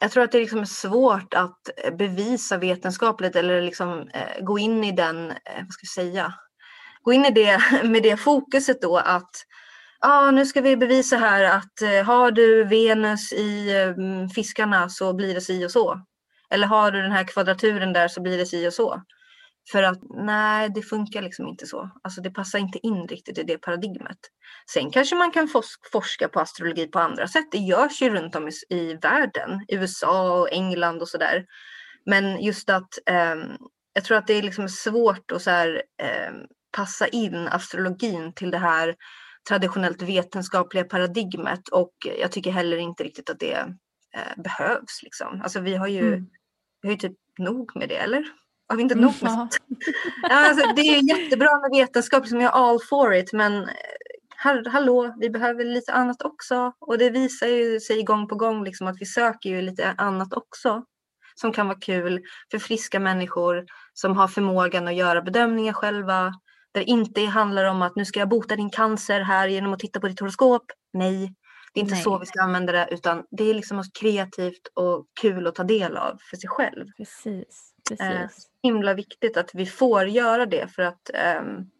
jag 0.00 0.10
tror 0.10 0.24
att 0.24 0.32
det 0.32 0.40
liksom 0.40 0.60
är 0.60 0.64
svårt 0.64 1.34
att 1.34 1.70
eh, 1.84 1.94
bevisa 1.96 2.56
vetenskapligt 2.58 3.36
eller 3.36 3.62
liksom 3.62 4.08
eh, 4.14 4.44
gå 4.44 4.58
in 4.58 4.84
i 4.84 4.92
den, 4.92 5.30
eh, 5.30 5.36
vad 5.62 5.72
ska 5.72 5.84
jag 5.84 6.04
säga, 6.06 6.34
gå 7.02 7.12
in 7.12 7.24
i 7.24 7.30
det 7.30 7.60
med 7.84 8.02
det 8.02 8.16
fokuset 8.16 8.82
då 8.82 8.96
att 8.96 9.30
ja, 10.00 10.30
nu 10.30 10.46
ska 10.46 10.60
vi 10.60 10.76
bevisa 10.76 11.16
här 11.16 11.44
att 11.44 11.82
eh, 11.82 12.04
har 12.06 12.30
du 12.30 12.64
Venus 12.64 13.32
i 13.32 13.76
eh, 13.82 13.94
fiskarna 14.34 14.88
så 14.88 15.12
blir 15.14 15.34
det 15.34 15.40
si 15.40 15.66
och 15.66 15.70
så. 15.70 16.00
Eller 16.50 16.66
har 16.66 16.90
du 16.90 17.02
den 17.02 17.12
här 17.12 17.24
kvadraturen 17.24 17.92
där 17.92 18.08
så 18.08 18.22
blir 18.22 18.38
det 18.38 18.46
si 18.46 18.68
och 18.68 18.72
så. 18.74 19.02
För 19.72 19.82
att 19.82 19.98
nej, 20.10 20.70
det 20.74 20.82
funkar 20.82 21.22
liksom 21.22 21.48
inte 21.48 21.66
så. 21.66 21.90
Alltså 22.02 22.20
det 22.20 22.30
passar 22.30 22.58
inte 22.58 22.78
in 22.86 23.06
riktigt 23.08 23.38
i 23.38 23.42
det 23.42 23.58
paradigmet. 23.58 24.18
Sen 24.70 24.90
kanske 24.90 25.16
man 25.16 25.30
kan 25.30 25.48
forska 25.92 26.28
på 26.28 26.40
astrologi 26.40 26.86
på 26.86 26.98
andra 26.98 27.28
sätt. 27.28 27.52
Det 27.52 27.58
görs 27.58 28.02
ju 28.02 28.10
runt 28.10 28.36
om 28.36 28.48
i, 28.48 28.74
i 28.74 28.94
världen, 28.94 29.64
USA 29.68 30.38
och 30.40 30.52
England 30.52 31.02
och 31.02 31.08
sådär. 31.08 31.44
Men 32.06 32.42
just 32.42 32.70
att 32.70 32.88
ehm, 33.06 33.40
jag 33.92 34.04
tror 34.04 34.18
att 34.18 34.26
det 34.26 34.34
är 34.34 34.42
liksom 34.42 34.68
svårt 34.68 35.32
att 35.32 35.42
så 35.42 35.50
här, 35.50 35.82
ehm, 36.02 36.34
passa 36.76 37.06
in 37.08 37.48
astrologin 37.48 38.32
till 38.32 38.50
det 38.50 38.58
här 38.58 38.94
traditionellt 39.48 40.02
vetenskapliga 40.02 40.84
paradigmet 40.84 41.68
och 41.68 41.92
jag 42.20 42.32
tycker 42.32 42.50
heller 42.50 42.76
inte 42.76 43.04
riktigt 43.04 43.30
att 43.30 43.40
det 43.40 43.54
eh, 44.16 44.42
behövs. 44.42 45.02
Liksom. 45.02 45.40
Alltså 45.42 45.60
vi 45.60 45.74
har 45.76 45.86
ju, 45.88 46.08
Mm. 46.08 46.26
vi 46.82 46.88
har 46.88 46.92
ju 46.92 46.98
typ 46.98 47.18
nog 47.38 47.76
med 47.76 47.88
det, 47.88 47.96
eller? 47.96 48.24
Har 48.68 48.76
vi 48.76 48.82
inte 48.82 48.94
Mm, 48.94 49.04
nog 49.04 49.14
med. 49.22 49.48
Ja, 50.22 50.48
alltså, 50.48 50.72
det 50.76 50.82
är 50.82 51.18
jättebra 51.18 51.58
med 51.58 51.70
vetenskap, 51.70 52.22
liksom, 52.22 52.40
jag 52.40 52.56
är 52.56 52.68
all 52.70 52.80
for 52.80 53.14
it, 53.14 53.32
men 53.32 53.62
eh, 53.62 53.68
hall- 54.36 54.66
hallå, 54.66 55.14
vi 55.20 55.30
behöver 55.30 55.64
lite 55.64 55.92
annat 55.92 56.22
också. 56.22 56.72
Och 56.78 56.98
det 56.98 57.10
visar 57.10 57.46
ju 57.46 57.80
sig 57.80 58.02
gång 58.02 58.28
på 58.28 58.34
gång 58.34 58.64
liksom, 58.64 58.86
att 58.86 58.96
vi 59.00 59.06
söker 59.06 59.50
ju 59.50 59.62
lite 59.62 59.94
annat 59.98 60.32
också 60.32 60.84
som 61.34 61.52
kan 61.52 61.66
vara 61.66 61.78
kul 61.78 62.20
för 62.50 62.58
friska 62.58 63.00
människor 63.00 63.64
som 63.92 64.16
har 64.16 64.28
förmågan 64.28 64.88
att 64.88 64.94
göra 64.94 65.22
bedömningar 65.22 65.72
själva. 65.72 66.32
Där 66.72 66.80
det 66.80 66.84
inte 66.90 67.24
handlar 67.24 67.64
om 67.64 67.82
att 67.82 67.96
nu 67.96 68.04
ska 68.04 68.18
jag 68.20 68.28
bota 68.28 68.56
din 68.56 68.70
cancer 68.70 69.20
här 69.20 69.48
genom 69.48 69.72
att 69.72 69.78
titta 69.80 70.00
på 70.00 70.08
ditt 70.08 70.20
horoskop. 70.20 70.62
Nej, 70.92 71.34
det 71.72 71.80
är 71.80 71.82
inte 71.82 71.94
Nej. 71.94 72.02
så 72.04 72.18
vi 72.18 72.26
ska 72.26 72.42
använda 72.42 72.72
det 72.72 72.88
utan 72.90 73.24
det 73.30 73.50
är 73.50 73.54
liksom 73.54 73.76
något 73.76 73.92
kreativt 74.00 74.60
och 74.74 75.06
kul 75.20 75.46
att 75.46 75.54
ta 75.54 75.64
del 75.64 75.96
av 75.96 76.18
för 76.30 76.36
sig 76.36 76.48
själv 76.48 76.86
Precis, 76.96 77.72
precis. 77.88 78.48
himla 78.62 78.94
viktigt 78.94 79.36
att 79.36 79.50
vi 79.54 79.66
får 79.66 80.04
göra 80.06 80.46
det 80.46 80.68
för 80.68 80.82
att 80.82 81.10
ehm, 81.14 81.70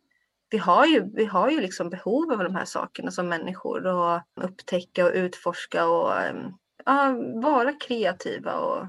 vi 0.50 0.58
har 0.58 0.86
ju, 0.86 1.10
vi 1.14 1.24
har 1.24 1.50
ju 1.50 1.60
liksom 1.60 1.90
behov 1.90 2.32
av 2.32 2.38
de 2.38 2.54
här 2.54 2.64
sakerna 2.64 3.10
som 3.10 3.28
människor 3.28 3.86
och 3.86 4.20
upptäcka 4.44 5.04
och 5.04 5.12
utforska 5.14 5.86
och 5.86 6.20
ehm, 6.20 6.52
ja, 6.84 7.14
vara 7.42 7.72
kreativa 7.72 8.52
och, 8.52 8.86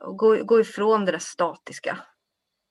och 0.00 0.16
gå, 0.18 0.44
gå 0.44 0.60
ifrån 0.60 1.04
det 1.04 1.12
där 1.12 1.18
statiska, 1.18 1.98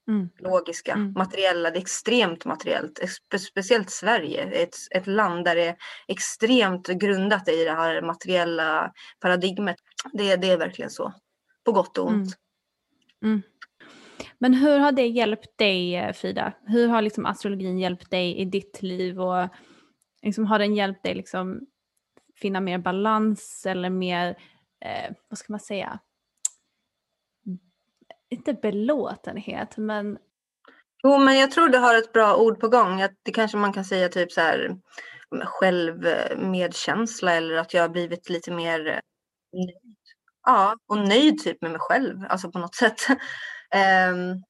Mm. 0.09 0.29
logiska, 0.39 0.91
Mm. 0.91 1.13
materiella. 1.13 1.71
Det 1.71 1.77
är 1.77 1.81
extremt 1.81 2.45
materiellt, 2.45 2.99
spe, 3.09 3.39
speciellt 3.39 3.89
Sverige, 3.89 4.43
ett, 4.43 4.75
ett 4.91 5.07
land 5.07 5.45
där 5.45 5.55
det 5.55 5.67
är 5.67 5.75
extremt 6.07 6.87
grundat 6.87 7.49
i 7.49 7.63
det 7.63 7.71
här 7.71 8.01
materiella 8.01 8.91
paradigmet. 9.19 9.75
Det, 10.13 10.35
det 10.35 10.49
är 10.49 10.57
verkligen 10.57 10.91
så, 10.91 11.13
på 11.65 11.71
gott 11.71 11.97
och 11.97 12.07
ont. 12.07 12.15
Mm. 12.15 12.33
Mm. 13.23 13.41
Men 14.37 14.53
hur 14.53 14.79
har 14.79 14.91
det 14.91 15.07
hjälpt 15.07 15.57
dig 15.57 15.95
eh, 15.95 16.13
Frida? 16.13 16.53
Hur 16.65 16.87
har 16.87 17.01
liksom 17.01 17.25
astrologin 17.25 17.79
hjälpt 17.79 18.11
dig 18.11 18.37
i 18.37 18.45
ditt 18.45 18.81
liv 18.81 19.21
och 19.21 19.47
liksom, 20.21 20.45
har 20.45 20.59
den 20.59 20.75
hjälpt 20.75 21.03
dig 21.03 21.15
liksom 21.15 21.67
finna 22.35 22.59
mer 22.59 22.77
balans 22.77 23.65
eller 23.65 23.89
mer, 23.89 24.27
eh, 24.85 25.15
vad 25.29 25.37
ska 25.37 25.53
man 25.53 25.59
säga, 25.59 25.99
inte 28.29 28.53
belåtenhet 28.53 29.77
men 29.77 30.17
Jo, 31.03 31.17
men 31.17 31.37
jag 31.37 31.51
tror 31.51 31.69
du 31.69 31.77
har 31.77 31.97
ett 31.97 32.13
bra 32.13 32.35
ord 32.35 32.59
på 32.59 32.67
gång. 32.67 33.01
Det 33.23 33.31
kanske 33.31 33.57
man 33.57 33.73
kan 33.73 33.85
säga 33.85 34.09
typ 34.09 34.31
så 34.31 34.41
här 34.41 34.77
självmedkänsla 35.43 37.31
eh, 37.31 37.37
eller 37.37 37.55
att 37.55 37.73
jag 37.73 37.81
har 37.81 37.89
blivit 37.89 38.29
lite 38.29 38.51
mer 38.51 39.01
nöjd. 39.53 39.96
Ja, 40.47 40.75
och 40.87 40.97
nöjd 40.97 41.43
typ 41.43 41.61
med 41.61 41.71
mig 41.71 41.79
själv, 41.79 42.25
alltså 42.29 42.51
på 42.51 42.59
något 42.59 42.75
sätt. 42.75 42.99
Ehm, 43.71 44.43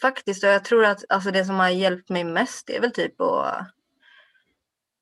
faktiskt, 0.00 0.44
och 0.44 0.50
jag 0.50 0.64
tror 0.64 0.84
att 0.84 1.04
alltså, 1.08 1.30
det 1.30 1.44
som 1.44 1.60
har 1.60 1.68
hjälpt 1.68 2.08
mig 2.08 2.24
mest 2.24 2.70
är 2.70 2.80
väl 2.80 2.92
typ 2.92 3.20
att 3.20 3.66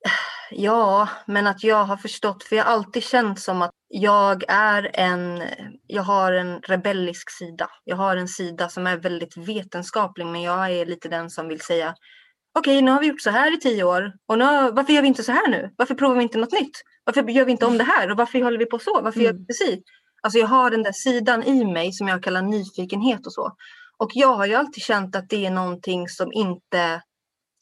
Ja, 0.51 1.09
men 1.27 1.47
att 1.47 1.65
jag 1.65 1.85
har 1.85 1.97
förstått, 1.97 2.45
för 2.45 2.57
jag 2.57 2.65
har 2.65 2.73
alltid 2.73 3.03
känt 3.03 3.41
som 3.41 3.63
att 3.63 3.71
jag 3.89 4.45
är 4.49 4.91
en, 4.95 5.43
jag 5.87 6.03
har 6.03 6.33
en 6.33 6.61
rebellisk 6.61 7.31
sida. 7.31 7.71
Jag 7.85 7.97
har 7.97 8.17
en 8.17 8.29
sida 8.29 8.69
som 8.69 8.87
är 8.87 8.97
väldigt 8.97 9.37
vetenskaplig, 9.37 10.27
men 10.27 10.43
jag 10.43 10.71
är 10.73 10.87
lite 10.87 11.09
den 11.09 11.31
som 11.31 11.49
vill 11.49 11.61
säga 11.61 11.95
okej, 12.59 12.77
okay, 12.77 12.83
nu 12.83 12.91
har 12.91 13.01
vi 13.01 13.07
gjort 13.07 13.21
så 13.21 13.31
här 13.31 13.55
i 13.55 13.61
tio 13.61 13.85
år 13.85 14.13
och 14.27 14.39
nu, 14.39 14.45
varför 14.73 14.93
gör 14.93 15.03
vi 15.03 15.09
inte 15.09 15.23
så 15.23 15.33
här 15.33 15.49
nu? 15.49 15.75
Varför 15.77 15.95
provar 15.95 16.17
vi 16.17 16.23
inte 16.23 16.39
något 16.39 16.53
nytt? 16.53 16.83
Varför 17.05 17.31
gör 17.31 17.45
vi 17.45 17.53
inte 17.53 17.67
om 17.67 17.79
det 17.79 17.85
här 17.85 18.11
och 18.11 18.17
varför 18.17 18.43
håller 18.43 18.59
vi 18.59 18.67
på 18.67 18.79
så? 18.79 19.01
Varför 19.03 19.21
mm. 19.21 19.25
gör 19.25 19.33
vi 19.33 19.47
precis? 19.47 19.85
Alltså 20.23 20.39
jag 20.39 20.47
har 20.47 20.71
den 20.71 20.83
där 20.83 20.93
sidan 20.93 21.43
i 21.43 21.65
mig 21.65 21.93
som 21.93 22.09
jag 22.09 22.23
kallar 22.23 22.43
nyfikenhet 22.43 23.27
och 23.27 23.33
så. 23.33 23.57
Och 23.99 24.11
jag 24.15 24.35
har 24.35 24.47
ju 24.47 24.55
alltid 24.55 24.83
känt 24.83 25.17
att 25.17 25.29
det 25.29 25.47
är 25.47 25.51
någonting 25.51 26.09
som 26.09 26.33
inte 26.33 27.03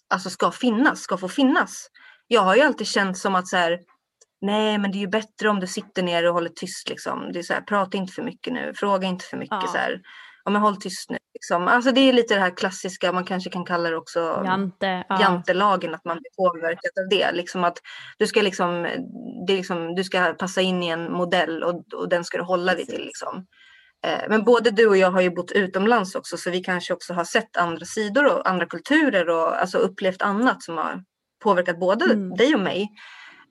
alltså 0.08 0.30
ska 0.30 0.50
finnas, 0.50 1.00
ska 1.00 1.16
få 1.16 1.28
finnas. 1.28 1.88
Jag 2.26 2.40
har 2.40 2.56
ju 2.56 2.62
alltid 2.62 2.86
känt 2.86 3.18
som 3.18 3.34
att 3.34 3.48
så 3.48 3.56
här, 3.56 3.78
nej 4.40 4.78
men 4.78 4.92
det 4.92 4.98
är 4.98 5.00
ju 5.00 5.08
bättre 5.08 5.48
om 5.48 5.60
du 5.60 5.66
sitter 5.66 6.02
ner 6.02 6.28
och 6.28 6.34
håller 6.34 6.50
tyst 6.50 6.88
liksom. 6.88 7.32
Det 7.32 7.38
är 7.38 7.42
så 7.42 7.52
här, 7.52 7.60
prata 7.60 7.96
inte 7.96 8.12
för 8.12 8.22
mycket 8.22 8.52
nu, 8.52 8.72
fråga 8.76 9.08
inte 9.08 9.24
för 9.24 9.36
mycket 9.36 9.58
ja. 9.62 9.66
så 9.66 9.78
här. 9.78 10.00
Ja 10.44 10.50
men 10.50 10.62
håll 10.62 10.76
tyst 10.76 11.10
nu. 11.10 11.18
Liksom. 11.38 11.68
Alltså 11.68 11.92
det 11.92 12.00
är 12.00 12.12
lite 12.12 12.34
det 12.34 12.40
här 12.40 12.56
klassiska, 12.56 13.12
man 13.12 13.24
kanske 13.24 13.50
kan 13.50 13.64
kalla 13.64 13.90
det 13.90 13.96
också 13.96 14.42
Jante, 14.44 15.04
ja. 15.08 15.20
jantelagen, 15.20 15.94
att 15.94 16.04
man 16.04 16.18
blir 16.18 16.30
påverkad 16.36 16.90
av 17.00 17.08
det. 17.10 17.32
Liksom 17.32 17.64
att 17.64 17.78
du 18.18 18.26
ska 18.26 18.42
liksom, 18.42 18.82
det 19.46 19.56
liksom, 19.56 19.94
du 19.94 20.04
ska 20.04 20.34
passa 20.38 20.60
in 20.60 20.82
i 20.82 20.88
en 20.88 21.12
modell 21.12 21.62
och, 21.62 21.94
och 21.94 22.08
den 22.08 22.24
ska 22.24 22.38
du 22.38 22.44
hålla 22.44 22.74
dig 22.74 22.86
till. 22.86 23.04
Liksom. 23.04 23.46
Eh, 24.06 24.28
men 24.28 24.44
både 24.44 24.70
du 24.70 24.86
och 24.86 24.96
jag 24.96 25.10
har 25.10 25.20
ju 25.20 25.30
bott 25.30 25.52
utomlands 25.52 26.14
också 26.14 26.36
så 26.36 26.50
vi 26.50 26.60
kanske 26.60 26.94
också 26.94 27.14
har 27.14 27.24
sett 27.24 27.56
andra 27.56 27.86
sidor 27.86 28.26
och 28.26 28.48
andra 28.48 28.66
kulturer 28.66 29.28
och 29.28 29.60
alltså 29.60 29.78
upplevt 29.78 30.22
annat 30.22 30.62
som 30.62 30.76
har 30.76 31.02
påverkat 31.42 31.80
både 31.80 32.04
mm. 32.04 32.36
dig 32.36 32.54
och 32.54 32.60
mig. 32.60 32.82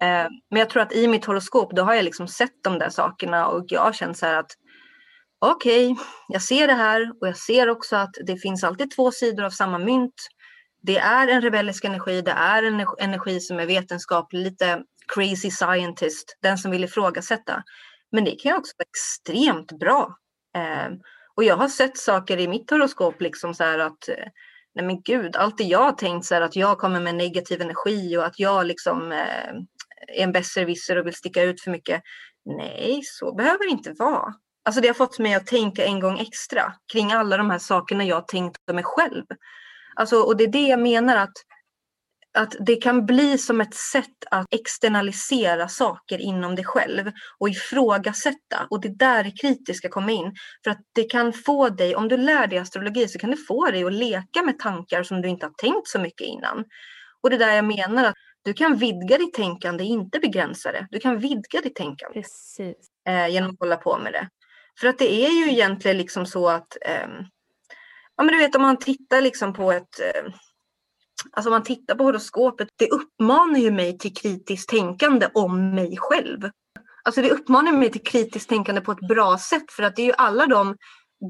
Eh, 0.01 0.27
men 0.49 0.59
jag 0.59 0.69
tror 0.69 0.83
att 0.83 0.93
i 0.93 1.07
mitt 1.07 1.25
horoskop 1.25 1.75
då 1.75 1.83
har 1.83 1.93
jag 1.93 2.05
liksom 2.05 2.27
sett 2.27 2.63
de 2.63 2.79
där 2.79 2.89
sakerna 2.89 3.47
och 3.47 3.65
jag 3.67 3.81
har 3.81 3.93
känt 3.93 4.17
så 4.17 4.25
här 4.25 4.39
att 4.39 4.51
okej, 5.39 5.91
okay, 5.91 6.05
jag 6.27 6.41
ser 6.41 6.67
det 6.67 6.73
här 6.73 7.11
och 7.21 7.27
jag 7.27 7.37
ser 7.37 7.69
också 7.69 7.95
att 7.95 8.15
det 8.25 8.37
finns 8.37 8.63
alltid 8.63 8.91
två 8.91 9.11
sidor 9.11 9.43
av 9.43 9.49
samma 9.49 9.77
mynt. 9.77 10.27
Det 10.81 10.97
är 10.97 11.27
en 11.27 11.41
rebellisk 11.41 11.85
energi, 11.85 12.21
det 12.21 12.31
är 12.31 12.63
en 12.63 12.85
energi 12.99 13.39
som 13.39 13.59
är 13.59 13.65
vetenskaplig, 13.65 14.39
lite 14.39 14.83
crazy 15.15 15.51
scientist, 15.51 16.37
den 16.41 16.57
som 16.57 16.71
vill 16.71 16.83
ifrågasätta. 16.83 17.63
Men 18.11 18.23
det 18.23 18.31
kan 18.31 18.57
också 18.57 18.73
vara 18.77 18.87
extremt 18.89 19.79
bra. 19.79 20.17
Eh, 20.55 20.93
och 21.35 21.43
jag 21.43 21.57
har 21.57 21.67
sett 21.67 21.97
saker 21.97 22.37
i 22.37 22.47
mitt 22.47 22.71
horoskop, 22.71 23.21
liksom 23.21 23.53
så 23.53 23.63
här 23.63 23.79
att 23.79 24.09
eh, 24.09 24.25
nej 24.75 24.85
men 24.85 25.01
gud, 25.01 25.35
allt 25.35 25.57
det 25.57 25.63
jag 25.63 25.83
har 25.83 25.91
tänkt 25.91 26.25
så 26.25 26.35
här 26.35 26.41
att 26.41 26.55
jag 26.55 26.77
kommer 26.77 26.99
med 26.99 27.15
negativ 27.15 27.61
energi 27.61 28.17
och 28.17 28.25
att 28.25 28.39
jag 28.39 28.65
liksom 28.65 29.11
eh, 29.11 29.49
är 30.07 30.23
en 30.23 30.31
besserwisser 30.31 30.97
och 30.97 31.07
vill 31.07 31.15
sticka 31.15 31.43
ut 31.43 31.61
för 31.61 31.71
mycket. 31.71 32.01
Nej, 32.45 33.01
så 33.03 33.35
behöver 33.35 33.65
det 33.65 33.71
inte 33.71 33.93
vara. 33.93 34.33
Alltså 34.67 34.81
det 34.81 34.87
har 34.87 34.95
fått 34.95 35.19
mig 35.19 35.33
att 35.33 35.47
tänka 35.47 35.85
en 35.85 35.99
gång 35.99 36.19
extra 36.19 36.73
kring 36.91 37.11
alla 37.11 37.37
de 37.37 37.49
här 37.49 37.59
sakerna 37.59 38.03
jag 38.03 38.27
tänkt 38.27 38.69
om 38.69 38.75
mig 38.75 38.83
själv. 38.83 39.23
Alltså, 39.95 40.21
och 40.21 40.37
det 40.37 40.43
är 40.43 40.51
det 40.51 40.67
jag 40.67 40.79
menar 40.79 41.15
att 41.15 41.33
att 42.37 42.55
det 42.59 42.75
kan 42.75 43.05
bli 43.05 43.37
som 43.37 43.61
ett 43.61 43.73
sätt 43.73 44.25
att 44.31 44.45
externalisera 44.51 45.67
saker 45.67 46.19
inom 46.21 46.55
dig 46.55 46.65
själv 46.65 47.11
och 47.39 47.49
ifrågasätta. 47.49 48.67
Och 48.69 48.81
det 48.81 48.87
är 48.87 48.95
där 48.95 49.23
det 49.23 49.31
kritiska 49.31 49.89
kommer 49.89 50.13
in. 50.13 50.35
För 50.63 50.71
att 50.71 50.81
det 50.95 51.03
kan 51.03 51.33
få 51.33 51.69
dig, 51.69 51.95
om 51.95 52.07
du 52.07 52.17
lär 52.17 52.47
dig 52.47 52.59
astrologi 52.59 53.07
så 53.07 53.19
kan 53.19 53.31
det 53.31 53.37
få 53.37 53.71
dig 53.71 53.83
att 53.83 53.93
leka 53.93 54.43
med 54.45 54.59
tankar 54.59 55.03
som 55.03 55.21
du 55.21 55.29
inte 55.29 55.45
har 55.45 55.53
tänkt 55.53 55.87
så 55.87 55.99
mycket 55.99 56.27
innan. 56.27 56.65
Och 57.23 57.29
det 57.29 57.35
är 57.35 57.39
där 57.39 57.55
jag 57.55 57.65
menar 57.65 58.05
att 58.05 58.15
du 58.43 58.53
kan 58.53 58.75
vidga 58.75 59.17
ditt 59.17 59.33
tänkande, 59.33 59.83
inte 59.83 60.19
begränsa 60.19 60.71
det. 60.71 60.87
Du 60.91 60.99
kan 60.99 61.19
vidga 61.19 61.61
ditt 61.63 61.75
tänkande 61.75 62.13
Precis. 62.13 62.75
Eh, 63.07 63.27
genom 63.27 63.49
att 63.49 63.59
hålla 63.59 63.77
på 63.77 63.97
med 63.97 64.13
det. 64.13 64.29
För 64.79 64.87
att 64.87 64.97
det 64.97 65.25
är 65.25 65.29
ju 65.29 65.51
egentligen 65.51 65.97
liksom 65.97 66.25
så 66.25 66.49
att 66.49 66.77
eh, 66.81 67.07
Ja 68.17 68.23
men 68.23 68.27
du 68.27 68.37
vet 68.37 68.55
om 68.55 68.61
man 68.61 68.77
tittar 68.77 69.21
liksom 69.21 69.53
på 69.53 69.71
ett 69.71 69.99
eh, 69.99 70.33
Alltså 71.31 71.49
om 71.49 71.51
man 71.51 71.63
tittar 71.63 71.95
på 71.95 72.03
horoskopet, 72.03 72.67
det 72.75 72.89
uppmanar 72.89 73.59
ju 73.59 73.71
mig 73.71 73.97
till 73.97 74.13
kritiskt 74.13 74.69
tänkande 74.69 75.29
om 75.33 75.75
mig 75.75 75.97
själv. 75.97 76.49
Alltså 77.03 77.21
det 77.21 77.31
uppmanar 77.31 77.71
mig 77.71 77.91
till 77.91 78.03
kritiskt 78.03 78.49
tänkande 78.49 78.81
på 78.81 78.91
ett 78.91 79.07
bra 79.07 79.37
sätt 79.37 79.71
för 79.71 79.83
att 79.83 79.95
det 79.95 80.01
är 80.01 80.05
ju 80.05 80.13
alla 80.17 80.45
de 80.45 80.77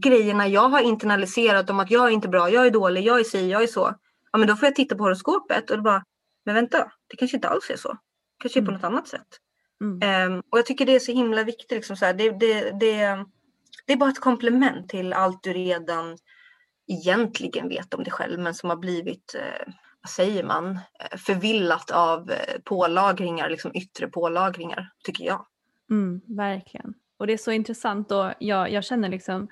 grejerna 0.03 0.47
jag 0.47 0.69
har 0.69 0.81
internaliserat 0.81 1.69
om 1.69 1.79
att 1.79 1.91
jag 1.91 2.07
är 2.07 2.11
inte 2.11 2.27
bra, 2.27 2.49
jag 2.49 2.67
är 2.67 2.71
dålig, 2.71 3.03
jag 3.03 3.19
är 3.19 3.23
si, 3.23 3.49
jag 3.51 3.63
är 3.63 3.67
så. 3.67 3.93
Ja 4.31 4.37
men 4.39 4.47
då 4.47 4.55
får 4.55 4.67
jag 4.67 4.75
titta 4.75 4.95
på 4.95 5.03
horoskopet 5.03 5.71
och 5.71 5.83
bara, 5.83 6.03
men 6.45 6.55
vänta, 6.55 6.91
det 7.07 7.17
kanske 7.17 7.37
inte 7.37 7.49
alls 7.49 7.69
är 7.69 7.77
så. 7.77 7.97
Kanske 8.39 8.59
är 8.59 8.61
på 8.61 8.71
mm. 8.71 8.81
något 8.81 8.83
annat 8.83 9.07
sätt. 9.07 9.27
Mm. 9.81 10.33
Um, 10.33 10.43
och 10.51 10.57
jag 10.57 10.65
tycker 10.65 10.85
det 10.85 10.95
är 10.95 10.99
så 10.99 11.11
himla 11.11 11.43
viktigt. 11.43 11.71
Liksom 11.71 11.97
så 11.97 12.05
här, 12.05 12.13
det, 12.13 12.29
det, 12.29 12.71
det, 12.79 13.25
det 13.87 13.93
är 13.93 13.97
bara 13.97 14.09
ett 14.09 14.19
komplement 14.19 14.89
till 14.89 15.13
allt 15.13 15.43
du 15.43 15.53
redan 15.53 16.17
egentligen 16.87 17.69
vet 17.69 17.93
om 17.93 18.03
dig 18.03 18.11
själv 18.11 18.39
men 18.39 18.53
som 18.53 18.69
har 18.69 18.77
blivit, 18.77 19.35
eh, 19.35 19.73
vad 20.01 20.09
säger 20.09 20.43
man, 20.43 20.69
eh, 20.71 21.17
förvillat 21.17 21.91
av 21.91 22.31
eh, 22.31 22.61
pålagringar, 22.63 23.49
liksom 23.49 23.71
yttre 23.75 24.07
pålagringar, 24.07 24.91
tycker 25.03 25.25
jag. 25.25 25.45
Mm, 25.89 26.21
verkligen. 26.27 26.93
Och 27.17 27.27
det 27.27 27.33
är 27.33 27.37
så 27.37 27.51
intressant 27.51 28.11
och 28.11 28.31
jag, 28.39 28.71
jag 28.71 28.83
känner 28.83 29.09
liksom 29.09 29.47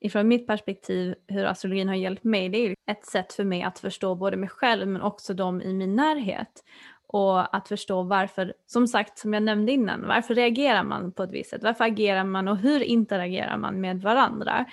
ifrån 0.00 0.28
mitt 0.28 0.46
perspektiv 0.46 1.14
hur 1.28 1.44
astrologin 1.44 1.88
har 1.88 1.94
hjälpt 1.94 2.24
mig, 2.24 2.48
det 2.48 2.58
är 2.58 2.74
ett 2.90 3.06
sätt 3.06 3.32
för 3.32 3.44
mig 3.44 3.62
att 3.62 3.78
förstå 3.78 4.14
både 4.14 4.36
mig 4.36 4.48
själv 4.48 4.88
men 4.88 5.02
också 5.02 5.34
de 5.34 5.62
i 5.62 5.74
min 5.74 5.96
närhet 5.96 6.64
och 7.08 7.56
att 7.56 7.68
förstå 7.68 8.02
varför, 8.02 8.54
som 8.66 8.88
sagt 8.88 9.18
som 9.18 9.34
jag 9.34 9.42
nämnde 9.42 9.72
innan, 9.72 10.06
varför 10.06 10.34
reagerar 10.34 10.84
man 10.84 11.12
på 11.12 11.22
ett 11.22 11.32
visst 11.32 11.50
sätt? 11.50 11.62
Varför 11.62 11.84
agerar 11.84 12.24
man 12.24 12.48
och 12.48 12.56
hur 12.56 12.82
interagerar 12.82 13.56
man 13.56 13.80
med 13.80 14.02
varandra? 14.02 14.64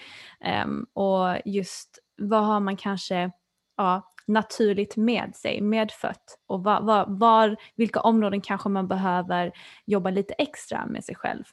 Um, 0.65 0.85
och 0.93 1.37
just 1.45 1.99
vad 2.17 2.45
har 2.45 2.59
man 2.59 2.77
kanske 2.77 3.31
ja, 3.77 4.13
naturligt 4.27 4.97
med 4.97 5.35
sig, 5.35 5.61
medfött 5.61 6.39
och 6.47 6.63
var, 6.63 6.81
var, 6.81 7.05
var, 7.07 7.55
vilka 7.75 7.99
områden 7.99 8.41
kanske 8.41 8.69
man 8.69 8.87
behöver 8.87 9.51
jobba 9.85 10.09
lite 10.09 10.33
extra 10.33 10.85
med 10.85 11.03
sig 11.03 11.15
själv. 11.15 11.43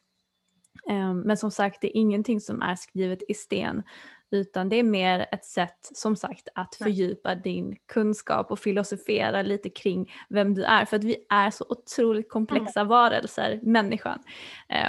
Um, 0.91 1.21
men 1.21 1.37
som 1.37 1.51
sagt, 1.51 1.81
det 1.81 1.97
är 1.97 2.01
ingenting 2.01 2.41
som 2.41 2.63
är 2.63 2.75
skrivet 2.75 3.23
i 3.29 3.35
sten 3.35 3.83
utan 4.31 4.69
det 4.69 4.77
är 4.77 4.83
mer 4.83 5.27
ett 5.33 5.45
sätt 5.45 5.79
som 5.95 6.17
sagt 6.17 6.49
att 6.55 6.75
fördjupa 6.75 7.35
din 7.35 7.77
kunskap 7.87 8.51
och 8.51 8.59
filosofera 8.59 9.43
lite 9.43 9.71
kring 9.71 10.13
vem 10.29 10.55
du 10.55 10.65
är. 10.65 10.85
För 10.85 10.97
att 10.97 11.05
vi 11.05 11.17
är 11.29 11.51
så 11.51 11.65
otroligt 11.69 12.29
komplexa 12.29 12.81
mm. 12.81 12.89
varelser, 12.89 13.61
människan. 13.63 14.19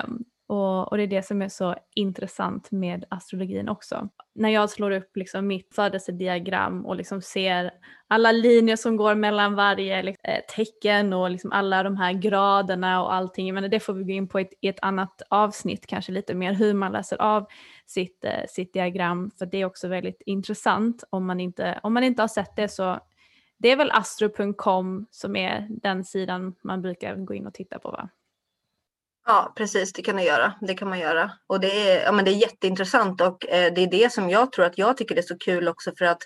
Um, 0.05 0.23
och, 0.51 0.91
och, 0.91 0.97
det 0.97 1.03
är 1.03 1.07
det 1.07 1.25
som 1.25 1.41
är 1.41 1.49
så 1.49 1.75
intressant 1.95 2.71
med 2.71 3.05
astrologin 3.09 3.69
också. 3.69 4.09
När 4.35 4.49
jag 4.49 4.69
slår 4.69 4.91
upp 4.91 5.17
liksom 5.17 5.47
mitt 5.47 5.75
födelsediagram 5.75 6.85
och 6.85 6.95
liksom 6.95 7.21
ser 7.21 7.71
alla 8.07 8.31
linjer 8.31 8.75
som 8.75 8.97
går 8.97 9.15
mellan 9.15 9.55
varje 9.55 10.03
liksom, 10.03 10.21
eh, 10.23 10.39
tecken 10.55 11.13
och 11.13 11.29
liksom 11.29 11.51
alla 11.51 11.83
de 11.83 11.97
här 11.97 12.13
graderna 12.13 13.03
och 13.03 13.13
allting. 13.13 13.53
Men 13.53 13.69
det 13.69 13.79
får 13.79 13.93
vi 13.93 14.03
gå 14.03 14.11
in 14.11 14.27
på 14.27 14.39
i 14.39 14.43
ett, 14.43 14.53
ett, 14.61 14.79
annat 14.81 15.21
avsnitt, 15.29 15.87
kanske 15.87 16.11
lite 16.11 16.33
mer 16.33 16.53
hur 16.53 16.73
man 16.73 16.91
läser 16.91 17.21
av 17.21 17.47
sitt, 17.85 18.25
eh, 18.25 18.45
sitt 18.47 18.73
diagram. 18.73 19.31
För 19.39 19.45
det 19.45 19.57
är 19.57 19.65
också 19.65 19.87
väldigt 19.87 20.21
intressant 20.25 21.03
om 21.09 21.25
man 21.25 21.39
inte, 21.39 21.79
om 21.83 21.93
man 21.93 22.03
inte 22.03 22.23
har 22.23 22.27
sett 22.27 22.55
det 22.55 22.67
så 22.67 22.99
det 23.57 23.71
är 23.71 23.75
väl 23.75 23.91
astro.com 23.91 25.05
som 25.11 25.35
är 25.35 25.67
den 25.69 26.05
sidan 26.05 26.55
man 26.63 26.81
brukar 26.81 27.15
gå 27.15 27.33
in 27.33 27.47
och 27.47 27.53
titta 27.53 27.79
på 27.79 27.91
va? 27.91 28.09
Ja, 29.25 29.53
precis. 29.57 29.93
Det 29.93 30.01
kan 30.01 30.15
man 30.15 30.23
göra. 30.23 30.53
Det 30.61 30.73
kan 30.73 30.89
man 30.89 30.99
göra. 30.99 31.31
Och 31.47 31.59
det 31.59 31.89
är, 31.89 32.03
ja, 32.03 32.11
men 32.11 32.25
det 32.25 32.31
är 32.31 32.35
jätteintressant 32.35 33.21
och 33.21 33.49
eh, 33.49 33.73
det 33.73 33.81
är 33.81 33.91
det 33.91 34.13
som 34.13 34.29
jag 34.29 34.51
tror 34.51 34.65
att 34.65 34.77
jag 34.77 34.97
tycker 34.97 35.15
är 35.15 35.21
så 35.21 35.37
kul 35.37 35.67
också 35.67 35.91
för 35.97 36.05
att 36.05 36.21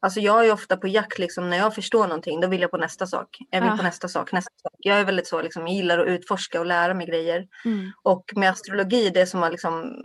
Alltså 0.00 0.20
jag 0.20 0.46
är 0.46 0.52
ofta 0.52 0.76
på 0.76 0.88
jakt 0.88 1.18
liksom 1.18 1.50
när 1.50 1.56
jag 1.56 1.74
förstår 1.74 2.06
någonting 2.06 2.40
då 2.40 2.48
vill 2.48 2.60
jag 2.60 2.70
på 2.70 2.76
nästa 2.76 3.06
sak. 3.06 3.38
Jag 3.50 3.60
vill 3.60 3.70
ja. 3.70 3.76
på 3.76 3.82
nästa 3.82 4.08
sak, 4.08 4.32
nästa 4.32 4.50
sak. 4.62 4.72
Jag 4.78 5.00
är 5.00 5.04
väldigt 5.04 5.26
så 5.26 5.42
liksom, 5.42 5.66
jag 5.66 5.76
gillar 5.76 5.98
att 5.98 6.06
utforska 6.06 6.60
och 6.60 6.66
lära 6.66 6.94
mig 6.94 7.06
grejer. 7.06 7.46
Mm. 7.64 7.92
Och 8.02 8.32
med 8.36 8.50
astrologi, 8.50 9.10
det 9.10 9.26
som 9.26 9.42
har 9.42 9.50
liksom 9.50 9.96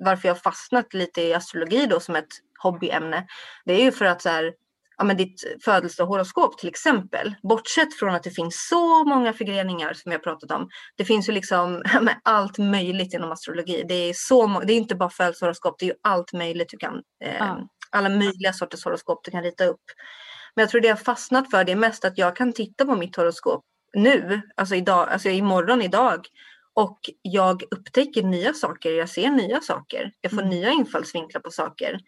varför 0.00 0.28
jag 0.28 0.42
fastnat 0.42 0.94
lite 0.94 1.22
i 1.22 1.34
astrologi 1.34 1.86
då 1.86 2.00
som 2.00 2.16
ett 2.16 2.28
hobbyämne. 2.58 3.26
Det 3.64 3.72
är 3.72 3.84
ju 3.84 3.92
för 3.92 4.04
att 4.04 4.22
så 4.22 4.28
här, 4.28 4.52
ja, 4.96 5.04
men 5.04 5.16
ditt 5.16 5.44
födelsehoroskop 5.64 6.58
till 6.58 6.68
exempel, 6.68 7.34
bortsett 7.42 7.94
från 7.94 8.14
att 8.14 8.22
det 8.22 8.30
finns 8.30 8.66
så 8.68 9.04
många 9.04 9.32
förgreningar 9.32 9.92
som 9.94 10.12
jag 10.12 10.22
pratat 10.22 10.50
om. 10.50 10.68
Det 10.96 11.04
finns 11.04 11.28
ju 11.28 11.32
liksom 11.32 11.82
allt 12.22 12.58
möjligt 12.58 13.14
inom 13.14 13.32
astrologi. 13.32 13.84
Det 13.88 13.94
är, 13.94 14.12
så, 14.16 14.60
det 14.60 14.72
är 14.72 14.76
inte 14.76 14.94
bara 14.94 15.10
födelsehoroskop, 15.10 15.78
det 15.78 15.84
är 15.84 15.88
ju 15.88 15.96
allt 16.02 16.32
möjligt 16.32 16.68
du 16.70 16.76
kan, 16.76 16.94
eh, 17.24 17.36
ja. 17.38 17.68
alla 17.90 18.08
möjliga 18.08 18.52
sorters 18.52 18.84
horoskop 18.84 19.20
du 19.24 19.30
kan 19.30 19.42
rita 19.42 19.64
upp. 19.64 19.82
Men 20.56 20.62
jag 20.62 20.70
tror 20.70 20.80
det 20.80 20.88
jag 20.88 21.00
fastnat 21.00 21.50
för 21.50 21.64
det 21.64 21.72
är 21.72 21.76
mest 21.76 22.04
att 22.04 22.18
jag 22.18 22.36
kan 22.36 22.52
titta 22.52 22.84
på 22.84 22.96
mitt 22.96 23.16
horoskop 23.16 23.64
nu, 23.94 24.40
alltså 24.56 24.74
idag, 24.74 25.08
alltså 25.08 25.28
imorgon 25.28 25.82
idag 25.82 26.26
och 26.74 26.98
jag 27.22 27.62
upptäcker 27.70 28.22
nya 28.22 28.54
saker, 28.54 28.90
jag 28.90 29.08
ser 29.08 29.30
nya 29.30 29.60
saker, 29.60 30.12
jag 30.20 30.32
får 30.32 30.38
mm. 30.38 30.50
nya 30.50 30.70
infallsvinklar 30.70 31.40
på 31.40 31.50
saker. 31.50 32.00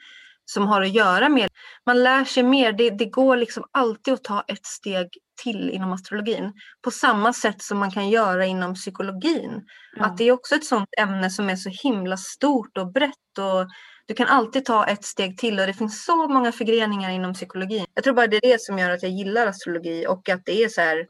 Som 0.47 0.67
har 0.67 0.83
att 0.83 0.95
göra 0.95 1.29
med, 1.29 1.49
man 1.87 2.03
lär 2.03 2.25
sig 2.25 2.43
mer, 2.43 2.73
det, 2.73 2.91
det 2.91 3.07
går 3.07 3.37
liksom 3.37 3.65
alltid 3.71 4.15
att 4.15 4.25
ta 4.25 4.45
ett 4.49 4.67
steg 4.67 5.09
till 5.43 5.71
inom 5.71 5.93
astrologin. 5.93 6.53
På 6.83 6.91
samma 6.91 7.33
sätt 7.33 7.63
som 7.63 7.79
man 7.79 7.91
kan 7.91 8.11
göra 8.11 8.47
inom 8.47 8.75
psykologin. 8.75 9.65
Ja. 9.97 10.05
Att 10.05 10.19
det 10.19 10.25
är 10.25 10.33
också 10.33 10.55
ett 10.55 10.65
sånt 10.65 10.89
ämne 10.99 11.31
som 11.31 11.51
är 11.51 11.57
så 11.57 11.71
himla 11.83 12.17
stort 12.17 12.79
och 12.79 12.93
brett 12.93 13.39
och 13.39 13.69
du 14.07 14.15
kan 14.15 14.27
alltid 14.27 14.65
ta 14.65 14.87
ett 14.87 15.05
steg 15.05 15.39
till 15.39 15.61
och 15.61 15.67
det 15.67 15.75
finns 15.75 16.05
så 16.05 16.29
många 16.29 16.53
förgreningar 16.53 17.11
inom 17.11 17.35
psykologin. 17.35 17.87
Jag 17.95 18.05
tror 18.05 18.15
bara 18.15 18.27
det 18.27 18.37
är 18.37 18.53
det 18.53 18.61
som 18.61 18.79
gör 18.79 18.91
att 18.91 19.03
jag 19.03 19.13
gillar 19.13 19.47
astrologi 19.47 20.07
och 20.07 20.29
att 20.29 20.45
det 20.45 20.65
är 20.65 20.69
så 20.69 20.81
här 20.81 21.07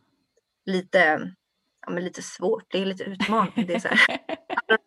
lite, 0.67 1.21
ja, 1.87 1.93
men 1.93 2.05
lite 2.05 2.23
svårt, 2.23 2.65
det 2.69 2.79
är 2.79 2.87
lite 2.87 3.05
utmanande. 3.05 3.65
Det 3.67 3.75
är 3.75 3.79
så 3.79 3.89
här, 3.89 4.19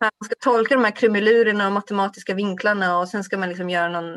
man 0.00 0.10
ska 0.24 0.34
tolka 0.40 0.74
de 0.74 0.84
här 0.84 0.96
krumelurerna 0.96 1.66
och 1.66 1.72
matematiska 1.72 2.34
vinklarna 2.34 2.98
och 2.98 3.08
sen 3.08 3.24
ska 3.24 3.38
man 3.38 3.48
liksom 3.48 3.70
göra 3.70 3.88
någon 3.88 4.12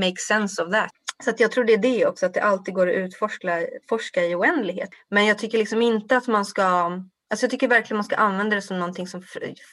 make 0.00 0.16
sense 0.28 0.62
of 0.62 0.72
that. 0.72 0.90
Så 1.24 1.30
att 1.30 1.40
jag 1.40 1.52
tror 1.52 1.64
det 1.64 1.72
är 1.72 1.78
det 1.78 2.06
också, 2.06 2.26
att 2.26 2.34
det 2.34 2.42
alltid 2.42 2.74
går 2.74 2.88
att 2.88 2.94
utforska 2.94 3.66
forska 3.88 4.24
i 4.24 4.34
oändlighet. 4.34 4.90
Men 5.10 5.26
jag 5.26 5.38
tycker 5.38 5.58
liksom 5.58 5.82
inte 5.82 6.16
att 6.16 6.26
man 6.26 6.44
ska 6.44 6.90
Alltså 7.30 7.44
jag 7.44 7.50
tycker 7.50 7.68
verkligen 7.68 7.96
man 7.96 8.04
ska 8.04 8.16
använda 8.16 8.56
det 8.56 8.62
som 8.62 8.78
någonting 8.78 9.06
som 9.06 9.22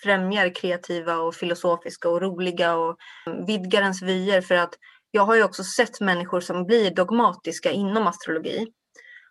främjar 0.04 0.56
kreativa 0.56 1.18
och 1.18 1.36
filosofiska 1.36 2.10
och 2.10 2.22
roliga 2.22 2.76
och 2.76 2.98
vidgar 3.48 3.82
ens 3.82 4.02
vyer 4.02 4.42
för 4.42 4.56
att 4.56 4.74
jag 5.12 5.26
har 5.26 5.36
ju 5.36 5.44
också 5.44 5.64
sett 5.64 6.02
människor 6.02 6.40
som 6.40 6.66
blir 6.66 6.92
dogmatiska 6.92 7.72
inom 7.72 8.08
astrologi. 8.08 8.68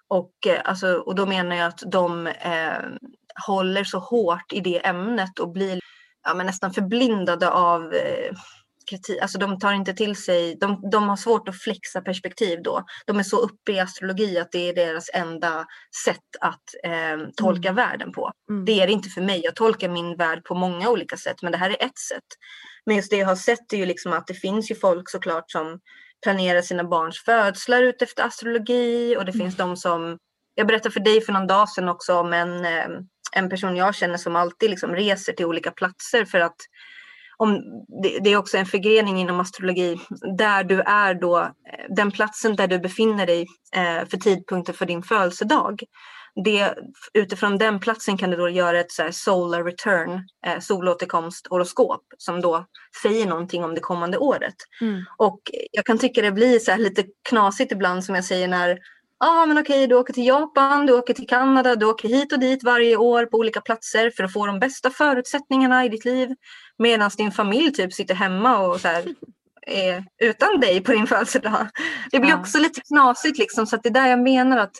Och, 0.09 0.47
eh, 0.47 0.61
alltså, 0.65 0.95
och 0.95 1.15
då 1.15 1.27
menar 1.27 1.57
jag 1.57 1.67
att 1.67 1.83
de 1.87 2.27
eh, 2.27 2.79
håller 3.47 3.85
så 3.85 3.99
hårt 3.99 4.53
i 4.53 4.61
det 4.61 4.87
ämnet 4.87 5.39
och 5.39 5.53
blir 5.53 5.81
ja, 6.25 6.35
men 6.35 6.47
nästan 6.47 6.73
förblindade 6.73 7.51
av 7.51 7.93
eh, 7.95 8.37
kritik, 8.91 9.23
alltså 9.23 9.39
de 9.39 9.59
tar 9.59 9.73
inte 9.73 9.95
till 9.95 10.17
sig, 10.17 10.57
de, 10.61 10.91
de 10.91 11.09
har 11.09 11.17
svårt 11.17 11.49
att 11.49 11.63
flexa 11.63 12.01
perspektiv 12.01 12.63
då. 12.63 12.85
De 13.07 13.19
är 13.19 13.23
så 13.23 13.37
uppe 13.37 13.73
i 13.73 13.81
astrologi 13.81 14.39
att 14.39 14.53
det 14.53 14.69
är 14.69 14.75
deras 14.75 15.11
enda 15.15 15.67
sätt 16.05 16.37
att 16.41 16.63
eh, 16.85 17.29
tolka 17.37 17.69
mm. 17.69 17.77
världen 17.77 18.13
på. 18.13 18.33
Mm. 18.51 18.65
Det 18.65 18.81
är 18.81 18.87
det 18.87 18.93
inte 18.93 19.09
för 19.09 19.21
mig, 19.21 19.41
jag 19.45 19.57
tolkar 19.57 19.89
min 19.89 20.17
värld 20.17 20.45
på 20.45 20.55
många 20.55 20.91
olika 20.91 21.17
sätt 21.17 21.43
men 21.43 21.53
det 21.53 21.59
här 21.59 21.71
är 21.71 21.85
ett 21.85 21.99
sätt. 21.99 22.29
Men 22.87 22.97
just 22.97 23.11
det 23.11 23.17
jag 23.17 23.27
har 23.27 23.37
sett 23.37 23.73
är 23.73 23.77
ju 23.77 23.87
liksom 23.87 24.13
att 24.13 24.27
det 24.27 24.35
finns 24.35 24.71
ju 24.71 24.75
folk 24.75 25.11
såklart 25.11 25.51
som 25.51 25.81
planerar 26.23 26.62
sina 26.62 26.85
barns 26.85 27.19
födslar 27.19 27.83
utefter 27.83 28.23
astrologi 28.23 29.17
och 29.19 29.25
det 29.25 29.35
mm. 29.35 29.45
finns 29.45 29.57
de 29.57 29.77
som, 29.77 30.19
jag 30.55 30.67
berättade 30.67 30.93
för 30.93 31.01
dig 31.01 31.21
för 31.21 31.33
någon 31.33 31.47
dag 31.47 31.69
sedan 31.69 31.89
också 31.89 32.15
om 32.15 32.33
en, 32.33 32.65
eh, 32.65 32.87
en 33.37 33.49
person 33.49 33.77
jag 33.77 33.95
känner 33.95 34.17
som 34.17 34.37
alltid 34.37 34.71
liksom 34.71 34.95
reser 34.95 35.33
till 35.33 35.47
olika 35.47 35.71
platser 35.71 36.25
för 36.25 36.41
att 36.41 36.57
om, 37.37 37.62
det, 38.03 38.19
det, 38.19 38.33
är 38.33 38.37
också 38.37 38.57
en 38.57 38.67
förgrening 38.67 39.21
inom 39.21 39.41
astrologi 39.41 39.97
där 40.39 40.65
du 40.65 40.81
är 40.81 41.15
då, 41.15 41.39
eh, 41.39 41.51
den 41.89 42.11
platsen 42.11 42.57
där 42.57 42.67
du 42.67 42.79
befinner 42.79 43.27
dig 43.27 43.47
eh, 43.77 44.09
för 44.09 44.17
tidpunkten 44.17 44.75
för 44.75 44.87
din 44.87 45.03
födelsedag. 45.03 45.83
Det, 46.45 46.74
utifrån 47.12 47.59
den 47.59 47.80
platsen 47.80 48.18
kan 48.18 48.30
du 48.30 48.37
då 48.37 48.49
göra 48.49 48.80
ett 48.80 48.93
så 48.93 49.09
solar 49.12 49.64
return, 49.64 50.28
eh, 50.47 50.59
solåterkomst 50.61 51.47
horoskop 51.51 52.03
som 52.18 52.41
då 52.41 52.66
säger 53.03 53.26
någonting 53.26 53.64
om 53.64 53.74
det 53.74 53.80
kommande 53.80 54.18
året. 54.18 54.55
Mm. 54.80 55.05
Och 55.16 55.41
jag 55.72 55.85
kan 55.85 55.99
tycka 55.99 56.22
det 56.22 56.32
blir 56.32 56.59
så 56.59 56.76
lite 56.76 57.05
knasigt 57.28 57.72
ibland 57.72 58.05
som 58.05 58.14
jag 58.14 58.24
säger 58.24 58.49
när 58.49 58.78
Ja 59.18 59.43
ah, 59.43 59.47
men 59.47 59.59
okej, 59.59 59.87
du 59.87 59.95
åker 59.95 60.12
till 60.12 60.26
Japan, 60.26 60.87
du 60.87 60.93
åker 60.93 61.14
till 61.14 61.26
Kanada, 61.26 61.76
du 61.76 61.87
åker 61.87 62.09
hit 62.09 62.32
och 62.32 62.39
dit 62.39 62.64
varje 62.64 62.97
år 62.97 63.26
på 63.26 63.39
olika 63.39 63.61
platser 63.61 64.11
för 64.11 64.24
att 64.24 64.32
få 64.32 64.47
de 64.47 64.59
bästa 64.59 64.91
förutsättningarna 64.91 65.85
i 65.85 65.89
ditt 65.89 66.05
liv. 66.05 66.28
Medan 66.78 67.11
din 67.16 67.32
familj 67.32 67.72
typ 67.72 67.93
sitter 67.93 68.14
hemma 68.14 68.59
och 68.59 68.80
så 68.80 68.89
här, 68.89 69.05
är 69.66 70.05
utan 70.18 70.61
dig 70.61 70.80
på 70.80 70.93
din 70.93 71.07
födelsedag. 71.07 71.68
Det 72.11 72.20
blir 72.20 72.30
ja. 72.30 72.41
också 72.41 72.59
lite 72.59 72.80
knasigt 72.80 73.39
liksom 73.39 73.66
så 73.66 73.76
att 73.76 73.82
det 73.82 73.89
är 73.89 73.95
där 73.95 74.07
jag 74.07 74.22
menar 74.22 74.59
att 74.59 74.76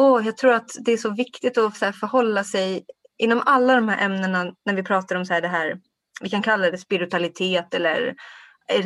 åh, 0.00 0.26
jag 0.26 0.36
tror 0.36 0.52
att 0.52 0.70
det 0.84 0.92
är 0.92 0.96
så 0.96 1.10
viktigt 1.10 1.58
att 1.58 1.76
så 1.76 1.84
här, 1.84 1.92
förhålla 1.92 2.44
sig 2.44 2.84
inom 3.18 3.42
alla 3.46 3.74
de 3.74 3.88
här 3.88 4.04
ämnena 4.04 4.52
när 4.64 4.74
vi 4.74 4.82
pratar 4.82 5.16
om 5.16 5.26
så 5.26 5.32
här, 5.34 5.40
det 5.40 5.48
här, 5.48 5.78
vi 6.20 6.30
kan 6.30 6.42
kalla 6.42 6.70
det 6.70 6.78
spiritualitet 6.78 7.74
eller 7.74 8.14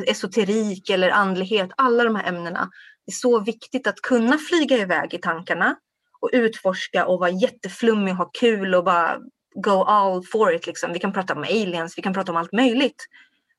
esoterik 0.07 0.91
eller 0.91 1.11
andlighet, 1.11 1.71
alla 1.77 2.05
de 2.05 2.17
här 2.17 2.29
ämnena. 2.29 2.71
Det 3.07 3.11
är 3.11 3.15
så 3.15 3.41
viktigt 3.41 3.87
att 3.87 4.01
kunna 4.01 4.39
flyga 4.39 4.77
iväg 4.77 5.15
i 5.15 5.19
tankarna 5.19 5.77
och 6.21 6.31
utforska 6.33 7.07
och 7.07 7.21
vara 7.21 7.31
jätteflummig 7.31 8.13
och 8.13 8.19
ha 8.19 8.31
kul 8.41 8.75
och 8.75 8.85
bara 8.85 9.19
go 9.55 9.85
all 9.85 10.23
for 10.33 10.55
it. 10.55 10.67
Liksom. 10.67 10.93
Vi 10.93 10.99
kan 10.99 11.13
prata 11.13 11.35
om 11.35 11.43
aliens, 11.43 11.99
vi 11.99 12.03
kan 12.03 12.15
prata 12.15 12.33
om 12.33 12.39
allt 12.39 12.53
möjligt. 12.53 13.07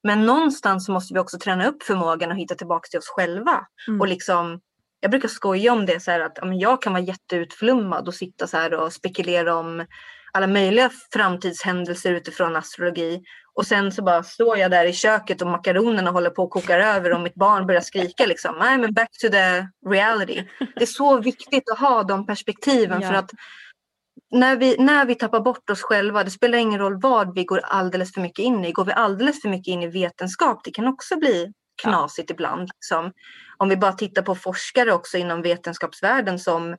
Men 0.03 0.25
någonstans 0.25 0.89
måste 0.89 1.13
vi 1.13 1.19
också 1.19 1.37
träna 1.39 1.67
upp 1.67 1.83
förmågan 1.83 2.31
att 2.31 2.37
hitta 2.37 2.55
tillbaka 2.55 2.87
till 2.89 2.99
oss 2.99 3.09
själva. 3.09 3.67
Mm. 3.87 4.01
Och 4.01 4.07
liksom, 4.07 4.59
jag 5.05 5.11
brukar 5.11 5.29
skoja 5.29 5.73
om 5.73 5.85
det 5.85 5.99
så 5.99 6.11
här 6.11 6.19
att 6.19 6.39
jag 6.59 6.81
kan 6.81 6.93
vara 6.93 7.03
jätteutflummad 7.03 8.07
och 8.07 8.13
sitta 8.13 8.47
så 8.47 8.57
här 8.57 8.73
och 8.73 8.93
spekulera 8.93 9.55
om 9.55 9.85
alla 10.33 10.47
möjliga 10.47 10.89
framtidshändelser 11.13 12.13
utifrån 12.13 12.55
astrologi. 12.55 13.23
Och 13.53 13.67
sen 13.67 13.91
så 13.91 14.03
bara 14.03 14.23
står 14.23 14.57
jag 14.57 14.71
där 14.71 14.85
i 14.85 14.93
köket 14.93 15.41
och 15.41 15.47
makaronerna 15.47 16.11
håller 16.11 16.29
på 16.29 16.43
att 16.43 16.49
koka 16.49 16.77
över 16.77 17.13
och 17.13 17.21
mitt 17.21 17.35
barn 17.35 17.67
börjar 17.67 17.81
skrika 17.81 18.25
liksom. 18.25 18.55
Nej 18.59 18.77
men 18.77 18.93
back 18.93 19.09
to 19.21 19.27
the 19.29 19.67
reality. 19.89 20.43
Det 20.75 20.81
är 20.81 20.85
så 20.85 21.21
viktigt 21.21 21.69
att 21.69 21.79
ha 21.79 22.03
de 22.03 22.25
perspektiven 22.25 23.01
ja. 23.01 23.07
för 23.07 23.15
att 23.15 23.31
när 24.31 24.55
vi, 24.55 24.75
när 24.79 25.05
vi 25.05 25.15
tappar 25.15 25.39
bort 25.39 25.69
oss 25.69 25.81
själva, 25.81 26.23
det 26.23 26.31
spelar 26.31 26.57
ingen 26.57 26.79
roll 26.79 27.01
vad 27.01 27.35
vi 27.35 27.43
går 27.43 27.61
alldeles 27.63 28.13
för 28.13 28.21
mycket 28.21 28.43
in 28.43 28.65
i. 28.65 28.71
Går 28.71 28.85
vi 28.85 28.91
alldeles 28.91 29.41
för 29.41 29.49
mycket 29.49 29.71
in 29.71 29.81
i 29.81 29.87
vetenskap, 29.87 30.63
det 30.63 30.71
kan 30.71 30.87
också 30.87 31.17
bli 31.17 31.53
knasigt 31.83 32.29
ja. 32.29 32.33
ibland. 32.33 32.69
Liksom. 32.75 33.13
Om 33.57 33.69
vi 33.69 33.77
bara 33.77 33.93
tittar 33.93 34.21
på 34.21 34.35
forskare 34.35 34.93
också 34.93 35.17
inom 35.17 35.41
vetenskapsvärlden 35.41 36.39
som 36.39 36.73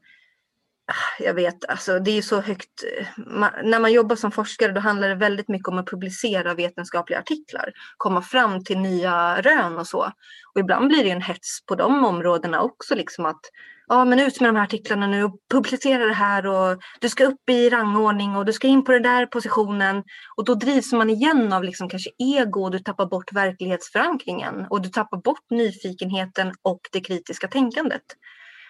ah, 0.87 1.23
jag 1.25 1.35
vet, 1.35 1.65
alltså 1.65 1.99
det 1.99 2.19
är 2.19 2.23
så 2.23 2.41
högt. 2.41 2.85
Eh, 2.99 3.07
man, 3.27 3.51
när 3.65 3.81
man 3.81 3.93
jobbar 3.93 4.17
som 4.17 4.33
forskare 4.33 4.73
då 4.73 4.81
handlar 4.81 5.09
det 5.09 5.15
väldigt 5.15 5.49
mycket 5.49 5.69
om 5.69 5.79
att 5.79 5.91
publicera 5.91 6.55
vetenskapliga 6.55 7.19
artiklar, 7.19 7.73
komma 7.97 8.23
fram 8.23 8.65
till 8.65 8.79
nya 8.79 9.43
rön 9.43 9.79
och 9.79 9.87
så. 9.87 10.13
Och 10.55 10.61
ibland 10.61 10.89
blir 10.89 11.05
det 11.05 11.11
en 11.11 11.23
hets 11.23 11.67
på 11.67 11.75
de 11.75 12.05
områdena 12.05 12.61
också, 12.61 12.95
liksom 12.95 13.27
att 13.27 13.41
ja, 13.89 14.05
men 14.05 14.21
ut 14.21 14.41
med 14.41 14.49
de 14.49 14.57
här 14.57 14.65
artiklarna 14.65 15.07
nu 15.07 15.25
och 15.25 15.39
publicera 15.51 16.07
det 16.07 16.13
här 16.13 16.47
och 16.47 16.81
du 17.01 17.09
ska 17.09 17.25
upp 17.25 17.51
i 17.51 17.71
rangordning 17.71 18.37
och 18.37 18.45
du 18.45 18.53
ska 18.53 18.69
in 18.69 18.85
på 18.85 18.93
den 18.93 19.03
där 19.03 19.27
positionen. 19.27 20.05
Och 20.37 20.45
då 20.45 20.55
drivs 20.55 20.93
man 20.93 21.11
igen 21.11 21.53
av 21.53 21.65
liksom 21.65 21.89
kanske 21.89 22.11
ego 22.19 22.63
och 22.63 22.71
du 22.71 22.79
tappar 22.79 23.07
bort 23.07 23.33
verklighetsförankringen 23.33 24.67
och 24.71 24.83
du 24.83 24.89
tappar 24.89 25.19
bort 25.19 25.51
nyfikenheten 25.51 26.55
och 26.63 26.81
det 26.93 27.01
kritiska 27.01 27.49
tänkandet. 27.49 28.03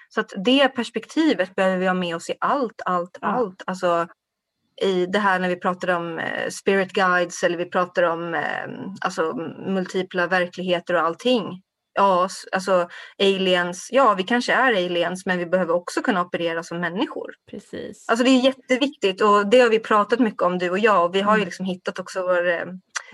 Så 0.09 0.21
att 0.21 0.33
det 0.45 0.69
perspektivet 0.69 1.55
behöver 1.55 1.77
vi 1.77 1.87
ha 1.87 1.95
med 1.95 2.17
oss 2.17 2.31
i 2.31 2.35
allt, 2.41 2.83
allt, 2.85 3.19
ja. 3.21 3.27
allt. 3.27 3.63
Alltså 3.67 4.07
i 4.83 5.07
det 5.07 5.19
här 5.19 5.39
när 5.39 5.49
vi 5.49 5.57
pratar 5.57 5.97
om 5.97 6.19
eh, 6.19 6.49
spirit 6.51 6.93
guides 6.93 7.43
eller 7.43 7.59
vi 7.59 7.65
pratar 7.65 8.03
om 8.03 8.35
eh, 8.35 8.67
alltså, 9.01 9.35
multipla 9.67 10.27
verkligheter 10.27 10.95
och 10.95 11.01
allting. 11.01 11.63
Ja, 11.97 12.29
alltså 12.53 12.89
aliens, 13.19 13.89
ja 13.93 14.15
vi 14.15 14.23
kanske 14.23 14.53
är 14.53 14.73
aliens 14.73 15.27
men 15.27 15.39
vi 15.39 15.47
behöver 15.47 15.75
också 15.75 16.03
kunna 16.03 16.23
operera 16.23 16.63
som 16.63 16.81
människor. 16.81 17.35
Precis. 17.51 18.09
Alltså 18.09 18.25
det 18.25 18.31
är 18.31 18.41
jätteviktigt 18.41 19.21
och 19.23 19.47
det 19.47 19.61
har 19.61 19.71
vi 19.71 19.79
pratat 19.79 20.19
mycket 20.19 20.43
om 20.43 20.59
du 20.59 20.71
och 20.71 20.79
jag 20.79 21.05
och 21.05 21.15
vi 21.15 21.21
har 21.21 21.33
ju 21.33 21.41
mm. 21.41 21.47
liksom 21.47 21.67
hittat 21.67 21.99
också 21.99 22.23
vår 22.23 22.49
eh, 22.49 22.65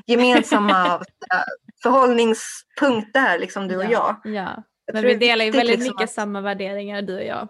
gemensamma 0.06 1.02
förhållningspunkt 1.82 3.14
där 3.14 3.38
liksom 3.38 3.68
du 3.68 3.76
och 3.76 3.90
jag. 3.90 4.16
Ja. 4.24 4.62
Men 4.92 5.04
vi 5.04 5.14
delar 5.14 5.44
ju 5.44 5.50
väldigt 5.50 5.78
liksom 5.78 5.94
mycket 5.94 6.04
att... 6.04 6.10
samma 6.10 6.40
värderingar 6.40 7.02
du 7.02 7.14
och 7.14 7.24
jag. 7.24 7.48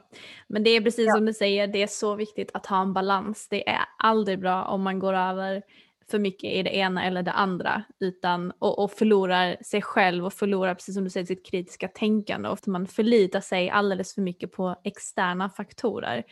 Men 0.49 0.62
det 0.62 0.70
är 0.70 0.80
precis 0.80 1.07
ja. 1.07 1.14
som 1.14 1.26
du 1.26 1.33
säger, 1.33 1.66
det 1.66 1.83
är 1.83 1.87
så 1.87 2.14
viktigt 2.14 2.51
att 2.55 2.66
ha 2.66 2.83
en 2.83 2.93
balans. 2.93 3.49
Det 3.51 3.68
är 3.68 3.80
aldrig 3.99 4.41
bra 4.41 4.64
om 4.64 4.83
man 4.83 4.99
går 4.99 5.14
över 5.14 5.62
för 6.11 6.19
mycket 6.19 6.53
i 6.53 6.63
det 6.63 6.77
ena 6.77 7.05
eller 7.05 7.23
det 7.23 7.33
andra 7.33 7.85
utan, 8.01 8.53
och, 8.59 8.79
och 8.79 8.93
förlorar 8.93 9.57
sig 9.65 9.83
själv 9.83 10.27
och 10.27 10.33
förlorar, 10.33 10.75
precis 10.75 10.95
som 10.95 11.05
du 11.05 11.11
säger, 11.11 11.27
sitt 11.27 11.47
kritiska 11.47 11.89
tänkande. 11.89 12.49
Ofta 12.49 12.71
man 12.71 12.87
förlitar 12.87 13.41
sig 13.41 13.71
alldeles 13.71 14.15
för 14.15 14.23
mycket 14.23 14.53
på 14.53 14.77
externa 14.85 15.51
faktorer. 15.51 16.25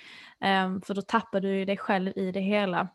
Um, 0.64 0.82
för 0.82 0.94
då 0.94 1.02
tappar 1.02 1.40
du 1.40 1.64
dig 1.64 1.76
själv 1.76 2.12
i 2.16 2.32
det 2.32 2.40
hela. 2.40 2.88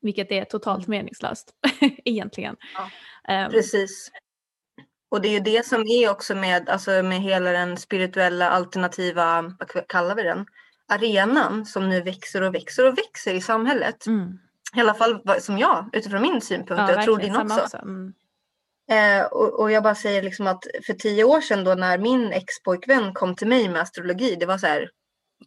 Vilket 0.00 0.32
är 0.32 0.44
totalt 0.44 0.86
meningslöst 0.86 1.54
egentligen. 2.04 2.56
Ja, 3.24 3.44
um, 3.44 3.50
precis. 3.50 4.10
Och 5.08 5.20
det 5.20 5.28
är 5.28 5.32
ju 5.32 5.40
det 5.40 5.66
som 5.66 5.86
är 5.86 6.10
också 6.10 6.34
med, 6.34 6.68
alltså 6.68 6.90
med 6.90 7.20
hela 7.20 7.50
den 7.50 7.76
spirituella 7.76 8.50
alternativa, 8.50 9.42
vad 9.42 9.88
kallar 9.88 10.14
vi 10.14 10.22
den, 10.22 10.46
arenan 10.88 11.66
som 11.66 11.88
nu 11.88 12.00
växer 12.00 12.42
och 12.42 12.54
växer 12.54 12.86
och 12.86 12.98
växer 12.98 13.34
i 13.34 13.40
samhället. 13.40 14.06
Mm. 14.06 14.38
I 14.76 14.80
alla 14.80 14.94
fall 14.94 15.40
som 15.40 15.58
jag, 15.58 15.90
utifrån 15.92 16.22
min 16.22 16.40
synpunkt. 16.40 16.82
Ja, 16.88 16.92
jag 16.92 17.04
tror 17.04 17.18
din 17.18 17.36
också. 17.36 17.60
också. 17.60 17.76
Mm. 17.76 18.12
Eh, 18.90 19.26
och, 19.26 19.60
och, 19.60 19.70
jag 19.70 19.82
bara 19.82 19.94
säger 19.94 20.22
liksom 20.22 20.46
att 20.46 20.64
för 20.86 20.92
tio 20.92 21.24
år 21.24 21.40
sedan 21.40 21.64
då 21.64 21.74
när 21.74 21.98
min 21.98 22.32
ex-pojkvän 22.32 23.14
kom 23.14 23.36
till 23.36 23.48
mig 23.48 23.68
med 23.68 23.82
astrologi, 23.82 24.36
det 24.40 24.46
var 24.46 24.58
så 24.58 24.66
här, 24.66 24.90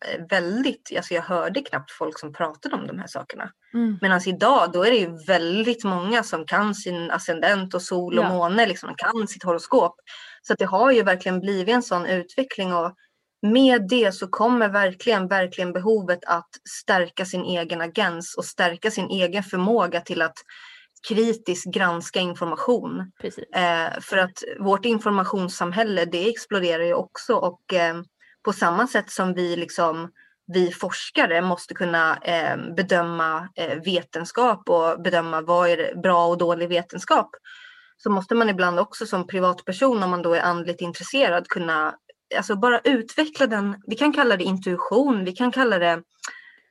eh, 0.05 0.25
väldigt, 0.29 0.93
alltså 0.97 1.13
jag 1.13 1.21
hörde 1.21 1.61
knappt 1.61 1.91
folk 1.91 2.19
som 2.19 2.33
pratade 2.33 2.75
om 2.75 2.87
de 2.87 2.99
här 2.99 3.07
sakerna. 3.07 3.51
Mm. 3.73 3.97
Medan 4.01 4.21
idag 4.25 4.71
då 4.73 4.83
är 4.83 4.91
det 4.91 4.97
ju 4.97 5.17
väldigt 5.27 5.83
många 5.83 6.23
som 6.23 6.45
kan 6.45 6.75
sin 6.75 7.11
ascendent 7.11 7.73
och 7.73 7.81
sol 7.81 8.19
och 8.19 8.25
Ja. 8.25 8.29
måne, 8.29 8.65
liksom, 8.65 8.93
kan 8.97 9.27
sitt 9.27 9.43
horoskop. 9.43 9.95
Så 10.41 10.53
att 10.53 10.59
det 10.59 10.65
har 10.65 10.91
ju 10.91 11.03
verkligen 11.03 11.39
blivit 11.39 11.75
en 11.75 11.83
sån 11.83 12.05
utveckling 12.05 12.73
och 12.73 12.95
med 13.41 13.87
det 13.89 14.11
så 14.11 14.27
kommer 14.27 14.69
verkligen, 14.69 15.27
verkligen 15.27 15.73
behovet 15.73 16.19
att 16.25 16.49
stärka 16.81 17.25
sin 17.25 17.41
egen 17.41 17.81
agens 17.81 18.35
och 18.37 18.45
stärka 18.45 18.91
sin 18.91 19.09
egen 19.09 19.43
förmåga 19.43 20.01
till 20.01 20.21
att 20.21 20.37
kritiskt 21.09 21.73
granska 21.73 22.19
information. 22.19 23.11
Eh, 23.55 23.99
för 24.01 24.17
att 24.17 24.43
vårt 24.59 24.85
informationssamhälle 24.85 26.05
det 26.05 26.29
exploderar 26.29 26.83
ju 26.83 26.93
också 26.93 27.35
och 27.35 27.73
eh, 27.73 27.95
på 28.43 28.53
samma 28.53 28.87
sätt 28.87 29.11
som 29.11 29.33
vi 29.33 29.55
liksom 29.55 30.11
vi 30.53 30.71
forskare 30.71 31.41
måste 31.41 31.73
kunna 31.73 32.17
eh, 32.17 32.57
bedöma 32.75 33.49
eh, 33.55 33.79
vetenskap 33.85 34.69
och 34.69 35.01
bedöma 35.01 35.41
vad 35.41 35.69
är 35.69 35.95
bra 36.01 36.27
och 36.27 36.37
dålig 36.37 36.69
vetenskap. 36.69 37.29
Så 37.97 38.09
måste 38.09 38.35
man 38.35 38.49
ibland 38.49 38.79
också 38.79 39.05
som 39.05 39.27
privatperson 39.27 40.03
om 40.03 40.09
man 40.09 40.21
då 40.21 40.33
är 40.33 40.41
andligt 40.41 40.81
intresserad 40.81 41.47
kunna 41.47 41.95
alltså 42.35 42.55
bara 42.55 42.79
utveckla 42.79 43.47
den. 43.47 43.75
Vi 43.87 43.95
kan 43.95 44.13
kalla 44.13 44.37
det 44.37 44.43
intuition, 44.43 45.25
vi 45.25 45.31
kan 45.31 45.51
kalla 45.51 45.79
det 45.79 46.01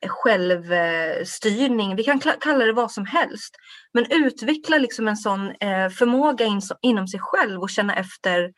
självstyrning, 0.09 1.97
vi 1.97 2.05
kan 2.05 2.21
kalla 2.21 2.65
det 2.65 2.73
vad 2.73 2.93
som 2.93 3.07
helst. 3.07 3.57
Men 3.93 4.07
utveckla 4.11 4.79
liksom 4.79 5.09
en 5.09 5.17
sån 5.17 5.49
eh, 5.61 5.89
förmåga 5.89 6.45
in, 6.45 6.61
inom 6.83 7.09
sig 7.09 7.21
själv 7.21 7.61
och 7.61 7.71
känna 7.71 7.97
efter, 7.97 8.53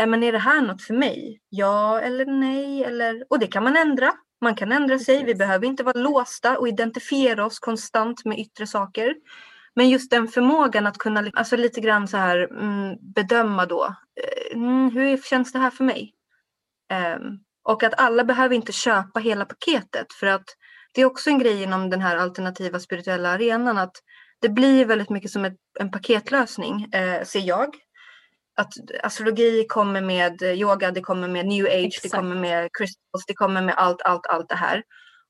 eh, 0.00 0.06
men 0.06 0.22
är 0.22 0.32
det 0.32 0.38
här 0.38 0.60
något 0.60 0.82
för 0.82 0.94
mig? 0.94 1.40
Ja 1.48 2.00
eller 2.00 2.26
nej? 2.26 2.84
Eller, 2.84 3.24
och 3.30 3.38
det 3.38 3.46
kan 3.46 3.64
man 3.64 3.76
ändra. 3.76 4.12
Man 4.40 4.54
kan 4.54 4.72
ändra 4.72 4.98
sig, 4.98 5.24
vi 5.24 5.34
behöver 5.34 5.66
inte 5.66 5.82
vara 5.82 5.98
låsta 5.98 6.58
och 6.58 6.68
identifiera 6.68 7.46
oss 7.46 7.58
konstant 7.58 8.24
med 8.24 8.38
yttre 8.38 8.66
saker. 8.66 9.14
Men 9.74 9.88
just 9.88 10.10
den 10.10 10.28
förmågan 10.28 10.86
att 10.86 10.98
kunna 10.98 11.30
alltså 11.34 11.56
lite 11.56 11.80
grann 11.80 12.08
så 12.08 12.16
här 12.16 12.38
mm, 12.38 12.96
bedöma 13.14 13.66
då, 13.66 13.84
eh, 13.84 14.56
mm, 14.56 14.90
hur 14.90 15.16
känns 15.16 15.52
det 15.52 15.58
här 15.58 15.70
för 15.70 15.84
mig? 15.84 16.14
Ehm, 16.90 17.38
och 17.64 17.82
att 17.82 18.00
alla 18.00 18.24
behöver 18.24 18.54
inte 18.54 18.72
köpa 18.72 19.20
hela 19.20 19.44
paketet 19.44 20.12
för 20.12 20.26
att 20.26 20.44
det 20.94 21.00
är 21.00 21.04
också 21.04 21.30
en 21.30 21.38
grej 21.38 21.62
inom 21.62 21.90
den 21.90 22.00
här 22.00 22.16
alternativa 22.16 22.80
spirituella 22.80 23.28
arenan 23.28 23.78
att 23.78 23.92
det 24.40 24.48
blir 24.48 24.84
väldigt 24.84 25.10
mycket 25.10 25.30
som 25.30 25.44
ett, 25.44 25.56
en 25.80 25.90
paketlösning, 25.90 26.84
eh, 26.92 27.24
ser 27.24 27.40
jag. 27.40 27.74
Att 28.56 28.72
astrologi 29.02 29.66
kommer 29.68 30.00
med 30.00 30.42
yoga, 30.42 30.90
det 30.90 31.00
kommer 31.00 31.28
med 31.28 31.46
new 31.46 31.66
age, 31.66 31.72
det 31.72 31.86
Exakt. 31.86 32.14
kommer 32.14 32.36
med 32.36 32.68
crystals, 32.78 33.26
det 33.26 33.34
kommer 33.34 33.62
med 33.62 33.74
allt, 33.78 34.02
allt, 34.02 34.26
allt 34.26 34.48
det 34.48 34.54
här. 34.54 34.82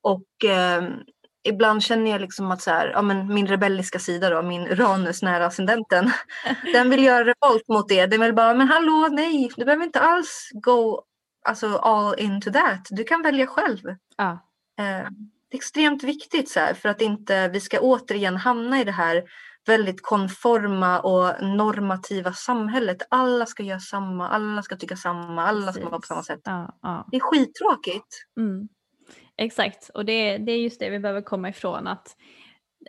Och 0.02 0.50
eh, 0.50 0.82
ibland 1.48 1.82
känner 1.82 2.10
jag 2.10 2.20
liksom 2.20 2.50
att 2.50 2.62
så 2.62 2.70
här, 2.70 2.90
ja, 2.90 3.02
men 3.02 3.34
min 3.34 3.46
rebelliska 3.46 3.98
sida 3.98 4.30
då, 4.30 4.42
min 4.42 4.68
Uranus 4.68 5.22
nära 5.22 5.46
ascendenten, 5.46 6.10
den 6.72 6.90
vill 6.90 7.04
göra 7.04 7.24
revolt 7.24 7.68
mot 7.68 7.88
det. 7.88 8.06
Den 8.06 8.20
vill 8.20 8.34
bara, 8.34 8.54
men 8.54 8.68
hallå, 8.68 9.08
nej, 9.10 9.50
du 9.56 9.64
behöver 9.64 9.84
inte 9.84 10.00
alls 10.00 10.48
go 10.52 11.02
alltså 11.48 11.76
all 11.76 12.18
into 12.18 12.52
that. 12.52 12.86
Du 12.90 13.04
kan 13.04 13.22
välja 13.22 13.46
själv. 13.46 13.82
Ja. 14.16 14.30
Eh, 14.78 15.06
det 15.50 15.56
är 15.56 15.58
extremt 15.58 16.02
viktigt 16.02 16.48
så 16.48 16.60
här, 16.60 16.74
för 16.74 16.88
att 16.88 17.00
inte 17.00 17.48
vi 17.48 17.60
ska 17.60 17.80
återigen 17.80 18.36
hamna 18.36 18.80
i 18.80 18.84
det 18.84 18.92
här 18.92 19.24
väldigt 19.66 20.02
konforma 20.02 21.00
och 21.00 21.42
normativa 21.42 22.32
samhället. 22.32 23.02
Alla 23.10 23.46
ska 23.46 23.62
göra 23.62 23.80
samma, 23.80 24.28
alla 24.28 24.62
ska 24.62 24.76
tycka 24.76 24.96
samma, 24.96 25.46
alla 25.46 25.72
ska 25.72 25.80
vara 25.80 25.90
på 25.90 25.96
Precis. 25.96 26.08
samma 26.08 26.22
sätt. 26.22 26.40
Ja, 26.44 26.78
ja. 26.82 27.08
Det 27.10 27.16
är 27.16 27.20
skittråkigt. 27.20 28.26
Mm. 28.40 28.68
Exakt, 29.36 29.90
och 29.94 30.04
det, 30.04 30.38
det 30.38 30.52
är 30.52 30.58
just 30.58 30.80
det 30.80 30.90
vi 30.90 30.98
behöver 30.98 31.22
komma 31.22 31.48
ifrån. 31.48 31.86
att 31.86 32.16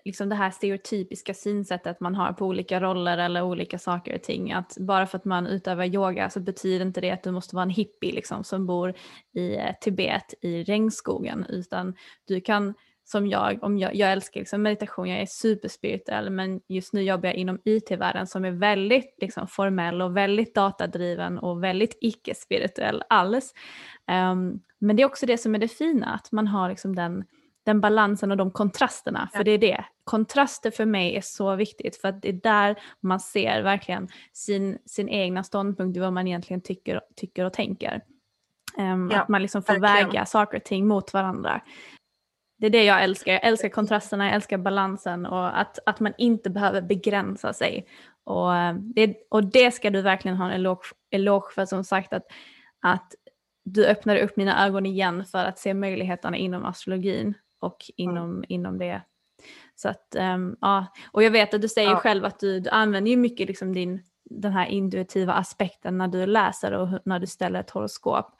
liksom 0.05 0.29
det 0.29 0.35
här 0.35 0.51
stereotypiska 0.51 1.33
synsättet 1.33 1.99
man 1.99 2.15
har 2.15 2.33
på 2.33 2.45
olika 2.45 2.79
roller 2.79 3.17
eller 3.17 3.41
olika 3.41 3.79
saker 3.79 4.15
och 4.15 4.23
ting. 4.23 4.51
Att 4.51 4.77
bara 4.79 5.05
för 5.07 5.17
att 5.17 5.25
man 5.25 5.47
utövar 5.47 5.85
yoga 5.85 6.29
så 6.29 6.39
betyder 6.39 6.85
inte 6.85 7.01
det 7.01 7.11
att 7.11 7.23
du 7.23 7.31
måste 7.31 7.55
vara 7.55 7.63
en 7.63 7.69
hippie 7.69 8.11
liksom, 8.11 8.43
som 8.43 8.65
bor 8.65 8.93
i 9.33 9.55
eh, 9.55 9.73
Tibet 9.81 10.33
i 10.41 10.63
regnskogen. 10.63 11.45
Utan 11.49 11.95
du 12.27 12.41
kan, 12.41 12.73
som 13.03 13.27
jag, 13.27 13.63
om 13.63 13.77
jag, 13.77 13.95
jag 13.95 14.11
älskar 14.11 14.39
liksom 14.39 14.61
meditation, 14.61 15.09
jag 15.09 15.21
är 15.21 15.25
superspirituell 15.25 16.29
men 16.29 16.61
just 16.67 16.93
nu 16.93 17.01
jobbar 17.01 17.29
jag 17.29 17.35
inom 17.35 17.59
IT-världen 17.65 18.27
som 18.27 18.45
är 18.45 18.51
väldigt 18.51 19.17
liksom, 19.21 19.47
formell 19.47 20.01
och 20.01 20.17
väldigt 20.17 20.55
datadriven 20.55 21.39
och 21.39 21.63
väldigt 21.63 21.97
icke-spirituell 22.01 23.03
alls. 23.09 23.53
Um, 24.31 24.61
men 24.79 24.95
det 24.95 25.03
är 25.03 25.05
också 25.05 25.25
det 25.25 25.37
som 25.37 25.55
är 25.55 25.59
det 25.59 25.67
fina, 25.67 26.07
att 26.07 26.31
man 26.31 26.47
har 26.47 26.69
liksom 26.69 26.95
den, 26.95 27.23
den 27.65 27.81
balansen 27.81 28.31
och 28.31 28.37
de 28.37 28.51
kontrasterna. 28.51 29.29
För 29.31 29.39
Ja. 29.39 29.43
det 29.43 29.51
är 29.51 29.57
det, 29.57 29.85
kontraster 30.03 30.71
för 30.71 30.85
mig 30.85 31.15
är 31.15 31.21
så 31.21 31.55
viktigt 31.55 31.95
för 31.97 32.07
att 32.07 32.21
det 32.21 32.29
är 32.29 32.33
där 32.33 32.79
man 32.99 33.19
ser 33.19 33.61
verkligen 33.61 34.07
sin, 34.33 34.77
sin 34.85 35.09
egna 35.09 35.43
ståndpunkt 35.43 35.97
i 35.97 35.99
vad 35.99 36.13
man 36.13 36.27
egentligen 36.27 36.61
tycker, 36.61 37.01
tycker 37.15 37.45
och 37.45 37.53
tänker. 37.53 38.01
Ehm, 38.77 39.09
Ja, 39.11 39.21
att 39.21 39.29
man 39.29 39.41
liksom 39.41 39.63
får 39.63 39.73
verkligen. 39.79 40.07
väga 40.09 40.25
saker 40.25 40.57
och 40.57 40.63
ting 40.63 40.87
mot 40.87 41.13
varandra. 41.13 41.61
Det 42.57 42.65
är 42.65 42.69
det 42.69 42.83
jag 42.83 43.03
älskar, 43.03 43.31
jag 43.33 43.43
älskar 43.43 43.69
kontrasterna, 43.69 44.25
jag 44.25 44.35
älskar 44.35 44.57
balansen 44.57 45.25
och 45.25 45.59
att, 45.59 45.79
att 45.85 45.99
man 45.99 46.13
inte 46.17 46.49
behöver 46.49 46.81
begränsa 46.81 47.53
sig. 47.53 47.87
Och 48.23 48.55
eh, 48.55 48.73
det, 48.73 49.15
och 49.29 49.43
det 49.43 49.71
ska 49.71 49.89
du 49.89 50.01
verkligen 50.01 50.37
ha 50.37 50.45
en 50.45 50.51
eloge, 50.51 50.85
eloge 51.11 51.53
för 51.55 51.65
som 51.65 51.83
sagt 51.83 52.13
att, 52.13 52.23
att 52.81 53.15
du 53.65 53.85
öppnade 53.85 54.21
upp 54.21 54.35
mina 54.37 54.65
ögon 54.65 54.85
igen 54.85 55.25
för 55.25 55.45
att 55.45 55.59
se 55.59 55.73
möjligheterna 55.73 56.37
inom 56.37 56.65
astrologin 56.65 57.33
och 57.59 57.77
inom, 57.95 58.43
inom 58.47 58.77
det. 58.77 59.01
Så 59.75 59.89
att, 59.89 60.15
ehm, 60.15 60.55
ja, 60.61 60.85
och 61.11 61.23
jag 61.23 61.31
vet 61.31 61.53
att 61.53 61.61
du 61.61 61.69
säger 61.69 61.89
Ja. 61.89 61.97
själv 61.99 62.25
att 62.25 62.39
du, 62.39 62.59
du 62.59 62.69
använder 62.69 63.11
ju 63.11 63.17
mycket 63.17 63.47
liksom 63.47 63.73
din, 63.73 64.03
den 64.29 64.51
här 64.51 64.65
intuitiva 64.65 65.33
aspekten 65.33 65.97
när 65.97 66.07
du 66.07 66.25
läser 66.25 66.71
och 66.71 66.89
när 67.05 67.19
du 67.19 67.27
ställer 67.27 67.59
ett 67.59 67.69
horoskop. 67.69 68.35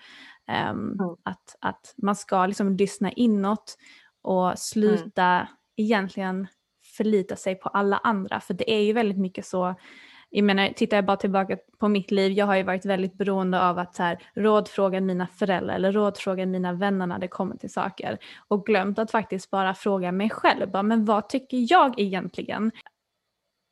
Ehm, 0.48 0.78
Mm. 1.00 1.16
att, 1.24 1.56
att 1.62 1.94
man 1.98 2.16
ska 2.16 2.46
liksom 2.46 2.78
lyssna 2.78 3.12
inåt 3.12 3.78
och 4.22 4.60
sluta 4.60 5.48
egentligen 5.76 6.48
förlita 6.98 7.36
sig 7.36 7.56
på 7.56 7.70
alla 7.70 7.98
andra. 7.98 8.40
För 8.40 8.54
det 8.54 8.72
är 8.74 8.82
ju 8.82 8.94
väldigt 8.94 9.18
mycket 9.20 9.46
så, 9.46 9.76
jag 10.30 10.44
menar, 10.44 10.70
tittar 10.70 10.98
jag 10.98 11.06
bara 11.06 11.18
tillbaka 11.18 11.58
på 11.78 11.88
mitt 11.88 12.12
liv, 12.12 12.32
jag 12.32 12.46
har 12.46 12.56
ju 12.56 12.64
varit 12.64 12.86
väldigt 12.86 13.14
beroende 13.14 13.62
av 13.62 13.80
att 13.80 13.96
så 13.96 14.04
här, 14.04 14.24
rådfråga 14.34 15.02
mina 15.02 15.28
föräldrar 15.28 15.76
eller 15.76 15.92
rådfråga 15.92 16.46
mina 16.46 16.74
vänner 16.74 17.08
när 17.08 17.20
det 17.20 17.28
kommer 17.28 17.58
till 17.58 17.74
saker. 17.74 18.18
Och 18.48 18.66
glömt 18.66 19.00
att 19.00 19.12
faktiskt 19.12 19.50
bara 19.50 19.74
fråga 19.74 20.12
mig 20.12 20.30
själv, 20.30 20.72
bara, 20.72 20.84
men 20.84 21.06
vad 21.06 21.30
tycker 21.30 21.74
jag 21.74 22.00
egentligen? 22.00 22.72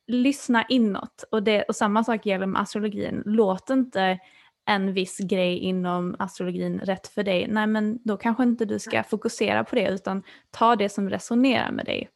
Lyssna 0.07 0.65
inåt. 0.69 1.23
Och, 1.31 1.43
det, 1.43 1.63
och 1.63 1.75
samma 1.75 2.03
sak 2.03 2.25
gäller 2.25 2.45
med 2.45 2.61
astrologin. 2.61 3.23
Låt 3.25 3.69
inte 3.69 4.19
en 4.65 4.93
viss 4.93 5.17
grej 5.17 5.57
inom 5.57 6.15
astrologin 6.19 6.79
rätt 6.79 7.07
för 7.07 7.23
dig. 7.23 7.47
Nej 7.47 7.67
men 7.67 7.99
då 8.03 8.17
kanske 8.17 8.43
inte 8.43 8.65
du 8.65 8.79
ska 8.79 9.03
fokusera 9.03 9.63
på 9.63 9.75
det 9.75 9.89
utan 9.89 10.23
ta 10.51 10.75
det 10.75 10.89
som 10.89 11.09
resonerar 11.09 11.71
med 11.71 11.85
dig. 11.85 12.09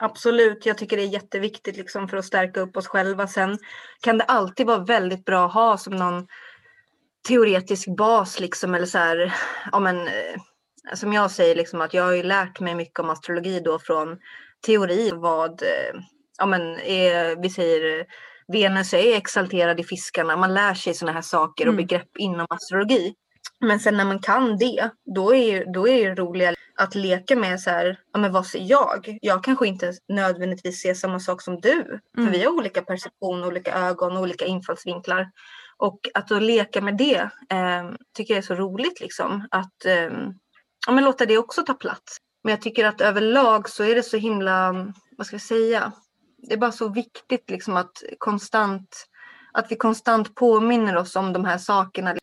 Absolut, 0.00 0.66
jag 0.66 0.78
tycker 0.78 0.96
det 0.96 1.02
är 1.02 1.06
jätteviktigt 1.06 1.76
liksom 1.76 2.08
för 2.08 2.16
att 2.16 2.24
stärka 2.24 2.60
upp 2.60 2.76
oss 2.76 2.86
själva. 2.86 3.26
Sen 3.26 3.58
kan 4.00 4.18
det 4.18 4.24
alltid 4.24 4.66
vara 4.66 4.84
väldigt 4.84 5.24
bra 5.24 5.46
att 5.46 5.54
ha 5.54 5.78
som 5.78 5.96
någon 5.96 6.26
teoretisk 7.28 7.96
bas 7.96 8.40
liksom 8.40 8.74
eller 8.74 8.86
så 8.86 8.98
här, 8.98 9.34
ja 9.72 9.78
men 9.80 10.06
eh, 10.06 10.40
som 10.94 11.12
jag 11.12 11.30
säger 11.30 11.54
liksom 11.54 11.80
att 11.80 11.94
jag 11.94 12.02
har 12.04 12.12
ju 12.12 12.22
lärt 12.22 12.60
mig 12.60 12.74
mycket 12.74 12.98
om 12.98 13.10
astrologi 13.10 13.60
då 13.60 13.78
från 13.78 14.18
teori 14.66 15.10
vad, 15.14 15.62
eh, 15.62 16.00
ja 16.38 16.46
men 16.46 16.62
är, 16.80 17.42
vi 17.42 17.50
säger 17.50 18.00
eh, 18.00 18.04
Venus 18.48 18.94
är 18.94 19.16
exalterad 19.16 19.80
i 19.80 19.84
fiskarna, 19.84 20.36
man 20.36 20.54
lär 20.54 20.74
sig 20.74 20.94
sådana 20.94 21.12
här 21.14 21.22
saker 21.22 21.64
och 21.68 21.74
Mm. 21.74 21.86
begrepp 21.86 22.16
inom 22.18 22.46
astrologi. 22.50 23.14
Men 23.60 23.80
sen 23.80 23.96
när 23.96 24.04
man 24.04 24.18
kan 24.18 24.58
det, 24.58 24.90
då 25.14 25.34
är, 25.34 25.72
då 25.74 25.88
är 25.88 26.08
det 26.08 26.14
roliga 26.14 26.54
att 26.76 26.94
leka 26.94 27.36
med 27.36 27.60
så 27.60 27.70
här, 27.70 28.00
ja 28.12 28.18
men 28.18 28.32
vad 28.32 28.46
ser 28.46 28.62
jag? 28.62 29.18
Jag 29.22 29.44
kanske 29.44 29.66
inte 29.66 29.92
nödvändigtvis 30.08 30.82
ser 30.82 30.94
samma 30.94 31.20
sak 31.20 31.42
som 31.42 31.60
du. 31.60 31.80
Mm. 31.80 32.00
För 32.16 32.38
vi 32.38 32.44
har 32.44 32.52
olika 32.52 32.82
perception, 32.82 33.44
olika 33.44 33.74
ögon, 33.74 34.16
olika 34.16 34.44
infallsvinklar. 34.44 35.30
Och 35.76 36.08
att 36.14 36.28
då 36.28 36.38
leka 36.38 36.80
med 36.80 36.96
det 36.96 37.20
eh, 37.50 37.90
tycker 38.16 38.34
jag 38.34 38.38
är 38.38 38.46
så 38.46 38.54
roligt 38.54 39.00
liksom. 39.00 39.48
Att 39.50 39.84
eh, 39.84 40.10
ja, 40.86 40.92
men 40.92 41.04
låta 41.04 41.26
det 41.26 41.38
också 41.38 41.62
ta 41.62 41.74
plats. 41.74 42.16
Men 42.42 42.50
jag 42.50 42.62
tycker 42.62 42.84
att 42.84 43.00
överlag 43.00 43.68
så 43.68 43.84
är 43.84 43.94
det 43.94 44.02
så 44.02 44.16
himla, 44.16 44.72
vad 45.16 45.26
ska 45.26 45.34
jag 45.34 45.42
säga? 45.42 45.92
Det 46.36 46.54
är 46.54 46.58
bara 46.58 46.72
så 46.72 46.88
viktigt 46.88 47.50
liksom 47.50 47.76
att 47.76 48.02
konstant, 48.18 49.06
att 49.52 49.66
vi 49.70 49.76
konstant 49.76 50.34
påminner 50.34 50.96
oss 50.96 51.16
om 51.16 51.32
de 51.32 51.44
här 51.44 51.58
sakerna. 51.58 52.16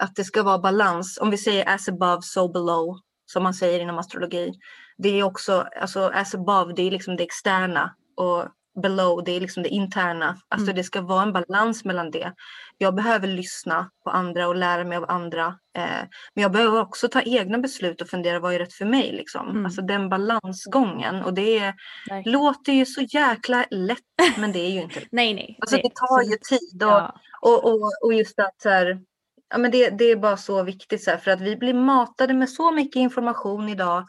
Att 0.00 0.16
det 0.16 0.24
ska 0.24 0.42
vara 0.42 0.58
balans. 0.58 1.18
Om 1.20 1.30
vi 1.30 1.38
säger 1.38 1.68
as 1.68 1.88
above, 1.88 2.22
so 2.22 2.48
below, 2.48 2.98
som 3.32 3.42
man 3.42 3.54
säger 3.54 3.80
inom 3.80 3.98
astrologi. 3.98 4.52
Det 4.98 5.08
är 5.20 5.22
också, 5.22 5.66
alltså 5.80 6.10
as 6.14 6.34
above, 6.34 6.72
det 6.76 6.82
är 6.82 6.90
liksom 6.90 7.16
det 7.16 7.22
externa. 7.24 7.94
Och 8.16 8.44
below, 8.82 9.24
det 9.24 9.32
är 9.32 9.40
liksom 9.40 9.62
det 9.62 9.68
interna. 9.68 10.36
Alltså 10.48 10.66
Mm. 10.66 10.76
det 10.76 10.84
ska 10.84 11.00
vara 11.02 11.22
en 11.22 11.32
balans 11.32 11.84
mellan 11.84 12.10
det. 12.10 12.32
Jag 12.78 12.94
behöver 12.94 13.28
lyssna 13.28 13.90
på 14.04 14.10
andra 14.10 14.48
och 14.48 14.56
lära 14.56 14.84
mig 14.84 14.98
av 14.98 15.10
andra. 15.10 15.46
Eh, 15.76 16.02
men 16.34 16.42
jag 16.42 16.52
behöver 16.52 16.80
också 16.80 17.08
ta 17.08 17.20
egna 17.22 17.58
beslut 17.58 18.00
och 18.00 18.08
fundera 18.08 18.40
vad 18.40 18.54
är 18.54 18.58
rätt 18.58 18.72
för 18.72 18.84
mig. 18.84 19.12
Liksom. 19.12 19.48
Mm. 19.50 19.64
Alltså 19.66 19.82
den 19.82 20.08
balansgången. 20.08 21.22
Och 21.24 21.34
det 21.34 21.58
är, 21.58 21.74
låter 22.24 22.72
ju 22.72 22.86
så 22.86 23.00
jäkla 23.00 23.64
lätt 23.70 23.98
men 24.36 24.52
det 24.52 24.58
är 24.58 24.70
ju 24.70 24.80
inte 24.82 25.00
det. 25.00 25.06
Nej, 25.12 25.34
nej. 25.34 25.56
Alltså 25.60 25.76
nej, 25.76 25.82
det 25.82 25.94
tar 25.94 26.22
ju 26.22 26.36
tid. 26.58 26.82
Och, 26.82 26.90
Ja. 26.90 27.14
och, 27.40 27.64
och, 27.64 27.92
och 28.04 28.14
just 28.14 28.38
att 28.38 28.60
så 28.62 28.68
här, 28.68 29.00
ja, 29.50 29.58
men 29.58 29.70
det, 29.70 29.90
det 29.90 30.04
är 30.04 30.16
bara 30.16 30.36
så 30.36 30.62
viktigt 30.62 31.04
så 31.04 31.10
här, 31.10 31.18
för 31.18 31.30
att 31.30 31.40
vi 31.40 31.56
blir 31.56 31.74
matade 31.74 32.34
med 32.34 32.50
så 32.50 32.70
mycket 32.70 32.96
information 32.96 33.68
idag. 33.68 34.06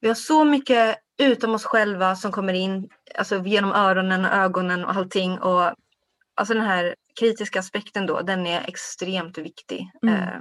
Vi 0.00 0.08
har 0.08 0.14
så 0.14 0.44
mycket 0.44 0.96
utom 1.18 1.54
oss 1.54 1.64
själva 1.64 2.16
som 2.16 2.32
kommer 2.32 2.52
in 2.52 2.88
alltså, 3.14 3.44
genom 3.44 3.72
öronen 3.72 4.24
och 4.24 4.32
ögonen 4.32 4.84
och 4.84 4.90
allting. 4.90 5.38
Och, 5.38 5.72
alltså 6.34 6.54
den 6.54 6.62
här 6.62 6.94
kritiska 7.20 7.60
aspekten 7.60 8.06
då, 8.06 8.20
den 8.20 8.46
är 8.46 8.68
extremt 8.68 9.38
viktig. 9.38 9.90
Mm. 10.02 10.14
Eh, 10.14 10.40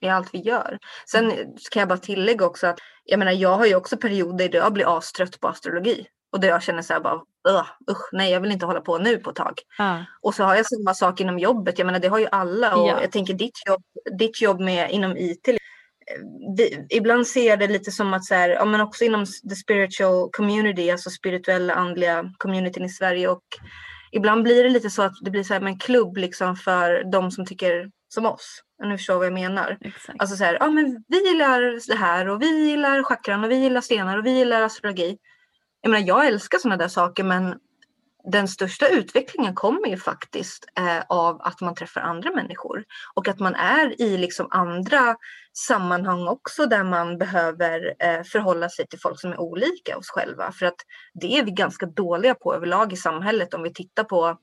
i 0.00 0.08
allt 0.08 0.34
vi 0.34 0.38
gör. 0.38 0.78
Sen 1.10 1.30
kan 1.70 1.80
jag 1.80 1.88
bara 1.88 1.98
tillägga 1.98 2.46
också 2.46 2.66
att 2.66 2.78
jag 3.04 3.18
menar 3.18 3.32
jag 3.32 3.56
har 3.56 3.66
ju 3.66 3.74
också 3.74 3.96
perioder 3.96 4.48
där 4.48 4.58
jag 4.58 4.72
blir 4.72 4.98
astrött 4.98 5.40
på 5.40 5.48
astrologi. 5.48 6.06
Och 6.32 6.40
där 6.40 6.48
jag 6.48 6.62
känner 6.62 6.82
så 6.82 6.92
här 6.92 7.00
bara, 7.00 7.14
"Ugh, 7.48 7.66
usch, 7.90 8.08
nej 8.12 8.32
jag 8.32 8.40
vill 8.40 8.52
inte 8.52 8.66
hålla 8.66 8.80
på 8.80 8.98
nu 8.98 9.16
på 9.16 9.30
ett 9.30 9.36
tag. 9.36 9.54
Ja. 9.78 10.04
Och 10.20 10.34
så 10.34 10.44
har 10.44 10.54
jag 10.56 10.66
samma 10.66 10.94
sak 10.94 11.20
inom 11.20 11.38
jobbet. 11.38 11.78
Jag 11.78 11.86
menar 11.86 11.98
det 11.98 12.08
har 12.08 12.18
ju 12.18 12.26
alla. 12.32 12.76
Och 12.76 12.88
Ja. 12.88 13.00
jag 13.02 13.12
tänker 13.12 13.34
ditt 13.34 13.66
jobb, 13.66 13.82
ditt 14.18 14.42
jobb 14.42 14.60
med, 14.60 14.90
inom 14.90 15.16
IT. 15.16 15.48
eh, 15.48 15.54
Vi, 16.56 16.86
ibland 16.90 17.26
ser 17.26 17.48
jag 17.48 17.58
det 17.58 17.66
lite 17.68 17.90
som 17.90 18.14
att 18.14 18.24
så 18.24 18.34
här, 18.34 18.48
ja, 18.50 18.64
men 18.64 18.80
också 18.80 19.04
inom 19.04 19.24
the 19.50 19.54
spiritual 19.56 20.28
community, 20.32 20.90
alltså 20.90 21.10
spirituella 21.10 21.74
andliga 21.74 22.24
communityn 22.38 22.84
i 22.84 22.88
Sverige. 22.88 23.28
Och 23.28 23.42
ibland 24.12 24.42
blir 24.42 24.64
det 24.64 24.70
lite 24.70 24.90
så 24.90 25.02
att 25.02 25.12
det 25.24 25.30
blir 25.30 25.42
så 25.42 25.54
här 25.54 25.60
en 25.60 25.78
klubb 25.78 26.16
liksom 26.16 26.56
för 26.56 27.04
de 27.12 27.30
som 27.30 27.46
tycker 27.46 27.90
som 28.08 28.26
oss. 28.26 28.62
Om 28.82 28.88
ni 28.88 28.96
förstår 28.98 29.16
vad 29.16 29.26
jag 29.26 29.32
menar. 29.32 29.78
Exakt. 29.80 30.20
Alltså 30.20 30.36
så 30.36 30.44
här, 30.44 30.56
ja 30.60 30.70
men 30.70 31.04
vi 31.08 31.28
gillar 31.28 31.88
det 31.88 31.98
här 31.98 32.28
och 32.28 32.42
vi 32.42 32.68
gillar 32.70 33.02
chakran 33.02 33.44
och 33.44 33.50
vi 33.50 33.54
gillar 33.56 33.80
stenar 33.80 34.18
och 34.18 34.26
vi 34.26 34.30
gillar 34.30 34.62
astrologi. 34.62 35.18
Jag 35.82 35.90
menar 35.90 36.06
jag 36.06 36.26
älskar 36.26 36.58
sådana 36.58 36.76
där 36.76 36.88
saker 36.88 37.24
men 37.24 37.58
den 38.24 38.48
största 38.48 38.88
utvecklingen 38.88 39.54
kommer 39.54 39.88
ju 39.88 39.96
faktiskt 39.96 40.66
eh, 40.78 41.02
av 41.08 41.42
att 41.42 41.60
man 41.60 41.74
träffar 41.74 42.00
andra 42.00 42.30
människor 42.30 42.84
och 43.14 43.28
att 43.28 43.38
man 43.38 43.54
är 43.54 44.00
i 44.00 44.18
liksom 44.18 44.48
andra 44.50 45.16
sammanhang 45.52 46.28
också 46.28 46.66
där 46.66 46.84
man 46.84 47.18
behöver 47.18 47.94
eh, 47.98 48.22
förhålla 48.22 48.68
sig 48.68 48.86
till 48.86 49.00
folk 49.00 49.20
som 49.20 49.32
är 49.32 49.40
olika 49.40 49.98
oss 49.98 50.08
själva. 50.08 50.52
För 50.52 50.66
att 50.66 50.76
det 51.14 51.38
är 51.38 51.44
vi 51.44 51.50
ganska 51.50 51.86
dåliga 51.86 52.34
på 52.34 52.54
överlag 52.54 52.92
i 52.92 52.96
samhället 52.96 53.54
om 53.54 53.62
vi 53.62 53.72
tittar 53.72 54.04
på 54.04 54.38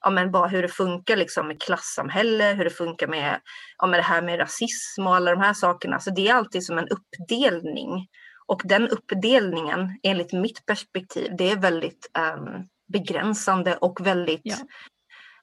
ja, 0.00 0.10
men 0.10 0.30
bara 0.30 0.48
hur 0.48 0.62
det 0.62 0.68
funkar 0.68 1.16
liksom 1.16 1.48
med 1.48 1.62
klassamhälle, 1.62 2.44
hur 2.44 2.64
det 2.64 2.70
funkar 2.70 3.06
med, 3.06 3.40
ja, 3.78 3.86
med 3.86 3.98
det 3.98 4.04
här 4.04 4.22
med 4.22 4.40
rasism 4.40 5.06
och 5.06 5.16
alla 5.16 5.30
de 5.30 5.40
här 5.40 5.54
sakerna. 5.54 6.00
Så 6.00 6.10
det 6.10 6.28
är 6.28 6.34
alltid 6.34 6.64
som 6.64 6.78
en 6.78 6.88
uppdelning. 6.88 8.08
Och 8.52 8.62
den 8.64 8.88
uppdelningen, 8.88 9.98
enligt 10.02 10.32
mitt 10.32 10.66
perspektiv, 10.66 11.32
det 11.38 11.50
är 11.50 11.56
väldigt 11.56 12.10
ehm, 12.18 12.66
begränsande 12.92 13.76
och 13.76 14.06
väldigt 14.06 14.40
Ja. 14.44 14.56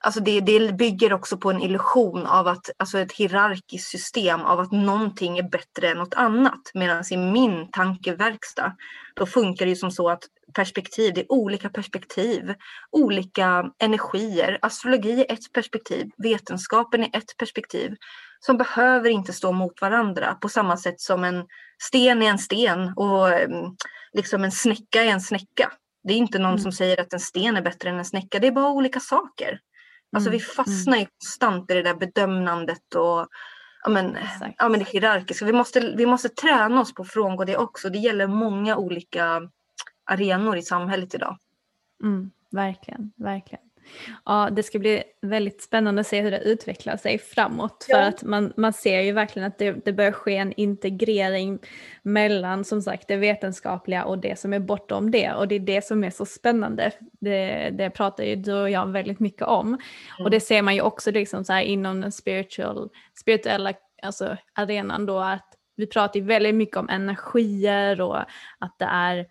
Alltså 0.01 0.19
det, 0.19 0.39
det 0.41 0.73
bygger 0.73 1.13
också 1.13 1.37
på 1.37 1.51
en 1.51 1.61
illusion 1.61 2.25
av 2.25 2.47
att, 2.47 2.69
alltså 2.77 2.99
ett 2.99 3.11
hierarkiskt 3.11 3.89
system 3.89 4.41
av 4.41 4.59
att 4.59 4.71
någonting 4.71 5.37
är 5.37 5.49
bättre 5.49 5.89
än 5.89 5.97
något 5.97 6.13
annat. 6.13 6.71
Medan 6.73 7.03
i 7.11 7.17
min 7.17 7.71
tankeverkstad, 7.71 8.75
då 9.15 9.25
funkar 9.25 9.65
det 9.65 9.69
ju 9.69 9.75
som 9.75 9.91
så 9.91 10.09
att 10.09 10.23
perspektiv, 10.53 11.13
det 11.13 11.21
är 11.21 11.31
olika 11.31 11.69
perspektiv, 11.69 12.53
olika 12.91 13.71
energier. 13.79 14.59
Astrologi 14.61 15.25
är 15.29 15.33
ett 15.33 15.53
perspektiv, 15.53 16.09
vetenskapen 16.17 17.03
är 17.03 17.17
ett 17.17 17.37
perspektiv 17.37 17.95
som 18.39 18.57
behöver 18.57 19.09
inte 19.09 19.33
stå 19.33 19.51
mot 19.51 19.81
varandra 19.81 20.35
på 20.41 20.49
samma 20.49 20.77
sätt 20.77 21.01
som 21.01 21.23
en 21.23 21.45
sten 21.81 22.21
är 22.21 22.29
en 22.29 22.39
sten 22.39 22.93
och 22.95 23.29
mm, 23.29 23.75
liksom 24.13 24.43
en 24.43 24.51
snäcka 24.51 25.03
är 25.03 25.09
en 25.09 25.21
snäcka. 25.21 25.71
Det 26.03 26.13
är 26.13 26.17
inte 26.17 26.39
någon 26.39 26.49
Mm. 26.51 26.59
som 26.59 26.71
säger 26.71 27.01
att 27.01 27.13
en 27.13 27.19
sten 27.19 27.57
är 27.57 27.61
bättre 27.61 27.89
än 27.89 27.97
en 27.99 28.05
snäcka, 28.05 28.39
det 28.39 28.47
är 28.47 28.51
bara 28.51 28.69
olika 28.71 28.99
saker. 28.99 29.59
Alltså 30.15 30.29
Mm, 30.29 30.39
vi 30.39 30.45
fastnar 30.45 30.97
ju 30.97 31.05
konstant 31.05 31.71
i 31.71 31.73
det 31.73 31.81
där 31.81 31.93
bedömandet 31.93 32.95
och 32.95 33.27
ja, 33.83 33.89
men, 33.89 34.15
Exakt. 34.15 34.55
ja, 34.57 34.69
men 34.69 34.79
det 34.79 34.89
hierarkiska. 34.89 35.45
Vi 35.45 35.53
måste, 35.53 35.79
vi 35.97 36.05
måste 36.05 36.29
träna 36.29 36.81
oss 36.81 36.93
på 36.93 37.01
att 37.01 37.11
frångå 37.11 37.45
det 37.45 37.57
också. 37.57 37.89
Det 37.89 37.97
gäller 37.97 38.27
många 38.27 38.77
olika 38.77 39.41
arenor 40.05 40.57
i 40.57 40.61
samhället 40.61 41.13
idag. 41.15 41.37
Mm, 42.03 42.31
verkligen, 42.51 43.11
verkligen. 43.17 43.63
Ja, 44.25 44.49
det 44.51 44.63
ska 44.63 44.79
bli 44.79 45.03
väldigt 45.21 45.61
spännande 45.61 46.01
att 46.01 46.07
se 46.07 46.21
hur 46.21 46.31
det 46.31 46.39
utvecklar 46.39 46.97
sig 46.97 47.17
framåt. 47.19 47.85
För 47.89 47.97
Ja. 47.97 48.07
att 48.07 48.23
man, 48.23 48.53
man 48.57 48.73
ser 48.73 49.01
ju 49.01 49.11
verkligen 49.11 49.47
att 49.47 49.57
det, 49.57 49.71
det 49.71 49.93
börjar 49.93 50.11
ske 50.11 50.35
en 50.35 50.53
integrering 50.53 51.59
mellan 52.01 52.63
som 52.65 52.81
sagt 52.81 53.07
det 53.07 53.15
vetenskapliga 53.15 54.05
och 54.05 54.17
det 54.17 54.39
som 54.39 54.53
är 54.53 54.59
bortom 54.59 55.11
det. 55.11 55.33
Och 55.33 55.47
det 55.47 55.55
är 55.55 55.59
det 55.59 55.85
som 55.85 56.03
är 56.03 56.09
så 56.09 56.25
spännande. 56.25 56.91
Det, 57.19 57.69
det 57.69 57.89
pratar 57.89 58.23
ju 58.23 58.35
du 58.35 58.53
och 58.53 58.69
jag 58.69 58.87
väldigt 58.87 59.19
mycket 59.19 59.43
om. 59.47 59.77
Och 60.23 60.29
det 60.31 60.39
ser 60.39 60.61
man 60.61 60.75
ju 60.75 60.81
också 60.81 61.11
liksom 61.11 61.43
så 61.45 61.53
här 61.53 61.61
inom 61.61 62.01
den 62.01 62.11
spiritual, 62.11 62.89
spirituella 63.19 63.73
alltså 64.01 64.37
arenan 64.53 65.05
då 65.05 65.19
att 65.19 65.45
vi 65.75 65.87
pratar 65.87 66.19
ju 66.19 66.25
väldigt 66.25 66.55
mycket 66.55 66.77
om 66.77 66.89
energier 66.89 68.01
och 68.01 68.19
att 68.59 68.75
det 68.79 68.85
är 68.85 69.25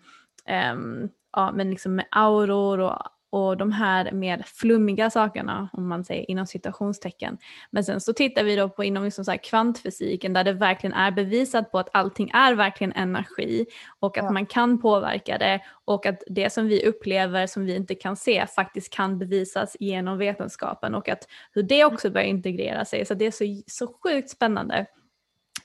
ehm, 0.45 1.09
ja, 1.35 1.51
men 1.51 1.69
liksom 1.69 1.95
med 1.95 2.05
auror 2.11 2.79
och, 2.79 3.01
och 3.31 3.57
de 3.57 3.71
här 3.71 4.11
mer 4.11 4.43
flummiga 4.45 5.09
sakerna 5.09 5.69
om 5.73 5.87
man 5.87 6.03
säger 6.03 6.31
inom 6.31 6.45
citationstecken. 6.47 7.37
Men 7.71 7.83
sen 7.83 8.01
så 8.01 8.13
tittar 8.13 8.43
vi 8.43 8.55
då 8.55 8.69
på 8.69 8.83
inom 8.83 9.03
liksom 9.03 9.25
så 9.25 9.37
kvantfysiken 9.37 10.33
där 10.33 10.43
det 10.43 10.53
verkligen 10.53 10.93
är 10.93 11.11
bevisat 11.11 11.71
på 11.71 11.79
att 11.79 11.89
allting 11.93 12.29
är 12.33 12.53
verkligen 12.55 12.93
energi 12.93 13.65
och 13.99 14.17
att 14.17 14.23
Ja. 14.23 14.31
man 14.31 14.45
kan 14.45 14.81
påverka 14.81 15.37
det 15.37 15.61
och 15.85 16.05
att 16.05 16.23
det 16.27 16.49
som 16.49 16.67
vi 16.67 16.85
upplever 16.85 17.47
som 17.47 17.65
vi 17.65 17.75
inte 17.75 17.95
kan 17.95 18.15
se 18.15 18.45
faktiskt 18.47 18.93
kan 18.93 19.19
bevisas 19.19 19.77
genom 19.79 20.17
vetenskapen 20.17 20.95
och 20.95 21.09
att 21.09 21.27
hur 21.51 21.63
det 21.63 21.85
också 21.85 22.09
börjar 22.09 22.27
integrera 22.27 22.85
sig. 22.85 23.05
Så 23.05 23.13
det 23.13 23.25
är 23.25 23.31
så, 23.31 23.61
så 23.67 23.93
sjukt 24.03 24.29
spännande. 24.29 24.75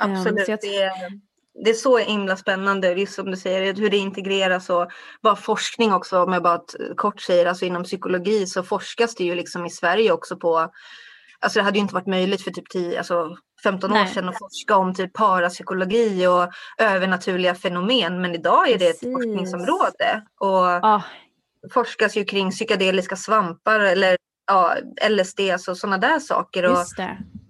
Ehm, 0.00 0.12
Absolut. 0.12 0.44
så 0.46 0.50
jag- 0.52 0.58
det, 0.62 0.76
är, 0.82 0.90
det 1.64 1.70
är 1.70 1.74
så 1.74 1.98
himla 1.98 2.36
spännande, 2.36 2.92
just 2.92 3.14
som 3.14 3.30
du 3.30 3.36
säger, 3.36 3.74
hur 3.74 3.90
det 3.90 3.96
integreras 3.96 4.70
och 4.70 4.88
bara 5.22 5.36
forskning 5.36 5.92
också, 5.92 6.22
om 6.22 6.32
jag 6.32 6.42
bara 6.42 6.60
kort 6.96 7.20
säger, 7.20 7.46
alltså 7.46 7.64
inom 7.64 7.84
psykologi 7.84 8.46
så 8.46 8.62
forskas 8.62 9.14
det 9.14 9.24
ju 9.24 9.34
liksom 9.34 9.66
i 9.66 9.70
Sverige 9.70 10.12
också 10.12 10.36
på, 10.36 10.70
alltså 11.40 11.58
det 11.58 11.62
hade 11.62 11.78
ju 11.78 11.82
inte 11.82 11.94
varit 11.94 12.06
möjligt 12.06 12.42
för 12.42 12.50
typ 12.50 12.68
10, 12.68 12.98
alltså 12.98 13.36
15 13.62 13.90
år 13.90 13.94
Nej. 13.94 14.08
sedan 14.08 14.28
att 14.28 14.38
forska 14.38 14.76
om 14.76 14.94
typ 14.94 15.12
parapsykologi 15.12 16.26
och 16.26 16.52
övernaturliga 16.78 17.54
fenomen, 17.54 18.20
men 18.20 18.34
idag 18.34 18.70
är 18.70 18.78
det 18.78 18.88
ett 18.88 19.00
Precis. 19.00 19.14
forskningsområde 19.14 20.22
och 20.40 20.66
Ja, 20.66 21.02
forskas 21.72 22.16
ju 22.16 22.24
kring 22.24 22.50
psykedeliska 22.50 23.16
svampar 23.16 23.80
eller 23.80 24.16
ja, 24.46 24.74
LSD, 25.08 25.40
alltså 25.40 25.74
sådana 25.74 25.98
där 25.98 26.18
saker. 26.18 26.70
Och, 26.70 26.78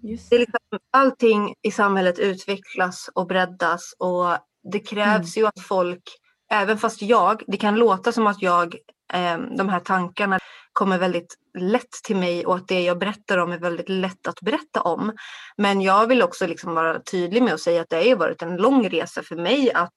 just 0.05 0.31
det. 0.31 0.37
Det 0.37 0.39
är 0.39 0.41
liksom, 0.41 0.79
allting 0.93 1.55
i 1.63 1.71
samhället 1.71 2.19
utvecklas 2.19 3.11
och 3.15 3.27
breddas 3.27 3.95
och 3.99 4.27
det 4.73 4.79
krävs 4.79 5.37
ju 5.37 5.47
att 5.47 5.61
folk, 5.61 6.03
även 6.51 6.79
fast 6.79 7.03
jag, 7.03 7.43
det 7.47 7.57
kan 7.57 7.77
låta 7.77 8.13
som 8.13 8.27
att 8.27 8.43
jag, 8.43 8.75
eh, 9.13 9.39
de 9.39 9.69
här 9.69 9.81
tankarna 9.81 10.39
kommer 10.73 10.99
väldigt 10.99 11.35
lätt 11.59 11.93
till 12.05 12.17
mig 12.17 12.47
och 12.47 12.57
att 12.57 12.69
det 12.69 12.81
jag 12.81 12.99
berättar 12.99 13.39
om 13.39 13.53
är 13.53 13.59
väldigt 13.59 13.89
lätt 13.89 14.27
att 14.27 14.41
berätta 14.41 14.81
om. 14.81 15.13
Men 15.57 15.81
jag 15.81 16.07
vill 16.07 16.23
också 16.23 16.47
liksom 16.47 16.75
vara 16.75 17.01
tydlig 17.01 17.43
med 17.43 17.55
att 17.55 17.61
säga 17.61 17.83
att 17.83 17.91
det 17.91 18.11
har 18.11 18.17
varit 18.17 18.43
en 18.43 18.57
lång 18.57 18.89
resa 18.89 19.23
för 19.23 19.37
mig 19.37 19.73
att 19.73 19.95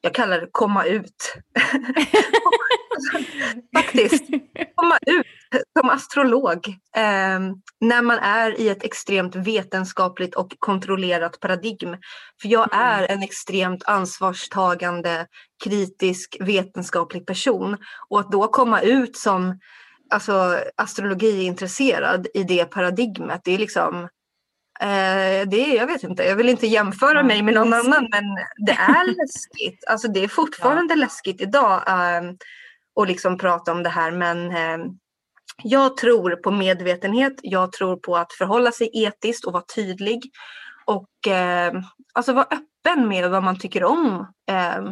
jag 0.00 0.14
kallar 0.14 0.40
det 0.40 0.48
komma 0.52 0.84
ut. 0.84 1.34
Faktiskt 3.76 4.24
komma 4.74 4.98
ut 5.06 5.26
som 5.80 5.90
astrolog 5.90 6.66
eh, 6.96 7.40
när 7.80 8.02
man 8.02 8.18
är 8.18 8.60
i 8.60 8.68
ett 8.68 8.84
extremt 8.84 9.36
vetenskapligt 9.36 10.34
och 10.34 10.52
kontrollerat 10.58 11.40
paradigm. 11.40 11.96
För 12.42 12.48
jag 12.48 12.74
Mm. 12.74 12.86
är 12.86 13.10
en 13.10 13.22
extremt 13.22 13.84
ansvarstagande, 13.84 15.26
kritisk, 15.64 16.36
vetenskaplig 16.40 17.26
person. 17.26 17.76
Och 18.08 18.20
att 18.20 18.32
då 18.32 18.48
komma 18.48 18.80
ut 18.80 19.16
som 19.16 19.58
alltså, 20.10 20.58
astrologiintresserad 20.76 22.26
i 22.34 22.42
det 22.42 22.64
paradigmet, 22.64 23.40
det 23.44 23.54
är 23.54 23.58
liksom 23.58 24.08
Eh, 24.80 25.48
det 25.48 25.74
jag 25.74 25.86
vet 25.86 26.02
inte, 26.02 26.22
jag 26.24 26.36
vill 26.36 26.48
inte 26.48 26.66
jämföra 26.66 27.18
Ja, 27.18 27.22
mig 27.22 27.42
med 27.42 27.54
någon 27.54 27.70
läskigt. 27.70 27.94
annan 27.94 28.08
men 28.10 28.24
det 28.66 28.72
är 28.72 29.06
läskigt. 29.06 29.84
Alltså 29.88 30.08
det 30.08 30.24
är 30.24 30.28
fortfarande 30.40 30.96
läskigt 30.96 31.40
idag 31.40 31.82
eh, 31.88 32.22
att 33.00 33.08
liksom 33.08 33.38
prata 33.38 33.72
om 33.72 33.82
det 33.82 33.88
här 33.88 34.10
men 34.10 34.50
eh, 34.50 34.86
jag 35.62 35.96
tror 35.96 36.36
på 36.36 36.50
medvetenhet, 36.50 37.34
jag 37.42 37.72
tror 37.72 37.96
på 37.96 38.16
att 38.16 38.32
förhålla 38.32 38.72
sig 38.72 38.90
etiskt 38.92 39.44
och 39.44 39.52
vara 39.52 39.64
tydlig 39.74 40.22
och 40.84 41.32
eh, 41.32 41.72
alltså 42.12 42.32
vara 42.32 42.46
öppen 42.50 43.08
med 43.08 43.30
vad 43.30 43.42
man 43.42 43.58
tycker 43.58 43.84
om. 43.84 44.26
Eh, 44.50 44.82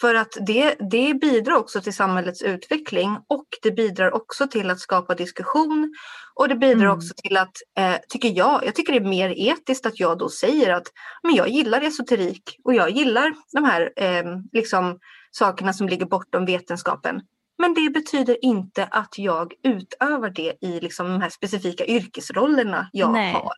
För 0.00 0.14
att 0.14 0.36
det, 0.46 0.76
det 0.90 1.14
bidrar 1.14 1.54
också 1.54 1.80
till 1.80 1.94
samhällets 1.94 2.42
utveckling 2.42 3.18
och 3.28 3.46
det 3.62 3.70
bidrar 3.70 4.14
också 4.14 4.46
till 4.46 4.70
att 4.70 4.80
skapa 4.80 5.14
diskussion 5.14 5.94
och 6.34 6.48
det 6.48 6.54
bidrar 6.54 6.84
mm. 6.84 6.96
också 6.96 7.14
till 7.16 7.36
att, 7.36 7.56
eh, 7.78 7.96
tycker 8.08 8.28
jag, 8.28 8.64
jag 8.64 8.74
tycker 8.74 8.92
det 8.92 8.98
är 8.98 9.10
mer 9.10 9.34
etiskt 9.36 9.86
att 9.86 10.00
jag 10.00 10.18
då 10.18 10.28
säger 10.28 10.72
att 10.72 10.86
men 11.22 11.34
jag 11.34 11.48
gillar 11.48 11.80
esoterik 11.80 12.42
och 12.64 12.74
jag 12.74 12.90
gillar 12.90 13.32
de 13.52 13.64
här 13.64 13.92
eh, 13.96 14.24
liksom, 14.52 14.98
sakerna 15.30 15.72
som 15.72 15.88
ligger 15.88 16.06
bortom 16.06 16.44
vetenskapen. 16.44 17.20
Men 17.58 17.74
det 17.74 17.90
betyder 17.90 18.44
inte 18.44 18.84
att 18.84 19.18
jag 19.18 19.52
utövar 19.62 20.30
det 20.30 20.54
i 20.60 20.80
liksom, 20.80 21.06
de 21.08 21.20
här 21.20 21.30
specifika 21.30 21.86
yrkesrollerna 21.86 22.88
jag 22.92 23.12
Nej. 23.12 23.32
har. 23.32 23.52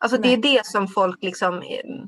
Alltså 0.00 0.16
Nej. 0.16 0.36
det 0.36 0.48
är 0.48 0.54
det 0.54 0.66
som 0.66 0.88
folk 0.88 1.22
liksom 1.22 1.54
eh, 1.54 2.04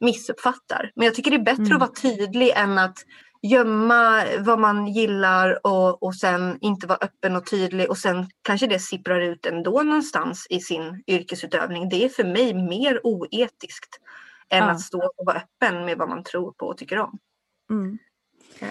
missuppfattar. 0.00 0.92
Men 0.94 1.04
jag 1.04 1.14
tycker 1.14 1.30
det 1.30 1.36
är 1.36 1.44
bättre 1.44 1.62
mm. 1.62 1.72
att 1.76 1.80
vara 1.80 2.16
tydlig 2.16 2.52
än 2.56 2.78
att 2.78 2.98
gömma 3.42 4.24
vad 4.38 4.58
man 4.58 4.86
gillar 4.86 5.66
och, 5.66 6.02
och 6.02 6.14
sen 6.14 6.58
inte 6.60 6.86
vara 6.86 6.98
öppen 7.00 7.36
och 7.36 7.46
tydlig 7.46 7.90
och 7.90 7.98
sen 7.98 8.30
kanske 8.42 8.66
det 8.66 8.78
sipprar 8.78 9.20
ut 9.20 9.46
ändå 9.46 9.82
någonstans 9.82 10.46
i 10.50 10.60
sin 10.60 11.02
yrkesutövning. 11.06 11.88
Det 11.88 12.04
är 12.04 12.08
för 12.08 12.24
mig 12.24 12.54
mer 12.54 13.00
oetiskt 13.06 14.00
än 14.48 14.64
ja. 14.64 14.70
att 14.70 14.80
stå 14.80 14.98
och 15.16 15.26
vara 15.26 15.36
öppen 15.36 15.84
med 15.84 15.98
vad 15.98 16.08
man 16.08 16.24
tror 16.24 16.52
på 16.52 16.66
och 16.66 16.76
tycker 16.76 16.98
om. 16.98 17.18
Mm. 17.70 17.98
Ja. 18.58 18.66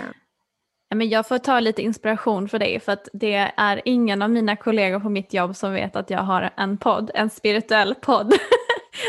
Men 0.96 1.10
jag 1.10 1.28
får 1.28 1.38
ta 1.38 1.60
lite 1.60 1.82
inspiration 1.82 2.50
för 2.50 2.60
dig 2.60 2.80
för 2.80 2.92
att 2.92 3.10
det 3.14 3.52
är 3.58 3.82
ingen 3.86 4.22
av 4.22 4.30
mina 4.30 4.56
kollegor 4.56 5.00
på 5.00 5.10
mitt 5.10 5.34
jobb 5.34 5.56
som 5.56 5.74
vet 5.74 5.96
att 5.96 6.10
jag 6.10 6.20
har 6.20 6.50
en 6.58 6.78
podd, 6.78 7.12
en 7.14 7.30
spirituell 7.30 7.96
podd. 7.96 8.34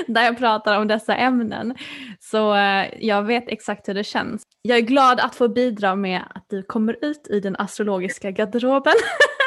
där 0.06 0.22
jag 0.22 0.38
pratar 0.38 0.78
om 0.78 0.88
dessa 0.88 1.16
ämnen. 1.16 1.74
Så 2.20 2.54
eh, 2.54 2.86
jag 3.00 3.22
vet 3.22 3.48
exakt 3.48 3.88
hur 3.88 3.94
det 3.94 4.04
känns. 4.04 4.42
Jag 4.62 4.78
är 4.78 4.82
glad 4.82 5.20
att 5.20 5.34
få 5.34 5.48
bidra 5.48 5.94
med 5.94 6.22
att 6.34 6.44
du 6.48 6.62
kommer 6.62 7.04
ut 7.04 7.26
i 7.30 7.40
den 7.40 7.56
astrologiska 7.58 8.30
garderoben. 8.30 8.94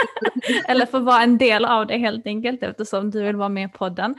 Eller 0.68 0.86
få 0.86 1.00
vara 1.00 1.24
en 1.24 1.38
del 1.38 1.66
av 1.66 1.88
det 1.88 1.98
helt 1.98 2.26
enkelt 2.26 2.64
eftersom 2.64 3.12
du 3.12 3.24
vill 3.24 3.36
vara 3.36 3.50
med 3.50 3.70
i 3.70 3.72
podden. 3.72 4.16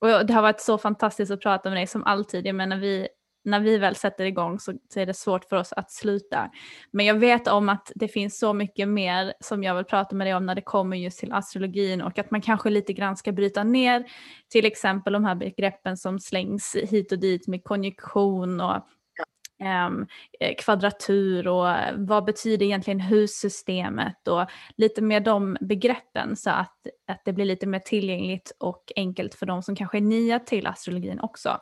Och 0.00 0.26
det 0.26 0.32
har 0.32 0.42
varit 0.42 0.60
så 0.60 0.78
fantastiskt 0.78 1.32
att 1.32 1.40
prata 1.40 1.68
med 1.68 1.78
dig 1.78 1.86
som 1.86 2.04
alltid. 2.04 2.46
Jag 2.46 2.54
menar 2.54 2.76
vi 2.76 3.08
när 3.44 3.60
vi 3.60 3.78
väl 3.78 3.96
sätter 3.96 4.24
igång 4.24 4.60
så, 4.60 4.72
så, 4.88 5.00
är 5.00 5.06
det 5.06 5.14
svårt 5.14 5.44
för 5.44 5.56
oss 5.56 5.72
att 5.72 5.90
sluta. 5.90 6.50
Men 6.90 7.06
jag 7.06 7.14
vet 7.14 7.48
om 7.48 7.68
att 7.68 7.92
det 7.94 8.08
finns 8.08 8.38
så 8.38 8.52
mycket 8.52 8.88
mer 8.88 9.34
som 9.40 9.62
jag 9.62 9.74
vill 9.74 9.84
prata 9.84 10.16
med 10.16 10.26
dig 10.26 10.34
om 10.34 10.46
när 10.46 10.54
det 10.54 10.62
kommer 10.62 10.96
just 10.96 11.18
till 11.18 11.32
astrologin 11.32 12.02
och 12.02 12.18
att 12.18 12.30
man 12.30 12.40
kanske 12.40 12.70
lite 12.70 12.92
grann 12.92 13.16
ska 13.16 13.32
bryta 13.32 13.64
ner 13.64 14.04
till 14.48 14.66
exempel 14.66 15.12
de 15.12 15.24
här 15.24 15.34
begreppen 15.34 15.96
som 15.96 16.18
slängs 16.18 16.76
hit 16.90 17.12
och 17.12 17.18
dit 17.18 17.48
med 17.48 17.64
konjunktion 17.64 18.60
och 18.60 18.86
Um, 19.88 20.06
kvadratur 20.58 21.48
och 21.48 21.70
eh, 21.70 21.94
vad 21.96 22.24
betyder 22.24 22.66
egentligen 22.66 23.00
hussystemet 23.00 24.28
och 24.28 24.46
lite 24.76 25.02
mer 25.02 25.20
de 25.20 25.56
begreppen 25.60 26.36
så 26.36 26.50
att, 26.50 26.76
att 27.10 27.22
det 27.24 27.32
blir 27.32 27.44
lite 27.44 27.66
mer 27.66 27.78
tillgängligt 27.78 28.52
och 28.58 28.92
enkelt 28.96 29.34
för 29.34 29.46
de 29.46 29.62
som 29.62 29.76
kanske 29.76 29.98
är 29.98 30.00
nya 30.00 30.38
till 30.38 30.66
astrologin 30.66 31.20
också. 31.20 31.60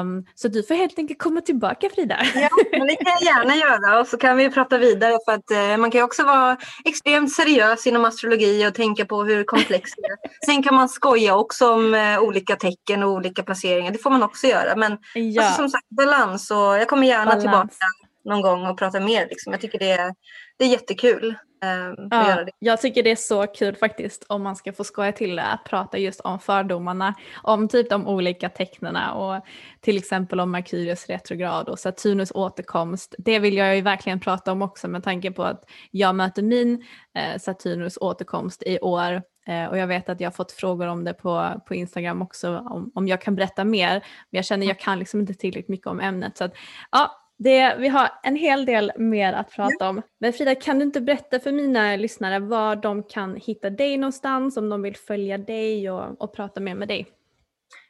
Um, 0.00 0.26
så 0.34 0.48
du 0.48 0.62
får 0.62 0.74
helt 0.74 0.98
enkelt 0.98 1.18
komma 1.18 1.40
tillbaka 1.40 1.88
Frida. 1.94 2.18
Ja, 2.34 2.48
det 2.70 2.96
kan 2.96 3.12
jag 3.20 3.22
gärna 3.22 3.56
göra 3.56 4.00
och 4.00 4.06
så 4.06 4.16
kan 4.16 4.36
vi 4.36 4.50
prata 4.50 4.78
vidare 4.78 5.18
för 5.24 5.32
att 5.32 5.50
eh, 5.50 5.76
man 5.76 5.90
kan 5.90 5.98
ju 5.98 6.04
också 6.04 6.24
vara 6.24 6.56
extremt 6.84 7.32
seriös 7.32 7.86
inom 7.86 8.04
astrologi 8.04 8.66
och 8.66 8.74
tänka 8.74 9.04
på 9.04 9.24
hur 9.24 9.44
komplext 9.44 9.94
det 9.96 10.06
är. 10.06 10.46
Sen 10.46 10.62
kan 10.62 10.74
man 10.74 10.88
skoja 10.88 11.36
också 11.36 11.72
om 11.72 11.94
eh, 11.94 12.20
olika 12.20 12.56
tecken 12.56 13.02
och 13.02 13.10
olika 13.10 13.42
placeringar, 13.42 13.90
det 13.90 13.98
får 13.98 14.10
man 14.10 14.22
också 14.22 14.46
göra. 14.46 14.76
Men 14.76 14.98
ja. 15.14 15.42
alltså, 15.42 15.56
som 15.56 15.68
sagt 15.68 15.88
balans 15.88 16.50
och 16.50 16.56
jag 16.56 16.88
kommer 16.88 17.06
gärna 17.06 17.24
Balans. 17.24 17.42
tillbaka 17.42 17.76
någon 18.24 18.42
gång 18.42 18.66
och 18.66 18.78
prata 18.78 19.00
mer. 19.00 19.26
Liksom. 19.30 19.52
Jag 19.52 19.60
tycker 19.60 19.78
det 19.78 19.90
är, 19.90 20.14
det 20.58 20.64
är 20.64 20.68
jättekul. 20.68 21.34
Um, 21.64 22.08
ja, 22.10 22.46
Jag 22.58 22.80
tycker 22.80 23.02
det 23.02 23.10
är 23.10 23.16
så 23.16 23.46
kul 23.46 23.76
faktiskt 23.76 24.26
om 24.28 24.42
man 24.42 24.56
ska 24.56 24.72
få 24.72 24.84
skoja 24.84 25.12
till 25.12 25.36
det 25.36 25.44
att 25.44 25.64
prata 25.64 25.98
just 25.98 26.20
om 26.20 26.38
fördomarna, 26.38 27.14
om 27.42 27.68
typ 27.68 27.90
de 27.90 28.08
olika 28.08 28.48
tecknena 28.48 29.14
och 29.14 29.44
till 29.80 29.96
exempel 29.96 30.40
om 30.40 30.50
Merkurius 30.50 31.06
retrograd 31.06 31.68
och 31.68 31.78
Saturnus 31.78 32.32
återkomst. 32.34 33.14
Det 33.18 33.38
vill 33.38 33.56
jag 33.56 33.76
ju 33.76 33.82
verkligen 33.82 34.20
prata 34.20 34.52
om 34.52 34.62
också 34.62 34.88
med 34.88 35.04
tanke 35.04 35.30
på 35.30 35.42
att 35.42 35.64
jag 35.90 36.14
möter 36.14 36.42
min 36.42 36.84
eh, 37.14 37.38
Saturnus 37.40 37.98
återkomst 38.00 38.62
i 38.66 38.78
år 38.80 39.22
eh, 39.46 39.64
och 39.64 39.78
jag 39.78 39.86
vet 39.86 40.08
att 40.08 40.20
jag 40.20 40.26
har 40.26 40.34
fått 40.34 40.52
frågor 40.52 40.86
om 40.86 41.04
det 41.04 41.14
på, 41.14 41.62
på 41.66 41.74
Instagram 41.74 42.22
också 42.22 42.58
om, 42.58 42.92
om 42.94 43.08
jag 43.08 43.22
kan 43.22 43.34
berätta 43.34 43.64
mer. 43.64 43.92
Men 43.92 44.02
jag 44.38 44.44
känner 44.44 44.64
att 44.64 44.68
jag 44.68 44.78
kan 44.78 44.98
liksom 44.98 45.20
inte 45.20 45.34
tillräckligt 45.34 45.68
mycket 45.68 45.86
om 45.86 46.00
ämnet. 46.00 46.38
Så 46.38 46.44
att, 46.44 46.54
ja, 46.90 47.23
det, 47.38 47.76
vi 47.78 47.88
har 47.88 48.10
en 48.22 48.36
hel 48.36 48.66
del 48.66 48.92
mer 48.96 49.32
att 49.32 49.50
prata 49.50 49.88
om. 49.88 50.02
Men 50.20 50.32
Frida, 50.32 50.54
kan 50.54 50.78
du 50.78 50.84
inte 50.84 51.00
berätta 51.00 51.40
för 51.40 51.52
mina 51.52 51.96
lyssnare 51.96 52.38
var 52.38 52.76
de 52.76 53.02
kan 53.02 53.36
hitta 53.36 53.70
dig 53.70 53.96
någonstans 53.96 54.56
om 54.56 54.68
de 54.68 54.82
vill 54.82 54.96
följa 54.96 55.38
dig 55.38 55.90
och, 55.90 56.22
och 56.22 56.34
prata 56.34 56.60
mer 56.60 56.74
med 56.74 56.88
dig? 56.88 57.06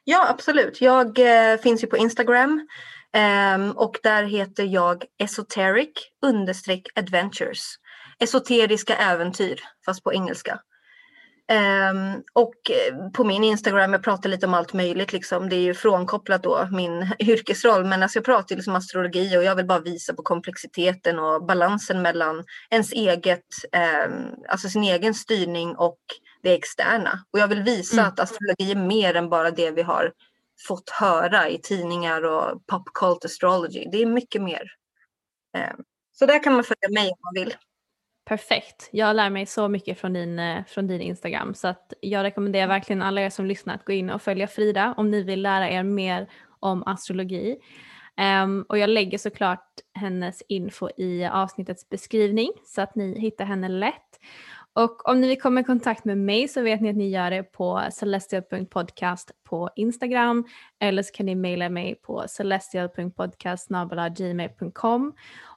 Ja, 0.03 0.29
absolut. 0.29 0.81
Jag 0.81 1.19
eh, 1.19 1.57
finns 1.57 1.83
ju 1.83 1.87
på 1.87 1.97
Instagram 1.97 2.67
eh, 3.13 3.69
och 3.69 3.99
där 4.03 4.23
heter 4.23 4.63
jag 4.63 5.05
esoteric 5.17 5.93
adventures. 6.95 7.75
Esoteriska 8.19 8.95
äventyr, 8.95 9.59
fast 9.85 10.03
på 10.03 10.13
engelska. 10.13 10.59
Um, 11.51 12.23
och 12.33 12.71
eh, 12.71 13.09
på 13.11 13.23
min 13.23 13.43
Instagram, 13.43 13.93
jag 13.93 14.03
pratar 14.03 14.29
lite 14.29 14.45
om 14.45 14.53
allt 14.53 14.73
möjligt, 14.73 15.13
liksom. 15.13 15.49
det 15.49 15.55
är 15.55 15.61
ju 15.61 15.73
frånkopplat 15.73 16.43
då 16.43 16.67
min 16.71 17.11
yrkesroll, 17.19 17.85
men 17.85 18.03
alltså 18.03 18.17
jag 18.17 18.25
pratar 18.25 18.55
liksom 18.55 18.75
astrologi 18.75 19.37
och 19.37 19.43
jag 19.43 19.55
vill 19.55 19.65
bara 19.65 19.79
visa 19.79 20.13
på 20.13 20.23
komplexiteten 20.23 21.19
och 21.19 21.45
balansen 21.45 22.01
mellan 22.01 22.43
ens 22.69 22.91
eget, 22.91 23.45
um, 24.07 24.35
alltså 24.49 24.69
sin 24.69 24.83
egen 24.83 25.13
styrning 25.13 25.75
och 25.75 25.99
det 26.43 26.53
externa. 26.53 27.25
Och 27.31 27.39
jag 27.39 27.47
vill 27.47 27.63
visa 27.63 27.95
mm. 28.01 28.05
att 28.05 28.19
astrologi 28.19 28.71
är 28.71 28.75
mer 28.87 29.15
än 29.15 29.29
bara 29.29 29.51
det 29.51 29.71
vi 29.71 29.81
har 29.81 30.11
fått 30.67 30.89
höra 30.89 31.49
i 31.49 31.61
tidningar 31.61 32.25
och 32.25 32.65
pop 32.65 32.93
cult 32.93 33.25
astrology. 33.25 33.87
Det 33.91 34.01
är 34.01 34.05
mycket 34.05 34.41
mer. 34.41 34.63
Um, 35.57 35.83
så 36.11 36.25
där 36.25 36.43
kan 36.43 36.53
man 36.53 36.63
följa 36.63 36.89
mig 36.89 37.07
om 37.07 37.17
man 37.21 37.43
vill. 37.43 37.55
Perfekt. 38.25 38.89
Jag 38.91 39.15
lär 39.15 39.29
mig 39.29 39.45
så 39.45 39.67
mycket 39.67 39.99
från 39.99 40.13
din, 40.13 40.39
eh, 40.39 40.63
från 40.67 40.87
din 40.87 41.01
Instagram 41.01 41.53
så 41.53 41.67
att 41.67 41.93
jag 42.01 42.23
rekommenderar 42.23 42.67
verkligen 42.67 43.01
alla 43.01 43.21
er 43.21 43.29
som 43.29 43.45
lyssnar 43.45 43.75
att 43.75 43.85
gå 43.85 43.93
in 43.93 44.09
och 44.09 44.21
följa 44.21 44.47
Frida 44.47 44.93
om 44.97 45.11
ni 45.11 45.23
vill 45.23 45.41
lära 45.41 45.69
er 45.69 45.83
mer 45.83 46.29
om 46.59 46.83
astrologi. 46.83 47.57
Um, 48.43 48.65
och 48.69 48.77
jag 48.77 48.89
lägger 48.89 49.17
såklart 49.17 49.67
hennes 49.93 50.43
info 50.47 50.89
i 50.97 51.25
avsnittets 51.25 51.89
beskrivning 51.89 52.51
så 52.65 52.81
att 52.81 52.95
ni 52.95 53.19
hittar 53.19 53.45
henne 53.45 53.69
lätt. 53.69 54.19
Och 54.73 55.09
om 55.09 55.21
ni 55.21 55.27
vill 55.27 55.41
komma 55.41 55.59
i 55.59 55.63
kontakt 55.63 56.05
med 56.05 56.17
mig 56.17 56.47
så 56.47 56.61
vet 56.61 56.81
ni 56.81 56.89
att 56.89 56.95
ni 56.95 57.09
gör 57.09 57.31
det 57.31 57.43
på 57.43 57.83
celestial.podcast 57.91 59.31
på 59.43 59.69
Instagram 59.75 60.45
eller 60.79 61.03
så 61.03 61.13
kan 61.13 61.25
ni 61.25 61.35
mejla 61.35 61.69
mig 61.69 61.95
på 61.95 62.25
celestial.podcast.gmail.com 62.27 65.13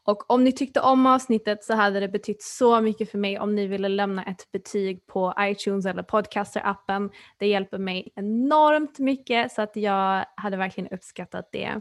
och 0.09 0.31
om 0.31 0.45
ni 0.45 0.53
tyckte 0.53 0.81
om 0.81 1.07
avsnittet 1.07 1.65
så 1.65 1.75
hade 1.75 2.01
det 2.01 2.09
betytt 2.09 2.43
så 2.43 2.81
mycket 2.81 3.11
för 3.11 3.19
mig 3.19 3.39
om 3.39 3.55
ni 3.55 3.67
ville 3.67 3.89
lämna 3.89 4.25
ett 4.25 4.53
betyg 4.53 5.07
på 5.07 5.35
iTunes 5.41 5.87
eller 5.87 6.03
Podcaster-appen. 6.03 7.11
Det 7.39 7.47
hjälper 7.47 7.79
mig 7.79 8.13
enormt 8.15 8.99
mycket 8.99 9.53
så 9.53 9.63
att 9.63 9.77
jag 9.77 10.25
hade 10.37 10.57
verkligen 10.57 10.91
uppskattat 10.91 11.49
det. 11.53 11.81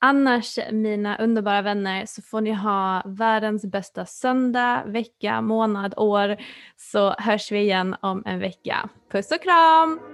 Annars 0.00 0.58
mina 0.72 1.18
underbara 1.18 1.62
vänner 1.62 2.06
så 2.06 2.22
får 2.22 2.40
ni 2.40 2.52
ha 2.52 3.02
världens 3.06 3.64
bästa 3.64 4.06
söndag, 4.06 4.82
vecka, 4.86 5.40
månad, 5.40 5.94
år 5.96 6.36
så 6.76 7.14
hörs 7.18 7.52
vi 7.52 7.58
igen 7.58 7.96
om 8.00 8.22
en 8.26 8.38
vecka. 8.38 8.88
Puss 9.12 9.30
och 9.30 9.42
kram! 9.42 10.13